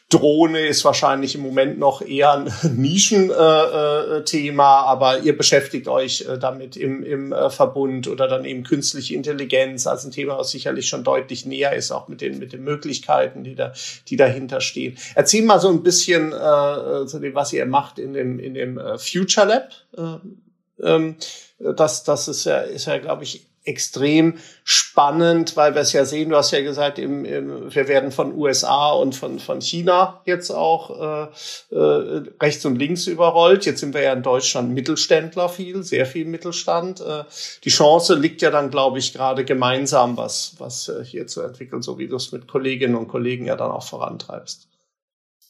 Drohne 0.08 0.66
ist 0.66 0.84
wahrscheinlich 0.84 1.34
im 1.34 1.40
Moment 1.40 1.80
noch 1.80 2.00
eher 2.00 2.32
ein 2.32 2.44
Nischenthema, 2.76 4.82
äh, 4.82 4.86
aber 4.86 5.18
ihr 5.18 5.36
beschäftigt 5.36 5.88
euch 5.88 6.24
äh, 6.28 6.38
damit 6.38 6.76
im, 6.76 7.02
im 7.02 7.32
äh, 7.32 7.50
Verbund 7.50 8.06
oder 8.06 8.28
dann 8.28 8.44
eben 8.44 8.62
künstliche 8.62 9.14
Intelligenz 9.14 9.88
als 9.88 10.04
ein 10.04 10.12
Thema, 10.12 10.38
was 10.38 10.52
sicherlich 10.52 10.88
schon 10.88 11.02
deutlich 11.02 11.44
näher 11.44 11.74
ist, 11.74 11.90
auch 11.90 12.06
mit 12.06 12.20
den, 12.20 12.38
mit 12.38 12.52
den 12.52 12.62
Möglichkeiten, 12.62 13.42
die 13.42 13.56
da, 13.56 13.72
die 14.06 14.16
dahinter 14.16 14.60
stehen. 14.60 14.96
Erzähl 15.16 15.44
mal 15.44 15.58
so 15.58 15.70
ein 15.70 15.82
bisschen 15.82 16.32
äh, 16.32 17.06
zu 17.06 17.18
dem, 17.18 17.34
was 17.34 17.52
ihr 17.52 17.66
macht 17.66 17.98
in 17.98 18.12
dem, 18.12 18.38
in 18.38 18.54
dem 18.54 18.80
Future 18.98 19.48
Lab. 19.48 19.72
Ähm, 20.80 21.16
das, 21.58 22.04
das 22.04 22.28
ist 22.28 22.44
ja, 22.44 22.60
ist 22.60 22.86
ja, 22.86 22.98
glaube 22.98 23.24
ich, 23.24 23.44
extrem 23.66 24.38
spannend, 24.64 25.56
weil 25.56 25.74
wir 25.74 25.82
es 25.82 25.92
ja 25.92 26.04
sehen, 26.04 26.30
du 26.30 26.36
hast 26.36 26.52
ja 26.52 26.62
gesagt, 26.62 26.98
im, 26.98 27.24
im, 27.24 27.74
wir 27.74 27.88
werden 27.88 28.12
von 28.12 28.36
USA 28.36 28.92
und 28.92 29.14
von, 29.14 29.38
von 29.38 29.60
China 29.60 30.20
jetzt 30.24 30.50
auch 30.50 31.30
äh, 31.70 31.74
äh, 31.74 32.22
rechts 32.40 32.64
und 32.64 32.76
links 32.76 33.06
überrollt. 33.06 33.66
Jetzt 33.66 33.80
sind 33.80 33.94
wir 33.94 34.02
ja 34.02 34.12
in 34.12 34.22
Deutschland 34.22 34.72
Mittelständler 34.72 35.48
viel, 35.48 35.82
sehr 35.82 36.06
viel 36.06 36.26
Mittelstand. 36.26 37.00
Äh, 37.00 37.24
die 37.64 37.70
Chance 37.70 38.14
liegt 38.14 38.40
ja 38.42 38.50
dann, 38.50 38.70
glaube 38.70 38.98
ich, 38.98 39.12
gerade 39.12 39.44
gemeinsam, 39.44 40.16
was, 40.16 40.54
was 40.58 40.88
äh, 40.88 41.04
hier 41.04 41.26
zu 41.26 41.42
entwickeln, 41.42 41.82
so 41.82 41.98
wie 41.98 42.08
du 42.08 42.16
es 42.16 42.32
mit 42.32 42.46
Kolleginnen 42.46 42.94
und 42.94 43.08
Kollegen 43.08 43.46
ja 43.46 43.56
dann 43.56 43.70
auch 43.70 43.86
vorantreibst. 43.86 44.68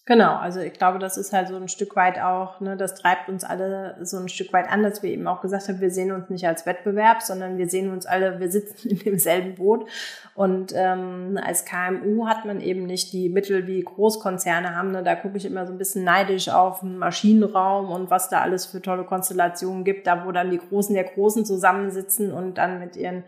Genau, 0.09 0.37
also 0.37 0.61
ich 0.61 0.73
glaube, 0.73 1.01
das 1.01 1.17
ist 1.17 1.33
halt 1.33 1.49
so 1.49 1.57
ein 1.57 1.67
Stück 1.67 1.97
weit 1.97 2.21
auch, 2.21 2.61
ne, 2.61 2.77
das 2.77 2.95
treibt 2.95 3.29
uns 3.29 3.43
alle 3.43 3.97
so 4.03 4.19
ein 4.19 4.29
Stück 4.29 4.53
weit 4.53 4.71
an, 4.71 4.85
dass 4.85 5.03
wir 5.03 5.11
eben 5.11 5.27
auch 5.27 5.41
gesagt 5.41 5.67
haben, 5.67 5.81
wir 5.81 5.91
sehen 5.91 6.13
uns 6.13 6.31
nicht 6.31 6.47
als 6.47 6.65
Wettbewerb, 6.65 7.23
sondern 7.23 7.59
wir 7.59 7.69
sehen 7.69 7.91
uns 7.91 8.07
alle, 8.07 8.39
wir 8.39 8.49
sitzen 8.49 8.91
in 8.91 9.01
demselben 9.01 9.57
Boot. 9.57 9.89
Und 10.37 10.73
ähm, 10.77 11.41
als 11.45 11.65
KMU 11.65 12.29
hat 12.29 12.45
man 12.45 12.61
eben 12.61 12.87
nicht 12.87 13.13
die 13.13 13.29
Mittel 13.29 13.67
wie 13.67 13.83
Großkonzerne 13.83 14.77
haben. 14.77 14.93
Ne? 14.93 15.03
Da 15.03 15.17
gucke 15.17 15.39
ich 15.39 15.45
immer 15.45 15.67
so 15.67 15.73
ein 15.73 15.79
bisschen 15.79 16.05
neidisch 16.05 16.51
auf 16.51 16.81
den 16.81 16.99
Maschinenraum 16.99 17.91
und 17.91 18.09
was 18.09 18.29
da 18.29 18.43
alles 18.43 18.65
für 18.65 18.81
tolle 18.81 19.03
Konstellationen 19.03 19.83
gibt, 19.83 20.07
da 20.07 20.25
wo 20.25 20.31
dann 20.31 20.53
die 20.53 20.59
Großen 20.59 20.95
der 20.95 21.03
Großen 21.03 21.45
zusammensitzen 21.45 22.33
und 22.33 22.59
dann 22.59 22.79
mit 22.79 22.95
ihren 22.95 23.25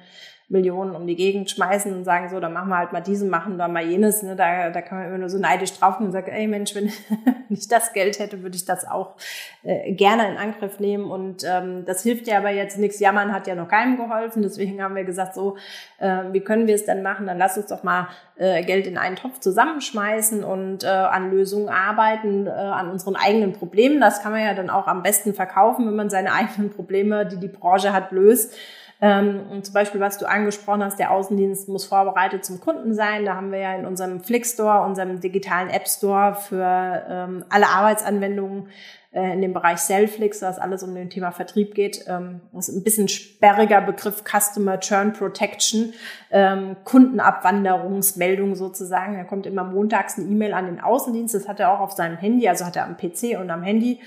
Millionen 0.51 0.97
um 0.97 1.07
die 1.07 1.15
Gegend 1.15 1.51
schmeißen 1.51 1.95
und 1.95 2.05
sagen, 2.05 2.31
so, 2.31 2.41
dann 2.41 2.55
machen 2.55 2.71
wir 2.71 2.79
halt 2.79 2.93
mal 2.93 3.03
diesen, 3.03 3.29
machen 3.29 3.59
wir 3.59 3.69
mal 3.69 3.85
jenes. 3.85 4.23
Ne? 4.23 4.35
Da, 4.35 4.71
da 4.71 4.81
kann 4.81 4.97
man 4.97 5.09
immer 5.09 5.19
nur 5.19 5.29
so 5.29 5.39
neidisch 5.39 5.75
drauf 5.75 6.01
und 6.01 6.11
sagen, 6.11 6.31
ey 6.31 6.47
Mensch, 6.47 6.75
wenn 6.75 6.91
ich 7.51 7.69
das 7.69 7.93
Geld 7.93 8.19
hätte, 8.19 8.43
würde 8.43 8.57
ich 8.57 8.65
das 8.65 8.89
auch 8.89 9.17
äh, 9.63 9.93
gerne 9.93 10.27
in 10.31 10.39
Angriff 10.39 10.81
nehmen. 10.81 11.11
Und 11.11 11.45
ähm, 11.45 11.85
das 11.85 12.03
hilft 12.03 12.27
ja 12.29 12.39
aber 12.39 12.49
jetzt 12.49 12.79
nichts. 12.79 12.99
Jammern 12.99 13.35
hat 13.35 13.47
ja 13.47 13.55
noch 13.55 13.69
keinem 13.69 13.99
geholfen. 13.99 14.41
Deswegen 14.41 14.83
haben 14.83 14.95
wir 14.95 15.05
gesagt, 15.05 15.35
so, 15.35 15.59
äh, 15.99 16.23
wie 16.33 16.41
können 16.41 16.67
wir 16.67 16.77
es 16.77 16.87
denn 16.87 17.03
machen? 17.03 17.27
Dann 17.27 17.37
lass 17.37 17.59
uns 17.59 17.67
doch 17.67 17.83
mal 17.83 18.09
äh, 18.37 18.65
Geld 18.65 18.87
in 18.87 18.97
einen 18.97 19.17
Topf 19.17 19.41
zusammenschmeißen 19.41 20.45
und 20.45 20.83
äh, 20.83 20.87
an 20.87 21.31
Lösungen 21.31 21.69
arbeiten, 21.69 22.47
äh, 22.47 22.51
an 22.51 22.89
unseren 22.91 23.17
eigenen 23.17 23.53
Problemen. 23.53 24.01
Das 24.01 24.23
kann 24.23 24.33
man 24.33 24.41
ja 24.41 24.55
dann 24.55 24.71
auch 24.71 24.87
am 24.87 25.03
besten 25.03 25.35
verkaufen, 25.35 25.87
wenn 25.87 25.97
man 25.97 26.09
seine 26.09 26.33
eigenen 26.33 26.71
Probleme, 26.71 27.27
die 27.27 27.37
die 27.37 27.49
Branche 27.49 27.93
hat, 27.93 28.13
löst. 28.13 28.55
Ähm, 29.01 29.43
und 29.51 29.65
zum 29.65 29.75
Beispiel, 29.75 30.01
was 30.01 30.19
du 30.19 30.29
angesprochen 30.29 30.83
hast, 30.83 30.99
der 30.99 31.13
Außendienst 31.13 31.69
muss 31.69 31.85
vorbereitet 31.85 32.45
zum 32.45 32.61
Kunden 32.61 32.95
sein. 32.95 33.25
Da 33.25 33.37
haben 33.37 33.53
wir 33.53 33.61
ja 33.61 33.75
in 33.75 33.87
unserem 33.87 34.21
Flick 34.21 34.45
Store, 34.45 34.85
unserem 34.85 35.21
digitalen 35.21 35.71
App 35.71 35.87
Store 35.89 36.35
für 36.35 37.05
ähm, 37.09 37.45
alle 37.49 37.69
Arbeitsanwendungen 37.69 38.69
äh, 39.13 39.33
in 39.33 39.41
dem 39.41 39.53
Bereich 39.53 39.79
Selflix, 39.79 40.43
was 40.43 40.59
alles 40.59 40.83
um 40.83 40.95
den 40.95 41.11
Thema 41.11 41.31
Vertrieb 41.31 41.75
geht. 41.75 42.05
Ähm, 42.09 42.41
das 42.53 42.69
ist 42.69 42.77
ein 42.77 42.83
bisschen 42.83 43.09
sperriger 43.09 43.81
Begriff 43.81 44.25
Customer 44.25 44.81
Churn 44.81 45.13
Protection, 45.13 45.95
ähm, 46.33 46.77
Kundenabwanderungsmeldung 46.85 48.57
sozusagen. 48.57 49.15
Da 49.15 49.23
kommt 49.25 49.47
immer 49.47 49.63
montags 49.63 50.19
eine 50.19 50.27
E-Mail 50.27 50.55
an 50.55 50.67
den 50.67 50.81
Außendienst. 50.81 51.35
Das 51.35 51.47
hat 51.47 51.61
er 51.61 51.73
auch 51.73 51.81
auf 51.81 51.93
seinem 51.93 52.17
Handy, 52.17 52.49
also 52.49 52.65
hat 52.65 52.77
er 52.77 52.85
am 52.85 52.97
PC 52.97 53.39
und 53.41 53.49
am 53.51 53.63
Handy. 53.63 54.01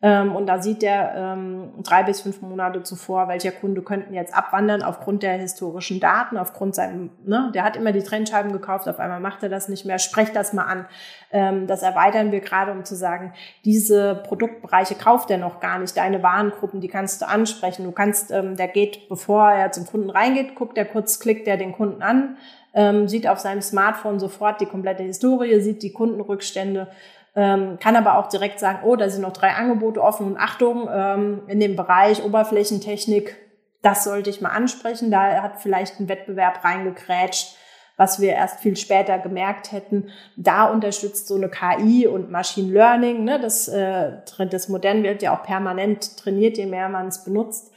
Ähm, 0.00 0.36
und 0.36 0.46
da 0.46 0.62
sieht 0.62 0.84
er 0.84 1.12
ähm, 1.16 1.72
drei 1.82 2.04
bis 2.04 2.20
fünf 2.20 2.40
Monate 2.40 2.84
zuvor, 2.84 3.26
welcher 3.26 3.50
Kunde 3.50 3.82
könnten 3.82 4.14
jetzt 4.14 4.32
abwandern 4.32 4.84
aufgrund 4.84 5.24
der 5.24 5.32
historischen 5.32 5.98
Daten, 5.98 6.36
aufgrund 6.36 6.76
seinem, 6.76 7.10
ne, 7.24 7.50
der 7.52 7.64
hat 7.64 7.76
immer 7.76 7.90
die 7.90 8.04
Trennscheiben 8.04 8.52
gekauft, 8.52 8.88
auf 8.88 9.00
einmal 9.00 9.18
macht 9.18 9.42
er 9.42 9.48
das 9.48 9.68
nicht 9.68 9.84
mehr, 9.84 9.98
sprecht 9.98 10.36
das 10.36 10.52
mal 10.52 10.66
an. 10.66 10.86
Ähm, 11.32 11.66
das 11.66 11.82
erweitern 11.82 12.30
wir 12.30 12.38
gerade, 12.38 12.70
um 12.70 12.84
zu 12.84 12.94
sagen, 12.94 13.32
diese 13.64 14.14
Produktbereiche 14.14 14.94
kauft 14.94 15.32
er 15.32 15.38
noch 15.38 15.58
gar 15.58 15.80
nicht, 15.80 15.96
deine 15.96 16.22
Warengruppen, 16.22 16.80
die 16.80 16.88
kannst 16.88 17.20
du 17.20 17.28
ansprechen. 17.28 17.82
Du 17.82 17.90
kannst, 17.90 18.30
ähm, 18.30 18.56
der 18.56 18.68
geht, 18.68 19.08
bevor 19.08 19.50
er 19.50 19.72
zum 19.72 19.84
Kunden 19.84 20.10
reingeht, 20.10 20.54
guckt 20.54 20.78
er 20.78 20.84
kurz, 20.84 21.18
klickt 21.18 21.48
er 21.48 21.56
den 21.56 21.72
Kunden 21.72 22.02
an, 22.02 22.36
ähm, 22.72 23.08
sieht 23.08 23.26
auf 23.26 23.40
seinem 23.40 23.62
Smartphone 23.62 24.20
sofort 24.20 24.60
die 24.60 24.66
komplette 24.66 25.02
Historie, 25.02 25.60
sieht 25.60 25.82
die 25.82 25.92
Kundenrückstände 25.92 26.86
ähm, 27.34 27.78
kann 27.80 27.96
aber 27.96 28.18
auch 28.18 28.28
direkt 28.28 28.58
sagen, 28.58 28.80
oh, 28.84 28.96
da 28.96 29.08
sind 29.08 29.22
noch 29.22 29.32
drei 29.32 29.50
Angebote 29.50 30.02
offen 30.02 30.26
und 30.26 30.36
Achtung, 30.36 30.88
ähm, 30.92 31.42
in 31.46 31.60
dem 31.60 31.76
Bereich 31.76 32.24
Oberflächentechnik, 32.24 33.36
das 33.82 34.04
sollte 34.04 34.30
ich 34.30 34.40
mal 34.40 34.50
ansprechen. 34.50 35.10
Da 35.10 35.42
hat 35.42 35.60
vielleicht 35.60 36.00
ein 36.00 36.08
Wettbewerb 36.08 36.64
reingekrätscht, 36.64 37.56
was 37.96 38.20
wir 38.20 38.32
erst 38.32 38.60
viel 38.60 38.76
später 38.76 39.18
gemerkt 39.18 39.72
hätten. 39.72 40.10
Da 40.36 40.66
unterstützt 40.66 41.28
so 41.28 41.36
eine 41.36 41.48
KI 41.48 42.06
und 42.06 42.30
Machine 42.30 42.72
Learning, 42.72 43.24
ne, 43.24 43.40
das, 43.40 43.68
äh, 43.68 44.12
das 44.50 44.68
Modell 44.68 45.02
wird 45.02 45.22
ja 45.22 45.36
auch 45.36 45.42
permanent 45.42 46.16
trainiert, 46.16 46.56
je 46.56 46.66
mehr 46.66 46.88
man 46.88 47.08
es 47.08 47.24
benutzt. 47.24 47.72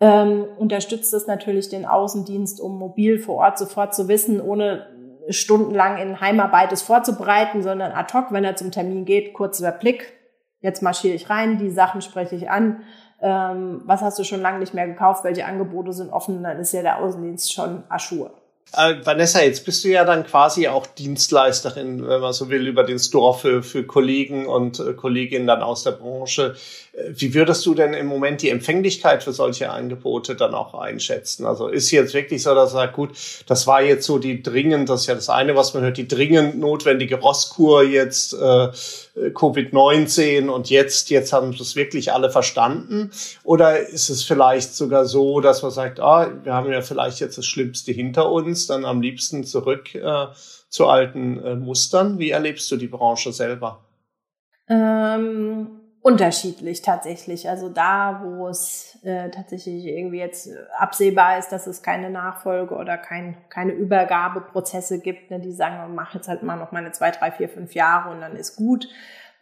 Ähm, 0.00 0.46
unterstützt 0.58 1.14
es 1.14 1.26
natürlich 1.26 1.68
den 1.68 1.86
Außendienst, 1.86 2.60
um 2.60 2.78
mobil 2.78 3.18
vor 3.18 3.36
Ort 3.36 3.58
sofort 3.58 3.94
zu 3.94 4.08
wissen, 4.08 4.40
ohne 4.40 4.88
stundenlang 5.30 5.98
in 5.98 6.20
Heimarbeit 6.20 6.72
es 6.72 6.82
vorzubereiten, 6.82 7.62
sondern 7.62 7.92
ad 7.92 8.12
hoc, 8.12 8.32
wenn 8.32 8.44
er 8.44 8.56
zum 8.56 8.70
Termin 8.70 9.04
geht, 9.04 9.32
kurzer 9.32 9.72
Blick. 9.72 10.12
Jetzt 10.60 10.82
marschiere 10.82 11.14
ich 11.14 11.30
rein, 11.30 11.58
die 11.58 11.70
Sachen 11.70 12.02
spreche 12.02 12.36
ich 12.36 12.50
an. 12.50 12.82
Ähm, 13.20 13.82
was 13.84 14.02
hast 14.02 14.18
du 14.18 14.24
schon 14.24 14.40
lange 14.40 14.58
nicht 14.58 14.74
mehr 14.74 14.86
gekauft? 14.86 15.24
Welche 15.24 15.46
Angebote 15.46 15.92
sind 15.92 16.12
offen? 16.12 16.42
Dann 16.42 16.58
ist 16.58 16.72
ja 16.72 16.82
der 16.82 16.98
Außendienst 16.98 17.52
schon 17.52 17.84
Aschur. 17.88 18.30
Äh, 18.76 19.04
Vanessa, 19.04 19.42
jetzt 19.42 19.64
bist 19.64 19.84
du 19.84 19.88
ja 19.88 20.04
dann 20.04 20.26
quasi 20.26 20.68
auch 20.68 20.86
Dienstleisterin, 20.86 22.06
wenn 22.08 22.20
man 22.20 22.32
so 22.32 22.48
will, 22.48 22.66
über 22.66 22.84
den 22.84 22.98
Store 22.98 23.38
für, 23.38 23.62
für 23.62 23.84
Kollegen 23.84 24.46
und 24.46 24.80
äh, 24.80 24.94
Kolleginnen 24.94 25.46
dann 25.46 25.62
aus 25.62 25.84
der 25.84 25.92
Branche. 25.92 26.56
Äh, 26.92 27.12
wie 27.14 27.34
würdest 27.34 27.64
du 27.66 27.74
denn 27.74 27.94
im 27.94 28.06
Moment 28.06 28.42
die 28.42 28.50
Empfänglichkeit 28.50 29.22
für 29.22 29.32
solche 29.32 29.70
Angebote 29.70 30.34
dann 30.34 30.54
auch 30.54 30.74
einschätzen? 30.74 31.46
Also 31.46 31.68
ist 31.68 31.90
jetzt 31.90 32.14
wirklich 32.14 32.42
so, 32.42 32.54
dass 32.54 32.70
er 32.70 32.86
sagt, 32.86 32.94
gut, 32.94 33.10
das 33.46 33.66
war 33.66 33.82
jetzt 33.82 34.06
so 34.06 34.18
die 34.18 34.42
dringend, 34.42 34.88
das 34.88 35.02
ist 35.02 35.06
ja 35.06 35.14
das 35.14 35.28
eine, 35.28 35.54
was 35.54 35.74
man 35.74 35.84
hört, 35.84 35.96
die 35.96 36.08
dringend 36.08 36.58
notwendige 36.58 37.16
Rosskur 37.16 37.84
jetzt, 37.84 38.34
äh, 38.34 38.68
Covid-19 39.16 40.48
und 40.48 40.70
jetzt, 40.70 41.08
jetzt 41.10 41.32
haben 41.32 41.50
es 41.50 41.76
wirklich 41.76 42.12
alle 42.12 42.30
verstanden? 42.30 43.12
Oder 43.44 43.78
ist 43.78 44.08
es 44.08 44.24
vielleicht 44.24 44.74
sogar 44.74 45.04
so, 45.06 45.40
dass 45.40 45.62
man 45.62 45.70
sagt, 45.70 46.00
ah, 46.00 46.32
wir 46.42 46.52
haben 46.52 46.70
ja 46.72 46.82
vielleicht 46.82 47.20
jetzt 47.20 47.38
das 47.38 47.46
Schlimmste 47.46 47.92
hinter 47.92 48.30
uns, 48.30 48.63
dann 48.66 48.84
am 48.84 49.00
liebsten 49.00 49.44
zurück 49.44 49.94
äh, 49.94 50.26
zu 50.68 50.86
alten 50.86 51.42
äh, 51.42 51.54
Mustern? 51.54 52.18
Wie 52.18 52.30
erlebst 52.30 52.70
du 52.70 52.76
die 52.76 52.88
Branche 52.88 53.32
selber? 53.32 53.84
Ähm 54.68 55.80
unterschiedlich 56.04 56.82
tatsächlich. 56.82 57.48
Also 57.48 57.70
da, 57.70 58.20
wo 58.22 58.46
es 58.48 58.98
äh, 59.04 59.30
tatsächlich 59.30 59.86
irgendwie 59.86 60.18
jetzt 60.18 60.50
absehbar 60.78 61.38
ist, 61.38 61.48
dass 61.48 61.66
es 61.66 61.82
keine 61.82 62.10
Nachfolge 62.10 62.74
oder 62.74 62.98
kein, 62.98 63.38
keine 63.48 63.72
Übergabeprozesse 63.72 65.00
gibt, 65.00 65.30
ne, 65.30 65.40
die 65.40 65.52
sagen, 65.52 65.94
mach 65.94 66.14
jetzt 66.14 66.28
halt 66.28 66.42
mal 66.42 66.56
noch 66.56 66.72
meine 66.72 66.92
zwei, 66.92 67.10
drei, 67.10 67.32
vier, 67.32 67.48
fünf 67.48 67.74
Jahre 67.74 68.10
und 68.10 68.20
dann 68.20 68.36
ist 68.36 68.54
gut. 68.54 68.86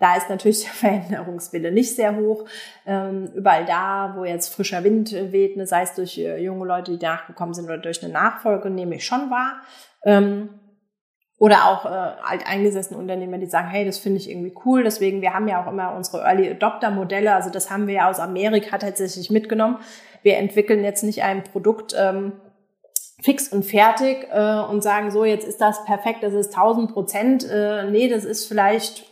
Da 0.02 0.16
ist 0.16 0.28
natürlich 0.28 0.64
der 0.64 0.72
Veränderungswille 0.72 1.70
nicht 1.70 1.94
sehr 1.94 2.16
hoch. 2.16 2.44
Ähm, 2.86 3.30
überall 3.36 3.64
da, 3.64 4.14
wo 4.16 4.24
jetzt 4.24 4.52
frischer 4.52 4.82
Wind 4.82 5.12
weht, 5.30 5.56
ne, 5.56 5.64
sei 5.64 5.82
es 5.82 5.94
durch 5.94 6.18
äh, 6.18 6.42
junge 6.42 6.66
Leute, 6.66 6.98
die 6.98 7.06
nachgekommen 7.06 7.54
sind 7.54 7.66
oder 7.66 7.78
durch 7.78 8.02
eine 8.02 8.12
Nachfolge, 8.12 8.68
nehme 8.68 8.96
ich 8.96 9.06
schon 9.06 9.30
wahr. 9.30 9.62
Ähm, 10.04 10.48
oder 11.38 11.68
auch 11.68 11.84
äh, 11.84 11.88
alteingesessene 11.88 12.98
Unternehmer, 12.98 13.38
die 13.38 13.46
sagen, 13.46 13.68
hey, 13.68 13.84
das 13.84 13.98
finde 13.98 14.18
ich 14.18 14.28
irgendwie 14.28 14.52
cool. 14.64 14.82
Deswegen, 14.82 15.22
wir 15.22 15.34
haben 15.34 15.46
ja 15.46 15.62
auch 15.62 15.70
immer 15.70 15.94
unsere 15.94 16.22
Early 16.22 16.50
Adopter 16.50 16.90
Modelle. 16.90 17.36
Also 17.36 17.50
das 17.50 17.70
haben 17.70 17.86
wir 17.86 17.94
ja 17.94 18.10
aus 18.10 18.18
Amerika 18.18 18.78
tatsächlich 18.78 19.30
mitgenommen. 19.30 19.78
Wir 20.24 20.36
entwickeln 20.38 20.82
jetzt 20.82 21.04
nicht 21.04 21.22
ein 21.22 21.44
Produkt 21.44 21.94
ähm, 21.96 22.32
fix 23.20 23.52
und 23.52 23.64
fertig 23.64 24.26
äh, 24.32 24.62
und 24.68 24.82
sagen, 24.82 25.12
so, 25.12 25.24
jetzt 25.24 25.46
ist 25.46 25.60
das 25.60 25.84
perfekt, 25.84 26.24
das 26.24 26.34
ist 26.34 26.56
1000 26.56 26.92
Prozent. 26.92 27.48
Äh, 27.48 27.88
nee, 27.88 28.08
das 28.08 28.24
ist 28.24 28.46
vielleicht 28.46 29.11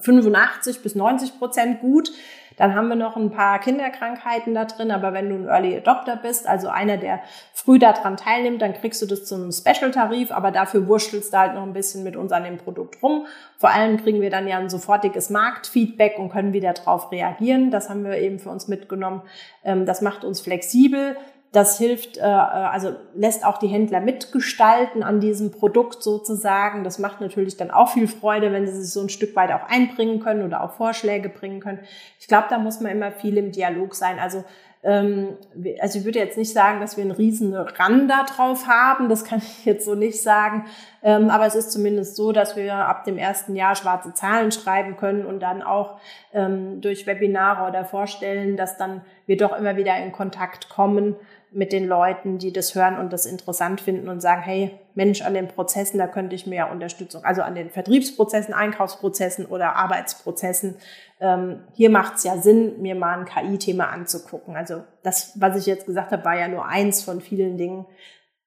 85 0.00 0.82
bis 0.82 0.94
90 0.94 1.38
Prozent 1.38 1.80
gut. 1.80 2.10
Dann 2.56 2.74
haben 2.74 2.88
wir 2.88 2.96
noch 2.96 3.16
ein 3.16 3.30
paar 3.30 3.58
Kinderkrankheiten 3.60 4.54
da 4.54 4.64
drin, 4.64 4.90
aber 4.90 5.12
wenn 5.12 5.28
du 5.28 5.34
ein 5.34 5.48
Early 5.48 5.76
Adopter 5.76 6.16
bist, 6.16 6.48
also 6.48 6.68
einer, 6.68 6.96
der 6.96 7.20
früh 7.52 7.78
daran 7.78 8.16
teilnimmt, 8.16 8.62
dann 8.62 8.72
kriegst 8.72 9.02
du 9.02 9.06
das 9.06 9.26
zum 9.26 9.52
Special-Tarif, 9.52 10.30
aber 10.30 10.50
dafür 10.50 10.86
wurschtelst 10.86 11.32
du 11.32 11.38
halt 11.38 11.54
noch 11.54 11.62
ein 11.62 11.74
bisschen 11.74 12.02
mit 12.02 12.16
uns 12.16 12.32
an 12.32 12.44
dem 12.44 12.56
Produkt 12.56 13.02
rum. 13.02 13.26
Vor 13.58 13.70
allem 13.70 13.98
kriegen 13.98 14.22
wir 14.22 14.30
dann 14.30 14.48
ja 14.48 14.56
ein 14.58 14.70
sofortiges 14.70 15.28
Marktfeedback 15.28 16.18
und 16.18 16.30
können 16.30 16.54
wieder 16.54 16.72
darauf 16.72 17.12
reagieren. 17.12 17.70
Das 17.70 17.90
haben 17.90 18.04
wir 18.04 18.16
eben 18.18 18.38
für 18.38 18.48
uns 18.48 18.68
mitgenommen. 18.68 19.22
Ähm, 19.62 19.84
das 19.84 20.00
macht 20.00 20.24
uns 20.24 20.40
flexibel. 20.40 21.16
Das 21.56 21.78
hilft, 21.78 22.18
äh, 22.18 22.20
also 22.20 22.96
lässt 23.14 23.42
auch 23.42 23.56
die 23.56 23.68
Händler 23.68 24.00
mitgestalten 24.00 25.02
an 25.02 25.20
diesem 25.20 25.52
Produkt 25.52 26.02
sozusagen. 26.02 26.84
Das 26.84 26.98
macht 26.98 27.22
natürlich 27.22 27.56
dann 27.56 27.70
auch 27.70 27.88
viel 27.88 28.08
Freude, 28.08 28.52
wenn 28.52 28.66
sie 28.66 28.82
sich 28.82 28.92
so 28.92 29.00
ein 29.00 29.08
Stück 29.08 29.34
weit 29.36 29.50
auch 29.52 29.66
einbringen 29.66 30.20
können 30.20 30.44
oder 30.44 30.62
auch 30.62 30.72
Vorschläge 30.74 31.30
bringen 31.30 31.60
können. 31.60 31.78
Ich 32.20 32.28
glaube, 32.28 32.48
da 32.50 32.58
muss 32.58 32.80
man 32.80 32.92
immer 32.92 33.10
viel 33.10 33.38
im 33.38 33.52
Dialog 33.52 33.94
sein. 33.94 34.18
Also 34.18 34.44
ähm, 34.82 35.38
also 35.80 35.98
ich 35.98 36.04
würde 36.04 36.18
jetzt 36.18 36.36
nicht 36.36 36.52
sagen, 36.52 36.80
dass 36.80 36.98
wir 36.98 37.02
einen 37.02 37.10
riesen 37.10 37.54
Rand 37.54 38.10
da 38.10 38.24
drauf 38.24 38.66
haben, 38.68 39.08
das 39.08 39.24
kann 39.24 39.38
ich 39.38 39.64
jetzt 39.64 39.84
so 39.84 39.94
nicht 39.94 40.22
sagen, 40.22 40.66
ähm, 41.02 41.30
aber 41.30 41.46
es 41.46 41.54
ist 41.54 41.72
zumindest 41.72 42.16
so, 42.16 42.32
dass 42.32 42.54
wir 42.54 42.74
ab 42.74 43.04
dem 43.04 43.18
ersten 43.18 43.56
Jahr 43.56 43.74
schwarze 43.74 44.12
Zahlen 44.14 44.52
schreiben 44.52 44.96
können 44.96 45.24
und 45.24 45.40
dann 45.40 45.62
auch 45.62 45.98
ähm, 46.32 46.80
durch 46.82 47.06
Webinare 47.06 47.68
oder 47.68 47.84
vorstellen, 47.84 48.56
dass 48.56 48.76
dann 48.76 49.00
wir 49.26 49.36
doch 49.36 49.58
immer 49.58 49.76
wieder 49.76 49.96
in 49.96 50.12
Kontakt 50.12 50.68
kommen 50.68 51.16
mit 51.52 51.72
den 51.72 51.86
Leuten, 51.86 52.38
die 52.38 52.52
das 52.52 52.74
hören 52.74 52.98
und 52.98 53.12
das 53.12 53.24
interessant 53.24 53.80
finden 53.80 54.08
und 54.08 54.20
sagen, 54.20 54.42
hey, 54.42 54.78
Mensch, 54.94 55.22
an 55.22 55.34
den 55.34 55.48
Prozessen, 55.48 55.98
da 55.98 56.06
könnte 56.06 56.34
ich 56.34 56.46
mehr 56.46 56.70
Unterstützung, 56.70 57.24
also 57.24 57.42
an 57.42 57.54
den 57.54 57.70
Vertriebsprozessen, 57.70 58.52
Einkaufsprozessen 58.52 59.46
oder 59.46 59.76
Arbeitsprozessen. 59.76 60.76
Ähm, 61.20 61.64
hier 61.74 61.90
macht 61.90 62.16
es 62.16 62.24
ja 62.24 62.38
Sinn, 62.38 62.82
mir 62.82 62.94
mal 62.94 63.18
ein 63.18 63.24
KI-Thema 63.24 63.88
anzugucken. 63.88 64.56
Also 64.56 64.84
das, 65.02 65.32
was 65.40 65.56
ich 65.56 65.66
jetzt 65.66 65.86
gesagt 65.86 66.12
habe, 66.12 66.24
war 66.24 66.38
ja 66.38 66.48
nur 66.48 66.66
eins 66.66 67.02
von 67.02 67.20
vielen 67.20 67.56
Dingen, 67.56 67.86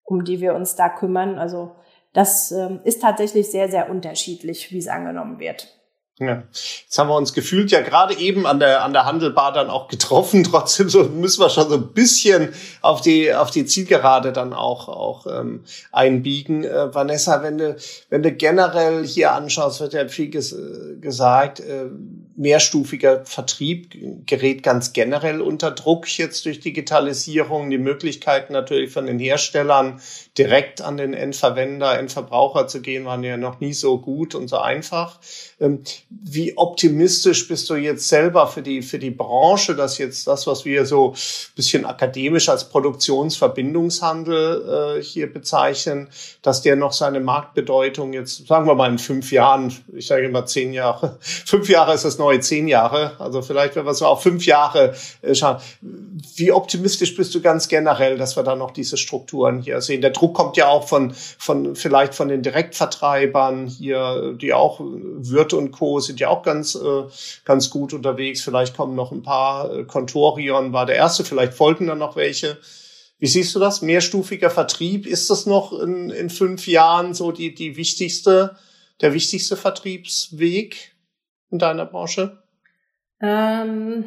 um 0.04 0.24
die 0.24 0.42
wir 0.42 0.54
uns 0.54 0.76
da 0.76 0.90
kümmern. 0.90 1.40
Also 1.40 1.76
das 2.14 2.52
ähm, 2.52 2.82
ist 2.84 3.02
tatsächlich 3.02 3.50
sehr, 3.50 3.70
sehr 3.70 3.90
unterschiedlich, 3.90 4.72
wie 4.72 4.80
es 4.80 4.88
angenommen 4.88 5.40
wird. 5.40 5.79
Ja. 6.20 6.44
Jetzt 6.52 6.98
haben 7.00 7.08
wir 7.08 7.16
uns 7.16 7.34
gefühlt 7.34 7.72
ja 7.72 7.80
gerade 7.80 8.14
eben 8.14 8.46
an 8.46 8.60
der, 8.60 8.84
an 8.84 8.92
der 8.92 9.06
Handelbar 9.06 9.54
dann 9.54 9.70
auch 9.70 9.88
getroffen. 9.88 10.44
Trotzdem 10.52 10.90
so 10.90 11.04
müssen 11.04 11.42
wir 11.42 11.50
schon 11.50 11.70
so 11.70 11.76
ein 11.76 11.94
bisschen 11.94 12.54
auf 12.82 13.00
die, 13.00 13.34
auf 13.34 13.52
die 13.52 13.66
Zielgerade 13.66 14.34
dann 14.34 14.52
auch, 14.52 14.90
auch 14.90 15.28
ähm, 15.28 15.64
einbiegen. 15.94 16.66
Äh, 16.66 16.94
Vanessa, 16.94 17.42
wenn 17.42 17.58
du, 17.58 17.78
wenn 18.10 18.22
du 18.22 18.34
generell 18.34 19.06
hier 19.06 19.32
anschaust, 19.32 19.80
wird 19.80 19.94
ja 19.94 20.08
viel 20.10 20.30
ges 20.30 20.56
gesagt, 21.00 21.62
äh, 21.62 21.86
mehrstufiger 22.40 23.26
Vertrieb 23.26 23.94
gerät 24.26 24.64
ganz 24.64 24.94
generell 24.94 25.42
unter 25.42 25.72
Druck 25.72 26.08
jetzt 26.18 26.46
durch 26.46 26.62
Digitalisierung. 26.62 27.70
Die 27.70 27.78
Möglichkeiten 27.78 28.54
natürlich 28.54 28.94
von 28.94 29.08
den 29.08 29.20
Herstellern 29.20 30.00
direkt 30.38 30.82
an 30.82 30.96
den 30.96 31.14
Endverwender, 31.14 32.00
Endverbraucher 32.00 32.68
zu 32.68 32.82
gehen, 32.82 33.04
waren 33.04 33.26
ja 33.26 33.36
noch 33.36 33.60
nie 33.60 33.74
so 33.74 33.98
gut 33.98 34.36
und 34.36 34.48
so 34.48 34.58
einfach. 34.58 35.20
Ähm, 35.60 35.84
wie 36.10 36.58
optimistisch 36.58 37.50
bist 37.50 37.70
du 37.70 37.76
jetzt 37.76 38.08
selber 38.08 38.48
für 38.48 38.62
die, 38.62 38.84
für 38.84 39.00
die 39.00 39.12
Branche, 39.12 39.76
dass 39.76 39.98
jetzt 39.98 40.26
das, 40.26 40.48
was 40.48 40.64
wir 40.64 40.86
so 40.86 41.14
bisschen 41.58 41.84
akademisch 41.84 42.48
als 42.48 42.70
Produktionsverbindungshandel 42.70 45.00
äh, 45.00 45.04
hier 45.04 45.30
bezeichnen, 45.32 46.08
dass 46.42 46.62
der 46.62 46.78
noch 46.78 46.94
seine 46.94 47.20
Marktbedeutung 47.20 48.14
jetzt, 48.14 48.48
sagen 48.48 48.66
wir 48.66 48.76
mal 48.76 48.90
in 48.90 48.98
fünf 48.98 49.34
Jahren, 49.34 49.76
ich 49.94 50.08
sage 50.08 50.26
immer 50.26 50.46
zehn 50.46 50.72
Jahre, 50.72 51.18
fünf 51.20 51.68
Jahre 51.68 51.96
ist 51.96 52.06
das 52.06 52.18
neue 52.18 52.29
zehn 52.38 52.68
Jahre, 52.68 53.20
also 53.20 53.42
vielleicht, 53.42 53.76
wenn 53.76 53.86
wir 53.86 53.94
so 53.94 54.06
auf 54.06 54.22
fünf 54.22 54.46
Jahre 54.46 54.94
äh, 55.22 55.34
schauen. 55.34 55.58
Wie 56.36 56.52
optimistisch 56.52 57.16
bist 57.16 57.34
du 57.34 57.42
ganz 57.42 57.68
generell, 57.68 58.18
dass 58.18 58.36
wir 58.36 58.44
da 58.44 58.56
noch 58.56 58.72
diese 58.72 58.98
Strukturen 58.98 59.62
hier 59.62 59.82
sehen? 59.82 60.02
Der 60.02 60.12
Druck 60.12 60.36
kommt 60.36 60.58
ja 60.58 60.68
auch 60.68 60.88
von, 60.88 61.14
von 61.14 61.76
vielleicht 61.76 62.14
von 62.14 62.28
den 62.28 62.44
Direktvertreibern 62.44 63.68
hier, 63.68 64.36
die 64.40 64.54
auch 64.54 64.80
Wirt 64.82 65.54
und 65.54 65.72
Co. 65.72 66.00
sind 66.00 66.20
ja 66.20 66.30
auch 66.30 66.44
ganz, 66.44 66.76
äh, 66.76 67.04
ganz 67.46 67.70
gut 67.70 67.94
unterwegs. 67.94 68.42
Vielleicht 68.42 68.78
kommen 68.78 68.96
noch 68.96 69.12
ein 69.12 69.24
paar. 69.24 69.74
Äh, 69.74 69.84
Contorion 69.86 70.74
war 70.74 70.86
der 70.86 70.96
erste, 70.96 71.24
vielleicht 71.24 71.54
folgen 71.54 71.88
dann 71.88 71.98
noch 71.98 72.16
welche. 72.16 72.58
Wie 73.20 73.28
siehst 73.28 73.54
du 73.54 73.60
das? 73.60 73.82
Mehrstufiger 73.82 74.50
Vertrieb, 74.50 75.06
ist 75.06 75.30
das 75.30 75.46
noch 75.46 75.74
in, 75.74 76.10
in 76.10 76.30
fünf 76.30 76.68
Jahren 76.68 77.14
so 77.14 77.34
die, 77.34 77.54
die 77.54 77.76
wichtigste, 77.76 78.56
der 79.02 79.14
wichtigste 79.14 79.58
Vertriebsweg 79.58 80.94
in 81.52 81.60
deiner 81.60 81.86
Branche? 81.86 82.44
Ähm, 83.22 84.06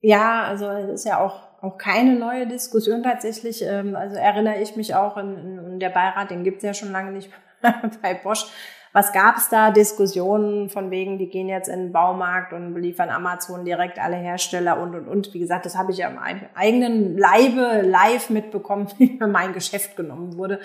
ja, 0.00 0.42
also 0.44 0.66
es 0.66 1.00
ist 1.00 1.04
ja 1.06 1.20
auch 1.20 1.54
auch 1.64 1.78
keine 1.78 2.14
neue 2.14 2.46
Diskussion 2.46 3.02
tatsächlich. 3.02 3.62
Ähm, 3.62 3.96
also 3.96 4.16
erinnere 4.16 4.60
ich 4.60 4.76
mich 4.76 4.94
auch 4.94 5.16
in, 5.16 5.58
in 5.58 5.80
der 5.80 5.88
Beirat, 5.88 6.30
den 6.30 6.44
gibt's 6.44 6.62
ja 6.62 6.74
schon 6.74 6.92
lange 6.92 7.10
nicht 7.10 7.30
bei 8.02 8.14
Bosch. 8.14 8.46
Was 8.92 9.12
gab's 9.12 9.48
da? 9.48 9.72
Diskussionen 9.72 10.68
von 10.70 10.92
wegen, 10.92 11.18
die 11.18 11.28
gehen 11.28 11.48
jetzt 11.48 11.68
in 11.68 11.86
den 11.86 11.92
Baumarkt 11.92 12.52
und 12.52 12.74
beliefern 12.74 13.10
Amazon 13.10 13.64
direkt 13.64 13.98
alle 13.98 14.14
Hersteller 14.14 14.80
und 14.80 14.94
und 14.94 15.08
und. 15.08 15.34
Wie 15.34 15.40
gesagt, 15.40 15.66
das 15.66 15.76
habe 15.76 15.90
ich 15.90 15.98
ja 15.98 16.06
am 16.06 16.18
eigenen 16.54 17.18
Leibe 17.18 17.82
live 17.82 18.30
mitbekommen, 18.30 18.86
wie 18.98 19.18
mein 19.18 19.52
Geschäft 19.52 19.96
genommen 19.96 20.36
wurde. 20.36 20.60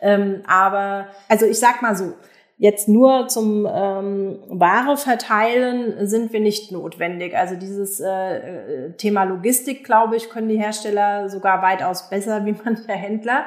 Ähm, 0.00 0.42
aber 0.46 1.08
also 1.28 1.44
ich 1.44 1.58
sag 1.58 1.82
mal 1.82 1.94
so, 1.94 2.14
Jetzt 2.64 2.88
nur 2.88 3.28
zum 3.28 3.68
ähm, 3.70 4.38
Ware 4.48 4.96
verteilen 4.96 6.06
sind 6.06 6.32
wir 6.32 6.40
nicht 6.40 6.72
notwendig. 6.72 7.36
Also 7.36 7.56
dieses 7.56 8.00
äh, 8.00 8.06
äh, 8.08 8.90
Thema 8.92 9.24
Logistik, 9.24 9.84
glaube 9.84 10.16
ich, 10.16 10.30
können 10.30 10.48
die 10.48 10.56
Hersteller 10.56 11.28
sogar 11.28 11.60
weitaus 11.60 12.08
besser 12.08 12.46
wie 12.46 12.54
manche 12.64 12.90
Händler. 12.90 13.44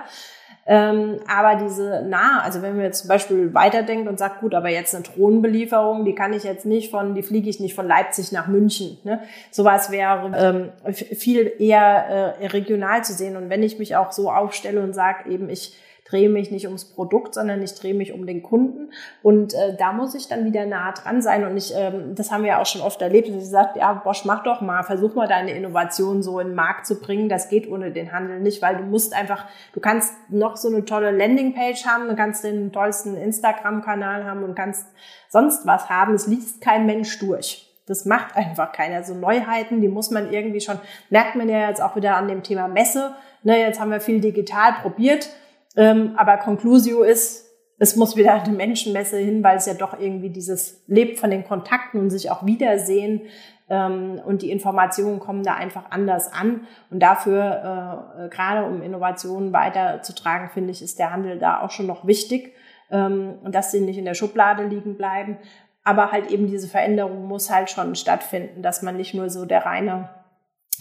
Ähm, 0.68 1.20
aber 1.28 1.56
diese 1.56 2.04
nah, 2.08 2.42
also 2.44 2.62
wenn 2.62 2.76
man 2.76 2.86
jetzt 2.86 3.00
zum 3.00 3.08
Beispiel 3.08 3.56
weiterdenkt 3.56 4.08
und 4.08 4.20
sagt, 4.20 4.42
gut, 4.42 4.54
aber 4.54 4.70
jetzt 4.70 4.94
eine 4.94 5.04
Drohnenbelieferung, 5.04 6.06
die 6.06 6.14
kann 6.14 6.32
ich 6.34 6.44
jetzt 6.44 6.68
nicht 6.68 6.92
von, 6.92 7.16
die 7.16 7.24
fliege 7.24 7.50
ich 7.50 7.60
nicht 7.60 7.74
von 7.74 7.88
Leipzig 7.88 8.32
nach 8.32 8.46
München. 8.46 9.00
Ne? 9.04 9.22
Sowas 9.50 9.90
wäre 9.90 10.72
ähm, 10.86 10.94
viel 10.94 11.54
eher 11.58 12.36
äh, 12.40 12.46
regional 12.46 13.04
zu 13.04 13.14
sehen. 13.14 13.36
Und 13.36 13.50
wenn 13.50 13.64
ich 13.64 13.80
mich 13.80 13.96
auch 13.96 14.12
so 14.12 14.30
aufstelle 14.30 14.84
und 14.84 14.94
sage, 14.94 15.28
eben 15.28 15.50
ich 15.50 15.76
drehe 16.08 16.30
mich 16.30 16.52
nicht 16.52 16.66
ums 16.66 16.86
Produkt, 16.86 17.34
sondern 17.34 17.62
ich 17.62 17.76
drehe 17.76 17.94
mich 17.94 18.14
um 18.14 18.26
den 18.26 18.42
Kunden. 18.42 18.92
Und 19.22 19.54
äh, 19.54 19.76
da 19.78 19.92
muss 19.92 20.16
ich 20.16 20.28
dann 20.28 20.46
wieder 20.46 20.66
nah 20.66 20.92
dran 20.94 21.22
sein. 21.22 21.46
Und 21.46 21.58
ich, 21.58 21.74
ähm, 21.76 22.16
das 22.16 22.32
haben 22.32 22.44
wir 22.44 22.52
ja 22.52 22.62
auch 22.62 22.66
schon 22.66 22.82
oft 22.82 23.02
erlebt, 23.02 23.28
dass 23.28 23.36
ich 23.36 23.50
sagt, 23.50 23.76
ja, 23.76 23.94
Bosch, 23.94 24.24
mach 24.24 24.44
doch 24.44 24.62
mal, 24.62 24.84
versuch 24.84 25.16
mal 25.16 25.28
deine 25.28 25.52
Innovation 25.52 26.24
so 26.24 26.40
in 26.40 26.48
den 26.48 26.56
Markt 26.56 26.88
zu 26.88 27.00
bringen. 27.00 27.28
Das 27.28 27.50
geht 27.50 27.70
ohne 27.70 27.92
den 27.92 28.14
Handel 28.14 28.40
nicht, 28.40 28.62
weil 28.62 28.78
du 28.78 28.84
musst 28.84 29.14
einfach, 29.14 29.46
du 29.74 29.80
kannst 29.80 30.14
noch 30.30 30.56
so 30.56 30.70
eine 30.70 30.86
tolle 30.86 31.12
Landingpage 31.12 31.86
haben, 31.86 32.08
du 32.08 32.16
kannst 32.16 32.44
den 32.44 32.72
tollsten 32.72 33.18
Instagram-Kanal 33.18 34.24
haben 34.24 34.44
und 34.44 34.56
kannst 34.56 34.88
sonst 35.30 35.66
was 35.66 35.90
haben. 35.90 36.14
Es 36.14 36.28
liest 36.28 36.62
kein 36.62 36.86
Mensch 36.86 37.20
durch. 37.20 37.66
Das 37.86 38.06
macht 38.06 38.36
einfach 38.36 38.72
keiner. 38.72 39.04
So 39.04 39.14
Neuheiten, 39.14 39.82
die 39.82 39.88
muss 39.88 40.12
man 40.12 40.32
irgendwie 40.32 40.62
schon, 40.62 40.80
merkt 41.10 41.36
man 41.36 41.50
ja 41.50 41.68
jetzt 41.68 41.82
auch 41.82 41.96
wieder 41.96 42.16
an 42.16 42.28
dem 42.28 42.44
Thema 42.44 42.68
Messe. 42.68 43.14
Ne, 43.44 43.60
jetzt 43.60 43.80
haben 43.80 43.92
wir 43.92 44.02
viel 44.02 44.20
digital 44.20 44.74
probiert 44.82 45.30
ähm, 45.78 46.16
aber 46.18 46.38
Conclusio 46.38 47.04
ist, 47.04 47.46
es 47.80 47.96
muss 47.96 48.16
wieder 48.16 48.34
eine 48.34 48.54
Menschenmesse 48.54 49.18
hin, 49.18 49.44
weil 49.44 49.58
es 49.58 49.68
ja 49.68 49.76
doch 49.76 50.00
irgendwie 50.00 50.32
dieses 50.32 50.84
lebt 50.88 51.20
von 51.20 51.30
den 51.30 51.44
Kontakten 51.46 52.00
und 52.00 52.10
sich 52.10 52.32
auch 52.32 52.46
wiedersehen. 52.46 53.22
Ähm, 53.70 54.20
und 54.26 54.42
die 54.42 54.50
Informationen 54.50 55.20
kommen 55.20 55.44
da 55.44 55.54
einfach 55.54 55.92
anders 55.92 56.34
an. 56.34 56.66
Und 56.90 57.02
dafür, 57.02 58.10
äh, 58.18 58.30
gerade 58.30 58.66
um 58.66 58.82
Innovationen 58.82 59.54
weiterzutragen, 59.54 60.50
finde 60.50 60.72
ich, 60.72 60.82
ist 60.82 60.98
der 60.98 61.12
Handel 61.12 61.38
da 61.38 61.62
auch 61.62 61.70
schon 61.70 61.86
noch 61.86 62.08
wichtig. 62.08 62.54
Ähm, 62.90 63.36
und 63.44 63.54
dass 63.54 63.72
sie 63.72 63.82
nicht 63.82 64.00
in 64.00 64.06
der 64.06 64.16
Schublade 64.16 64.64
liegen 64.66 64.98
bleiben. 64.98 65.38
Aber 65.84 66.12
halt 66.12 66.32
eben 66.32 66.48
diese 66.48 66.68
Veränderung 66.68 67.28
muss 67.28 67.52
halt 67.52 67.70
schon 67.70 67.96
stattfinden, 67.96 68.64
dass 68.64 68.82
man 68.82 68.98
nicht 68.98 69.14
nur 69.14 69.30
so 69.30 69.46
der 69.46 69.66
reine 69.66 70.10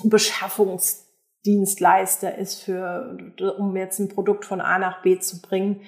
Beschaffungs 0.02 1.05
Dienstleister 1.46 2.36
ist 2.36 2.62
für, 2.62 3.16
um 3.58 3.76
jetzt 3.76 3.98
ein 4.00 4.08
Produkt 4.08 4.44
von 4.44 4.60
A 4.60 4.78
nach 4.78 5.02
B 5.02 5.18
zu 5.18 5.40
bringen. 5.40 5.80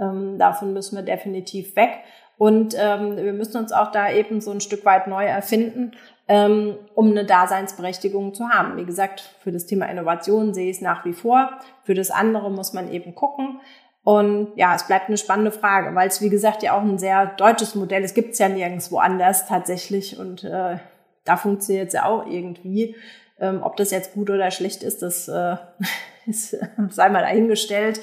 Ähm, 0.00 0.38
davon 0.38 0.72
müssen 0.72 0.96
wir 0.96 1.02
definitiv 1.02 1.76
weg. 1.76 1.90
Und 2.38 2.74
ähm, 2.76 3.16
wir 3.16 3.32
müssen 3.32 3.58
uns 3.58 3.72
auch 3.72 3.92
da 3.92 4.10
eben 4.10 4.40
so 4.40 4.50
ein 4.50 4.60
Stück 4.60 4.84
weit 4.84 5.06
neu 5.06 5.24
erfinden, 5.24 5.92
ähm, 6.26 6.76
um 6.94 7.10
eine 7.10 7.24
Daseinsberechtigung 7.24 8.34
zu 8.34 8.48
haben. 8.48 8.76
Wie 8.76 8.84
gesagt, 8.84 9.36
für 9.40 9.52
das 9.52 9.66
Thema 9.66 9.86
Innovation 9.86 10.54
sehe 10.54 10.70
ich 10.70 10.78
es 10.78 10.82
nach 10.82 11.04
wie 11.04 11.12
vor. 11.12 11.50
Für 11.84 11.94
das 11.94 12.10
andere 12.10 12.50
muss 12.50 12.72
man 12.72 12.90
eben 12.90 13.14
gucken. 13.14 13.60
Und 14.02 14.48
ja, 14.56 14.74
es 14.74 14.88
bleibt 14.88 15.06
eine 15.06 15.18
spannende 15.18 15.52
Frage, 15.52 15.94
weil 15.94 16.08
es, 16.08 16.20
wie 16.20 16.30
gesagt, 16.30 16.64
ja 16.64 16.76
auch 16.76 16.82
ein 16.82 16.98
sehr 16.98 17.26
deutsches 17.26 17.76
Modell 17.76 18.02
ist. 18.02 18.10
Es 18.10 18.14
gibt 18.14 18.32
es 18.32 18.40
ja 18.40 18.48
nirgendwo 18.48 18.98
anders 18.98 19.46
tatsächlich. 19.46 20.18
Und 20.18 20.42
äh, 20.42 20.78
da 21.24 21.36
funktioniert 21.36 21.88
es 21.88 21.94
ja 21.94 22.06
auch 22.06 22.26
irgendwie. 22.26 22.96
Ähm, 23.42 23.62
ob 23.62 23.76
das 23.76 23.90
jetzt 23.90 24.14
gut 24.14 24.30
oder 24.30 24.50
schlecht 24.50 24.82
ist, 24.82 25.02
das 25.02 25.28
äh, 25.28 25.56
ist, 26.26 26.56
sei 26.90 27.08
mal 27.10 27.22
dahingestellt. 27.22 28.00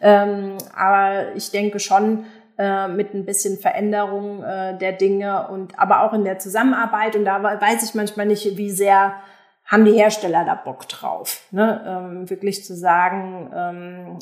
Ähm, 0.00 0.56
aber 0.74 1.36
ich 1.36 1.50
denke 1.50 1.78
schon, 1.78 2.24
äh, 2.58 2.88
mit 2.88 3.14
ein 3.14 3.26
bisschen 3.26 3.58
Veränderung 3.58 4.42
äh, 4.42 4.76
der 4.76 4.92
Dinge 4.92 5.48
und 5.48 5.78
aber 5.78 6.02
auch 6.02 6.14
in 6.14 6.24
der 6.24 6.38
Zusammenarbeit. 6.38 7.14
Und 7.14 7.24
da 7.24 7.42
weiß 7.42 7.82
ich 7.82 7.94
manchmal 7.94 8.26
nicht, 8.26 8.56
wie 8.56 8.70
sehr 8.70 9.14
haben 9.66 9.84
die 9.84 9.92
Hersteller 9.92 10.44
da 10.44 10.56
Bock 10.56 10.88
drauf, 10.88 11.46
ne? 11.52 11.84
ähm, 11.86 12.28
wirklich 12.28 12.64
zu 12.64 12.74
sagen, 12.74 13.50
ähm, 13.54 14.18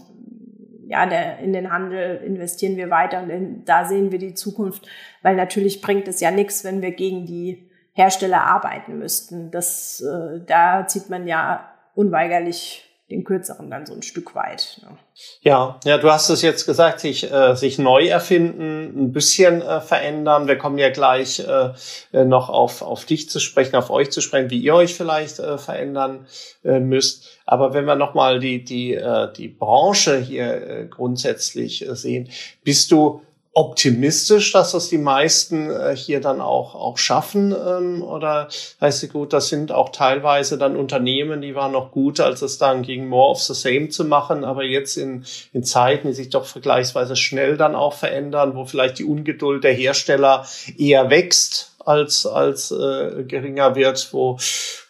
ja, 0.86 1.06
der, 1.06 1.38
in 1.38 1.52
den 1.52 1.72
Handel 1.72 2.16
investieren 2.24 2.76
wir 2.76 2.90
weiter 2.90 3.22
und 3.22 3.30
in, 3.30 3.64
da 3.64 3.84
sehen 3.84 4.12
wir 4.12 4.18
die 4.18 4.34
Zukunft, 4.34 4.86
weil 5.22 5.36
natürlich 5.36 5.80
bringt 5.80 6.06
es 6.06 6.20
ja 6.20 6.30
nichts, 6.30 6.64
wenn 6.64 6.82
wir 6.82 6.92
gegen 6.92 7.24
die 7.26 7.67
Hersteller 7.98 8.42
arbeiten 8.42 8.98
müssten. 8.98 9.50
Das, 9.50 10.00
äh, 10.00 10.40
da 10.46 10.86
zieht 10.86 11.10
man 11.10 11.26
ja 11.26 11.68
unweigerlich 11.94 12.84
den 13.10 13.24
kürzeren 13.24 13.70
dann 13.70 13.86
so 13.86 13.94
ein 13.94 14.02
Stück 14.02 14.34
weit. 14.34 14.80
Ne? 14.82 14.96
Ja, 15.40 15.80
ja, 15.84 15.96
du 15.96 16.12
hast 16.12 16.28
es 16.28 16.42
jetzt 16.42 16.66
gesagt, 16.66 17.00
sich, 17.00 17.32
äh, 17.32 17.56
sich 17.56 17.78
neu 17.78 18.06
erfinden, 18.06 19.06
ein 19.06 19.12
bisschen 19.12 19.62
äh, 19.62 19.80
verändern. 19.80 20.46
Wir 20.46 20.58
kommen 20.58 20.78
ja 20.78 20.90
gleich 20.90 21.40
äh, 21.40 21.70
äh, 22.12 22.24
noch 22.24 22.50
auf, 22.50 22.82
auf 22.82 23.06
dich 23.06 23.30
zu 23.30 23.40
sprechen, 23.40 23.76
auf 23.76 23.90
euch 23.90 24.10
zu 24.10 24.20
sprechen, 24.20 24.50
wie 24.50 24.60
ihr 24.60 24.74
euch 24.74 24.94
vielleicht 24.94 25.38
äh, 25.38 25.56
verändern 25.56 26.26
äh, 26.64 26.80
müsst. 26.80 27.40
Aber 27.46 27.72
wenn 27.72 27.86
wir 27.86 27.96
nochmal 27.96 28.40
die, 28.40 28.62
die, 28.62 28.94
äh, 28.94 29.32
die 29.32 29.48
Branche 29.48 30.18
hier 30.18 30.68
äh, 30.68 30.86
grundsätzlich 30.86 31.88
äh, 31.88 31.96
sehen, 31.96 32.28
bist 32.62 32.92
du 32.92 33.22
optimistisch, 33.58 34.52
dass 34.52 34.70
das 34.70 34.88
die 34.88 34.98
meisten 34.98 35.68
äh, 35.68 35.96
hier 35.96 36.20
dann 36.20 36.40
auch, 36.40 36.76
auch 36.76 36.96
schaffen? 36.96 37.52
Ähm, 37.52 38.04
oder 38.04 38.46
heißt 38.80 39.02
du 39.02 39.08
gut, 39.08 39.32
das 39.32 39.48
sind 39.48 39.72
auch 39.72 39.88
teilweise 39.88 40.58
dann 40.58 40.76
Unternehmen, 40.76 41.40
die 41.40 41.56
waren 41.56 41.72
noch 41.72 41.90
gut, 41.90 42.20
als 42.20 42.40
es 42.42 42.58
dann 42.58 42.82
ging, 42.82 43.08
more 43.08 43.30
of 43.32 43.42
the 43.42 43.54
same 43.54 43.88
zu 43.88 44.04
machen, 44.04 44.44
aber 44.44 44.62
jetzt 44.62 44.96
in, 44.96 45.24
in 45.52 45.64
Zeiten, 45.64 46.06
die 46.06 46.14
sich 46.14 46.30
doch 46.30 46.44
vergleichsweise 46.44 47.16
schnell 47.16 47.56
dann 47.56 47.74
auch 47.74 47.94
verändern, 47.94 48.54
wo 48.54 48.64
vielleicht 48.64 49.00
die 49.00 49.04
Ungeduld 49.04 49.64
der 49.64 49.72
Hersteller 49.72 50.46
eher 50.76 51.10
wächst, 51.10 51.74
als, 51.88 52.26
als 52.26 52.70
äh, 52.70 53.24
geringer 53.24 53.74
wird, 53.74 54.12
wo, 54.12 54.38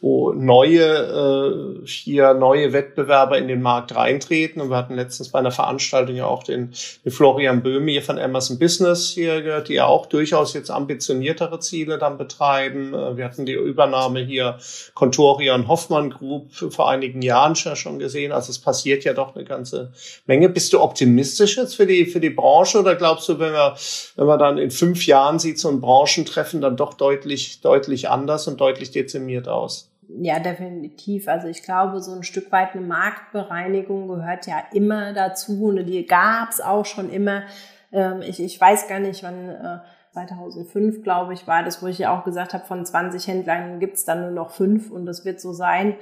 wo 0.00 0.32
neue, 0.32 1.82
äh, 1.82 1.86
hier 1.86 2.34
neue 2.34 2.72
Wettbewerber 2.72 3.38
in 3.38 3.46
den 3.46 3.62
Markt 3.62 3.94
reintreten. 3.94 4.60
Und 4.60 4.70
wir 4.70 4.76
hatten 4.76 4.96
letztens 4.96 5.28
bei 5.30 5.38
einer 5.38 5.52
Veranstaltung 5.52 6.16
ja 6.16 6.26
auch 6.26 6.42
den, 6.42 6.72
den 7.04 7.12
Florian 7.12 7.62
Böhme 7.62 7.92
hier 7.92 8.02
von 8.02 8.18
Amazon 8.18 8.58
Business 8.58 9.10
hier 9.10 9.42
gehört, 9.42 9.68
die 9.68 9.74
ja 9.74 9.86
auch 9.86 10.06
durchaus 10.06 10.54
jetzt 10.54 10.70
ambitioniertere 10.70 11.60
Ziele 11.60 11.98
dann 11.98 12.18
betreiben. 12.18 12.92
Äh, 12.94 13.16
wir 13.16 13.24
hatten 13.24 13.46
die 13.46 13.54
Übernahme 13.54 14.20
hier 14.20 14.58
Contoria 14.94 15.54
und 15.54 15.68
Hoffmann 15.68 16.10
Group 16.10 16.52
vor 16.52 16.90
einigen 16.90 17.22
Jahren 17.22 17.54
schon 17.54 17.98
gesehen. 18.00 18.32
Also 18.32 18.50
es 18.50 18.58
passiert 18.58 19.04
ja 19.04 19.12
doch 19.12 19.36
eine 19.36 19.44
ganze 19.44 19.92
Menge. 20.26 20.48
Bist 20.48 20.72
du 20.72 20.80
optimistisch 20.80 21.56
jetzt 21.56 21.76
für 21.76 21.86
die, 21.86 22.06
für 22.06 22.20
die 22.20 22.30
Branche 22.30 22.80
oder 22.80 22.96
glaubst 22.96 23.28
du, 23.28 23.38
wenn 23.38 23.52
wir, 23.52 23.76
wenn 24.16 24.26
wir 24.26 24.36
dann 24.36 24.58
in 24.58 24.72
fünf 24.72 25.06
Jahren 25.06 25.38
sieht, 25.38 25.60
so 25.60 25.68
ein 25.68 25.80
Branchentreffen 25.80 26.60
dann 26.60 26.76
doch 26.76 26.87
doch 26.88 26.94
deutlich, 26.94 27.60
deutlich 27.60 28.08
anders 28.08 28.48
und 28.48 28.60
deutlich 28.60 28.90
dezimiert 28.90 29.48
aus. 29.48 29.90
Ja, 30.08 30.38
definitiv. 30.38 31.28
Also 31.28 31.48
ich 31.48 31.62
glaube, 31.62 32.00
so 32.00 32.12
ein 32.12 32.22
Stück 32.22 32.50
weit 32.50 32.72
eine 32.72 32.86
Marktbereinigung 32.86 34.08
gehört 34.08 34.46
ja 34.46 34.62
immer 34.72 35.12
dazu 35.12 35.66
und 35.66 35.84
die 35.84 36.06
gab 36.06 36.50
es 36.50 36.60
auch 36.60 36.86
schon 36.86 37.10
immer. 37.10 37.42
Ähm, 37.92 38.22
ich, 38.22 38.40
ich 38.40 38.58
weiß 38.58 38.88
gar 38.88 39.00
nicht, 39.00 39.22
wann 39.22 39.82
2005, 40.12 40.96
äh, 40.96 41.00
glaube 41.00 41.34
ich, 41.34 41.46
war 41.46 41.62
das, 41.62 41.82
wo 41.82 41.86
ich 41.86 41.98
ja 41.98 42.18
auch 42.18 42.24
gesagt 42.24 42.54
habe, 42.54 42.64
von 42.64 42.86
20 42.86 43.26
Händlern 43.26 43.80
gibt 43.80 43.96
es 43.96 44.06
dann 44.06 44.22
nur 44.22 44.30
noch 44.30 44.50
fünf 44.50 44.90
und 44.90 45.04
das 45.04 45.26
wird 45.26 45.40
so 45.40 45.52
sein. 45.52 45.94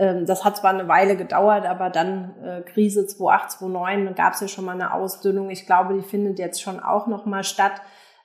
Ähm, 0.00 0.26
das 0.26 0.44
hat 0.44 0.56
zwar 0.56 0.72
eine 0.72 0.88
Weile 0.88 1.16
gedauert, 1.16 1.64
aber 1.64 1.90
dann 1.90 2.34
äh, 2.42 2.62
Krise 2.62 3.06
2008, 3.06 3.52
2009 3.52 4.14
gab 4.16 4.34
es 4.34 4.40
ja 4.40 4.48
schon 4.48 4.64
mal 4.64 4.72
eine 4.72 4.92
Ausdünnung. 4.92 5.50
Ich 5.50 5.66
glaube, 5.66 5.94
die 5.94 6.02
findet 6.02 6.40
jetzt 6.40 6.60
schon 6.60 6.80
auch 6.80 7.06
noch 7.06 7.24
mal 7.24 7.44
statt. 7.44 7.80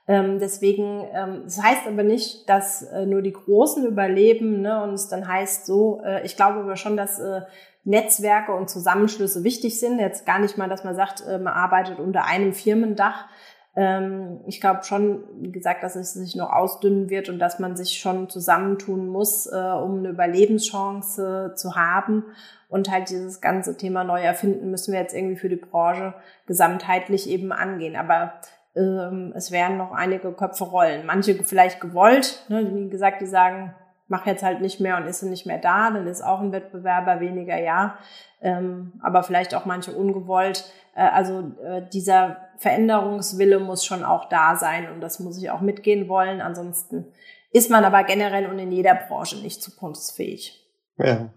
Ähm, 0.10 0.40
deswegen, 0.40 1.06
ähm, 1.14 1.42
das 1.44 1.62
heißt 1.62 1.86
aber 1.86 2.02
nicht, 2.02 2.50
dass 2.50 2.82
äh, 2.82 3.06
nur 3.06 3.22
die 3.22 3.32
Großen 3.32 3.86
überleben 3.86 4.62
ne, 4.62 4.82
und 4.82 4.96
es 4.96 5.08
dann 5.08 5.28
heißt 5.28 5.68
so, 5.68 6.02
äh, 6.04 6.26
ich 6.26 6.36
glaube 6.36 6.62
aber 6.62 6.78
schon, 6.78 6.98
dass 6.98 7.20
äh, 7.20 7.42
Netzwerke 7.84 8.54
und 8.54 8.72
Zusammenschlüsse 8.72 9.44
wichtig 9.44 9.80
sind. 9.80 10.00
Jetzt 10.00 10.26
gar 10.26 10.40
nicht 10.40 10.58
mal, 10.58 10.68
dass 10.68 10.84
man 10.84 10.96
sagt, 10.96 11.24
äh, 11.28 11.38
man 11.38 11.54
arbeitet 11.54 12.00
unter 12.00 12.26
einem 12.26 12.54
Firmendach. 12.54 13.28
Ähm, 13.76 14.40
ich 14.48 14.60
glaube 14.60 14.84
schon, 14.84 15.24
wie 15.42 15.52
gesagt, 15.52 15.84
dass 15.84 15.96
es 15.96 16.14
sich 16.14 16.36
noch 16.36 16.52
ausdünnen 16.52 17.12
wird 17.12 17.30
und 17.30 17.38
dass 17.38 17.60
man 17.60 17.78
sich 17.78 18.00
schon 18.00 18.30
zusammentun 18.30 19.10
muss, 19.10 19.46
äh, 19.46 19.56
um 19.56 20.00
eine 20.00 20.10
Überlebenschance 20.10 21.54
zu 21.56 21.76
haben. 21.76 22.26
Und 22.68 22.90
halt 22.90 23.12
dieses 23.12 23.42
ganze 23.42 23.78
Thema 23.78 24.04
neu 24.04 24.22
erfinden 24.22 24.72
müssen 24.72 24.92
wir 24.92 25.00
jetzt 25.00 25.16
irgendwie 25.16 25.38
für 25.38 25.50
die 25.50 25.56
Branche 25.56 26.16
gesamtheitlich 26.48 27.30
eben 27.30 27.52
angehen. 27.52 27.96
Aber 27.96 28.34
ähm, 28.76 29.34
es 29.36 29.52
werden 29.52 29.78
noch 29.78 29.92
einige 29.92 30.32
Köpfe 30.32 30.66
rollen. 30.66 31.06
Manche 31.06 31.36
vielleicht 31.44 31.80
gewollt, 31.80 32.46
ne, 32.50 32.70
wie 32.74 32.90
gesagt, 32.90 33.22
die 33.22 33.28
sagen, 33.28 33.74
mach 34.08 34.26
jetzt 34.26 34.44
halt 34.44 34.62
nicht 34.62 34.80
mehr 34.80 34.98
und 34.98 35.06
ist 35.06 35.22
nicht 35.24 35.46
mehr 35.46 35.60
da, 35.60 35.92
dann 35.92 36.08
ist 36.08 36.22
auch 36.22 36.40
ein 36.40 36.52
Wettbewerber 36.52 37.20
weniger, 37.20 37.58
ja. 37.58 37.98
Ähm, 38.42 38.94
aber 39.02 39.24
vielleicht 39.24 39.54
auch 39.54 39.66
manche 39.66 39.92
ungewollt. 39.92 40.66
Äh, 40.96 41.02
also 41.02 41.52
äh, 41.64 41.84
dieser 41.94 42.38
Veränderungswille 42.58 43.60
muss 43.60 43.86
schon 43.86 44.04
auch 44.04 44.28
da 44.30 44.56
sein 44.56 44.92
und 44.92 45.02
das 45.02 45.20
muss 45.20 45.42
ich 45.42 45.52
auch 45.52 45.62
mitgehen 45.62 46.10
wollen. 46.10 46.42
Ansonsten 46.42 47.14
ist 47.52 47.70
man 47.70 47.86
aber 47.86 48.04
generell 48.04 48.48
und 48.48 48.60
in 48.60 48.72
jeder 48.72 48.96
Branche 48.96 49.38
nicht 49.38 49.62
zukunftsfähig. 49.62 50.56
Ja. 50.98 51.30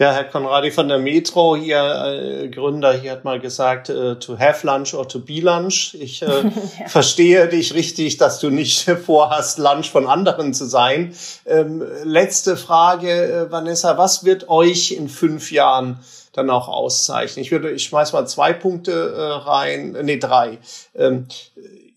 Ja, 0.00 0.12
Herr 0.12 0.22
Konradi 0.22 0.70
von 0.70 0.86
der 0.86 1.00
Metro, 1.00 1.56
hier 1.56 2.04
äh, 2.04 2.48
Gründer, 2.50 2.92
hier 2.92 3.10
hat 3.10 3.24
mal 3.24 3.40
gesagt, 3.40 3.88
äh, 3.88 4.14
to 4.14 4.38
have 4.38 4.64
lunch 4.64 4.94
or 4.94 5.08
to 5.08 5.18
be 5.18 5.40
lunch. 5.40 5.96
Ich 5.98 6.22
äh, 6.22 6.26
ja. 6.78 6.86
verstehe 6.86 7.48
dich 7.48 7.74
richtig, 7.74 8.16
dass 8.16 8.38
du 8.38 8.48
nicht 8.48 8.88
vorhast, 9.04 9.58
Lunch 9.58 9.90
von 9.90 10.06
anderen 10.06 10.54
zu 10.54 10.66
sein. 10.66 11.16
Ähm, 11.46 11.82
letzte 12.04 12.56
Frage, 12.56 13.10
äh, 13.10 13.50
Vanessa, 13.50 13.98
was 13.98 14.22
wird 14.22 14.48
euch 14.48 14.92
in 14.92 15.08
fünf 15.08 15.50
Jahren 15.50 15.98
dann 16.32 16.48
auch 16.48 16.68
auszeichnen? 16.68 17.42
Ich 17.42 17.50
würde, 17.50 17.72
ich 17.72 17.82
schmeiß 17.82 18.12
mal 18.12 18.24
zwei 18.28 18.52
Punkte 18.52 19.42
rein, 19.44 19.96
nee, 20.02 20.18
drei. 20.18 20.58
Ähm, 20.94 21.26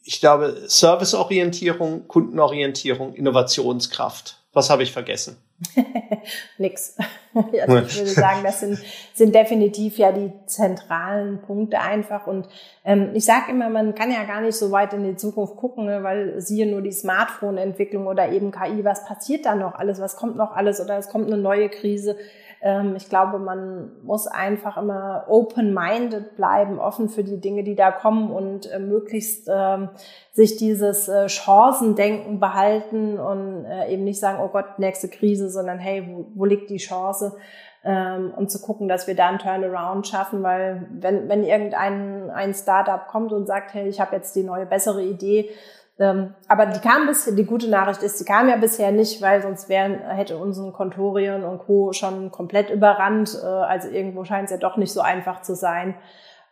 ich 0.03 0.19
glaube, 0.19 0.57
Serviceorientierung, 0.65 2.07
Kundenorientierung, 2.07 3.13
Innovationskraft. 3.13 4.37
Was 4.53 4.71
habe 4.71 4.81
ich 4.81 4.91
vergessen? 4.91 5.37
Nix. 6.57 6.95
Also 7.33 7.77
ich 7.77 7.97
würde 7.97 8.09
sagen, 8.09 8.43
das 8.43 8.59
sind, 8.59 8.77
sind 9.13 9.33
definitiv 9.33 9.97
ja 9.97 10.11
die 10.11 10.33
zentralen 10.47 11.41
Punkte 11.41 11.79
einfach. 11.79 12.27
Und 12.27 12.45
ähm, 12.83 13.11
ich 13.13 13.23
sage 13.23 13.51
immer, 13.51 13.69
man 13.69 13.95
kann 13.95 14.11
ja 14.11 14.25
gar 14.25 14.41
nicht 14.41 14.57
so 14.57 14.69
weit 14.71 14.91
in 14.91 15.05
die 15.05 15.15
Zukunft 15.15 15.55
gucken, 15.55 15.85
ne, 15.85 16.03
weil 16.03 16.41
siehe 16.41 16.69
nur 16.69 16.81
die 16.81 16.91
Smartphone-Entwicklung 16.91 18.05
oder 18.05 18.29
eben 18.33 18.51
KI, 18.51 18.83
was 18.83 19.05
passiert 19.05 19.45
da 19.45 19.55
noch 19.55 19.75
alles, 19.75 20.01
was 20.01 20.17
kommt 20.17 20.35
noch 20.35 20.51
alles 20.51 20.81
oder 20.81 20.97
es 20.97 21.07
kommt 21.07 21.27
eine 21.27 21.37
neue 21.37 21.69
Krise. 21.69 22.17
Ähm, 22.61 22.95
ich 22.95 23.09
glaube, 23.09 23.39
man 23.39 23.91
muss 24.03 24.27
einfach 24.27 24.77
immer 24.77 25.25
open-minded 25.27 26.35
bleiben, 26.35 26.79
offen 26.79 27.09
für 27.09 27.23
die 27.23 27.41
Dinge, 27.41 27.63
die 27.63 27.75
da 27.75 27.91
kommen 27.91 28.31
und 28.31 28.71
äh, 28.71 28.79
möglichst 28.79 29.49
ähm, 29.51 29.89
sich 30.31 30.57
dieses 30.57 31.07
äh, 31.07 31.27
Chancendenken 31.27 32.39
behalten 32.39 33.19
und 33.19 33.65
äh, 33.65 33.91
eben 33.91 34.03
nicht 34.03 34.19
sagen, 34.19 34.39
oh 34.43 34.49
Gott, 34.49 34.77
nächste 34.77 35.09
Krise, 35.09 35.49
sondern 35.49 35.79
hey, 35.79 36.07
wo, 36.07 36.25
wo 36.35 36.45
liegt 36.45 36.69
die 36.69 36.77
Chance? 36.77 37.35
Ähm, 37.83 38.31
und 38.35 38.51
zu 38.51 38.61
gucken, 38.61 38.87
dass 38.87 39.07
wir 39.07 39.15
da 39.15 39.27
einen 39.27 39.39
Turnaround 39.39 40.07
schaffen, 40.07 40.43
weil 40.43 40.87
wenn, 40.91 41.27
wenn 41.29 41.43
irgendein 41.43 42.29
ein 42.29 42.53
Startup 42.53 43.07
kommt 43.07 43.33
und 43.33 43.47
sagt, 43.47 43.73
hey, 43.73 43.87
ich 43.87 43.99
habe 43.99 44.15
jetzt 44.15 44.35
die 44.35 44.43
neue, 44.43 44.67
bessere 44.67 45.01
Idee, 45.01 45.49
aber 46.47 46.65
die 46.67 46.79
kam 46.79 47.07
bisher, 47.07 47.33
die 47.33 47.45
gute 47.45 47.69
Nachricht 47.69 48.01
ist, 48.01 48.19
die 48.19 48.25
kam 48.25 48.49
ja 48.49 48.55
bisher 48.55 48.91
nicht, 48.91 49.21
weil 49.21 49.41
sonst 49.41 49.69
wären, 49.69 49.99
hätte 49.99 50.37
unseren 50.37 50.73
Kontorien 50.73 51.43
und 51.43 51.59
Co. 51.59 51.93
schon 51.93 52.31
komplett 52.31 52.69
überrannt. 52.69 53.37
Äh, 53.41 53.45
also 53.45 53.87
irgendwo 53.89 54.23
scheint 54.23 54.45
es 54.45 54.51
ja 54.51 54.57
doch 54.57 54.77
nicht 54.77 54.93
so 54.93 55.01
einfach 55.01 55.41
zu 55.41 55.55
sein. 55.55 55.95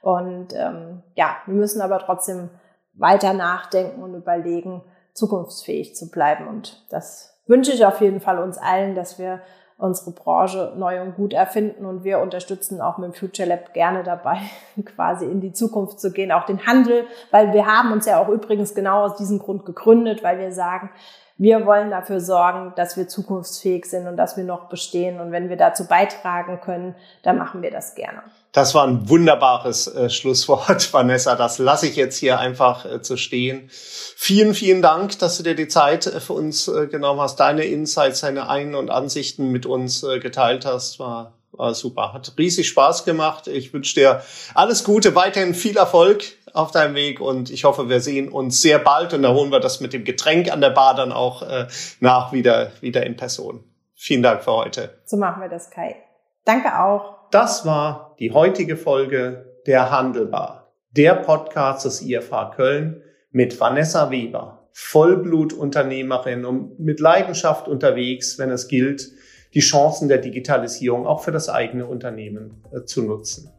Und 0.01 0.53
ähm, 0.53 1.03
ja, 1.15 1.37
wir 1.45 1.55
müssen 1.55 1.81
aber 1.81 1.99
trotzdem 1.99 2.49
weiter 2.93 3.33
nachdenken 3.33 4.03
und 4.03 4.13
überlegen, 4.13 4.81
zukunftsfähig 5.13 5.95
zu 5.95 6.11
bleiben. 6.11 6.47
Und 6.47 6.85
das 6.89 7.41
wünsche 7.47 7.71
ich 7.71 7.85
auf 7.85 8.01
jeden 8.01 8.21
Fall 8.21 8.39
uns 8.39 8.57
allen, 8.57 8.95
dass 8.95 9.19
wir 9.19 9.41
unsere 9.79 10.11
Branche 10.11 10.73
neu 10.77 11.01
und 11.01 11.15
gut 11.15 11.33
erfinden 11.33 11.85
und 11.85 12.03
wir 12.03 12.19
unterstützen 12.19 12.81
auch 12.81 12.97
mit 12.97 13.11
dem 13.11 13.13
Future 13.13 13.47
Lab 13.47 13.73
gerne 13.73 14.03
dabei, 14.03 14.37
quasi 14.95 15.25
in 15.25 15.41
die 15.41 15.53
Zukunft 15.53 15.99
zu 15.99 16.11
gehen, 16.11 16.31
auch 16.31 16.45
den 16.45 16.67
Handel, 16.67 17.05
weil 17.31 17.53
wir 17.53 17.65
haben 17.65 17.91
uns 17.91 18.05
ja 18.05 18.21
auch 18.21 18.27
übrigens 18.27 18.75
genau 18.75 19.05
aus 19.05 19.15
diesem 19.15 19.39
Grund 19.39 19.65
gegründet, 19.65 20.21
weil 20.21 20.37
wir 20.37 20.51
sagen, 20.51 20.91
wir 21.37 21.65
wollen 21.65 21.89
dafür 21.89 22.19
sorgen, 22.19 22.73
dass 22.75 22.97
wir 22.97 23.07
zukunftsfähig 23.07 23.85
sind 23.85 24.07
und 24.07 24.17
dass 24.17 24.35
wir 24.35 24.43
noch 24.43 24.67
bestehen. 24.67 25.21
Und 25.21 25.31
wenn 25.31 25.47
wir 25.47 25.55
dazu 25.55 25.87
beitragen 25.87 26.59
können, 26.59 26.95
dann 27.23 27.37
machen 27.37 27.61
wir 27.61 27.71
das 27.71 27.95
gerne. 27.95 28.21
Das 28.51 28.73
war 28.73 28.87
ein 28.87 29.07
wunderbares 29.07 29.87
äh, 29.87 30.09
Schlusswort, 30.09 30.91
Vanessa. 30.93 31.35
Das 31.35 31.59
lasse 31.59 31.87
ich 31.87 31.95
jetzt 31.95 32.17
hier 32.17 32.39
einfach 32.39 32.85
äh, 32.85 33.01
zu 33.01 33.15
stehen. 33.15 33.69
Vielen, 33.71 34.53
vielen 34.55 34.81
Dank, 34.81 35.19
dass 35.19 35.37
du 35.37 35.43
dir 35.43 35.55
die 35.55 35.67
Zeit 35.67 36.07
äh, 36.07 36.19
für 36.19 36.33
uns 36.33 36.67
äh, 36.67 36.87
genommen 36.87 37.21
hast, 37.21 37.39
deine 37.39 37.65
Insights, 37.65 38.21
deine 38.21 38.49
Ein- 38.49 38.75
und 38.75 38.89
Ansichten 38.89 39.51
mit 39.51 39.65
uns 39.65 40.03
äh, 40.03 40.19
geteilt 40.19 40.65
hast. 40.65 40.99
War, 40.99 41.33
war 41.51 41.75
super. 41.75 42.13
Hat 42.13 42.33
riesig 42.39 42.67
Spaß 42.69 43.05
gemacht. 43.05 43.47
Ich 43.47 43.71
wünsche 43.71 43.93
dir 43.93 44.23
alles 44.55 44.83
Gute, 44.83 45.13
weiterhin 45.13 45.53
viel 45.53 45.77
Erfolg 45.77 46.23
auf 46.53 46.71
deinem 46.71 46.95
Weg 46.95 47.21
und 47.21 47.51
ich 47.51 47.63
hoffe, 47.63 47.89
wir 47.89 48.01
sehen 48.01 48.29
uns 48.29 48.61
sehr 48.61 48.79
bald 48.79 49.13
und 49.13 49.21
da 49.21 49.33
holen 49.33 49.51
wir 49.51 49.59
das 49.59 49.81
mit 49.81 49.93
dem 49.93 50.03
Getränk 50.03 50.51
an 50.51 50.61
der 50.61 50.71
Bar 50.71 50.95
dann 50.95 51.11
auch 51.11 51.43
äh, 51.43 51.67
nach 51.99 52.31
wieder, 52.31 52.71
wieder 52.81 53.05
in 53.05 53.15
Person. 53.15 53.63
Vielen 53.95 54.23
Dank 54.23 54.43
für 54.43 54.53
heute. 54.53 55.01
So 55.05 55.17
machen 55.17 55.41
wir 55.41 55.49
das, 55.49 55.69
Kai. 55.69 55.97
Danke 56.45 56.79
auch. 56.79 57.18
Das 57.31 57.63
war 57.63 58.15
die 58.19 58.31
heutige 58.31 58.75
Folge 58.75 59.61
der 59.67 59.91
Handelbar, 59.91 60.73
der 60.97 61.13
Podcast 61.13 61.85
des 61.85 62.01
IFH 62.01 62.53
Köln 62.55 63.03
mit 63.29 63.59
Vanessa 63.59 64.09
Weber, 64.09 64.67
Vollblutunternehmerin 64.73 66.43
und 66.43 66.79
mit 66.79 66.99
Leidenschaft 66.99 67.67
unterwegs, 67.67 68.39
wenn 68.39 68.49
es 68.49 68.67
gilt, 68.67 69.11
die 69.53 69.59
Chancen 69.59 70.07
der 70.07 70.17
Digitalisierung 70.17 71.05
auch 71.05 71.21
für 71.21 71.31
das 71.31 71.49
eigene 71.49 71.85
Unternehmen 71.85 72.63
äh, 72.71 72.83
zu 72.85 73.03
nutzen. 73.03 73.51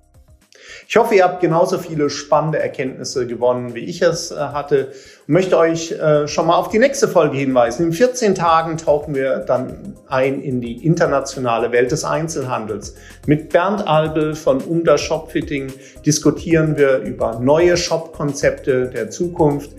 Ich 0.89 0.97
hoffe, 0.97 1.15
ihr 1.15 1.25
habt 1.25 1.41
genauso 1.41 1.79
viele 1.79 2.11
spannende 2.11 2.59
Erkenntnisse 2.59 3.27
gewonnen, 3.27 3.75
wie 3.75 3.85
ich 3.85 4.03
es 4.03 4.31
äh, 4.31 4.37
hatte 4.37 4.93
und 5.27 5.35
möchte 5.35 5.57
euch 5.57 5.93
äh, 5.93 6.27
schon 6.27 6.47
mal 6.47 6.57
auf 6.57 6.69
die 6.69 6.79
nächste 6.79 7.07
Folge 7.07 7.37
hinweisen. 7.37 7.87
In 7.87 7.93
14 7.93 8.35
Tagen 8.35 8.77
tauchen 8.77 9.15
wir 9.15 9.39
dann 9.39 9.95
ein 10.09 10.41
in 10.41 10.61
die 10.61 10.85
internationale 10.85 11.73
Welt 11.73 11.93
des 11.93 12.05
Einzelhandels. 12.05 12.95
Mit 13.27 13.51
Bernd 13.51 13.87
Albel 13.87 14.35
von 14.35 14.61
Umda 14.61 14.99
Shopfitting 14.99 15.73
diskutieren 16.05 16.77
wir 16.77 16.99
über 16.99 17.39
neue 17.39 17.77
Shop-Konzepte 17.77 18.89
der 18.89 19.11
Zukunft 19.11 19.71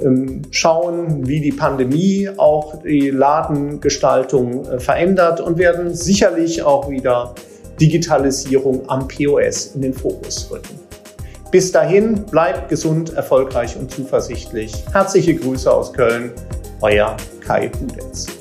ähm, 0.00 0.42
schauen, 0.50 1.26
wie 1.26 1.40
die 1.40 1.52
Pandemie 1.52 2.30
auch 2.36 2.82
die 2.82 3.10
Ladengestaltung 3.10 4.64
äh, 4.64 4.80
verändert 4.80 5.40
und 5.40 5.58
werden 5.58 5.94
sicherlich 5.94 6.62
auch 6.62 6.90
wieder 6.90 7.34
Digitalisierung 7.80 8.88
am 8.88 9.06
POS 9.08 9.74
in 9.74 9.82
den 9.82 9.94
Fokus 9.94 10.50
rücken. 10.50 10.78
Bis 11.50 11.72
dahin, 11.72 12.26
bleibt 12.26 12.68
gesund, 12.68 13.14
erfolgreich 13.14 13.76
und 13.76 13.90
zuversichtlich. 13.90 14.84
Herzliche 14.92 15.34
Grüße 15.34 15.72
aus 15.72 15.92
Köln, 15.92 16.32
euer 16.82 17.16
Kai 17.40 17.70
Hudetz. 17.80 18.37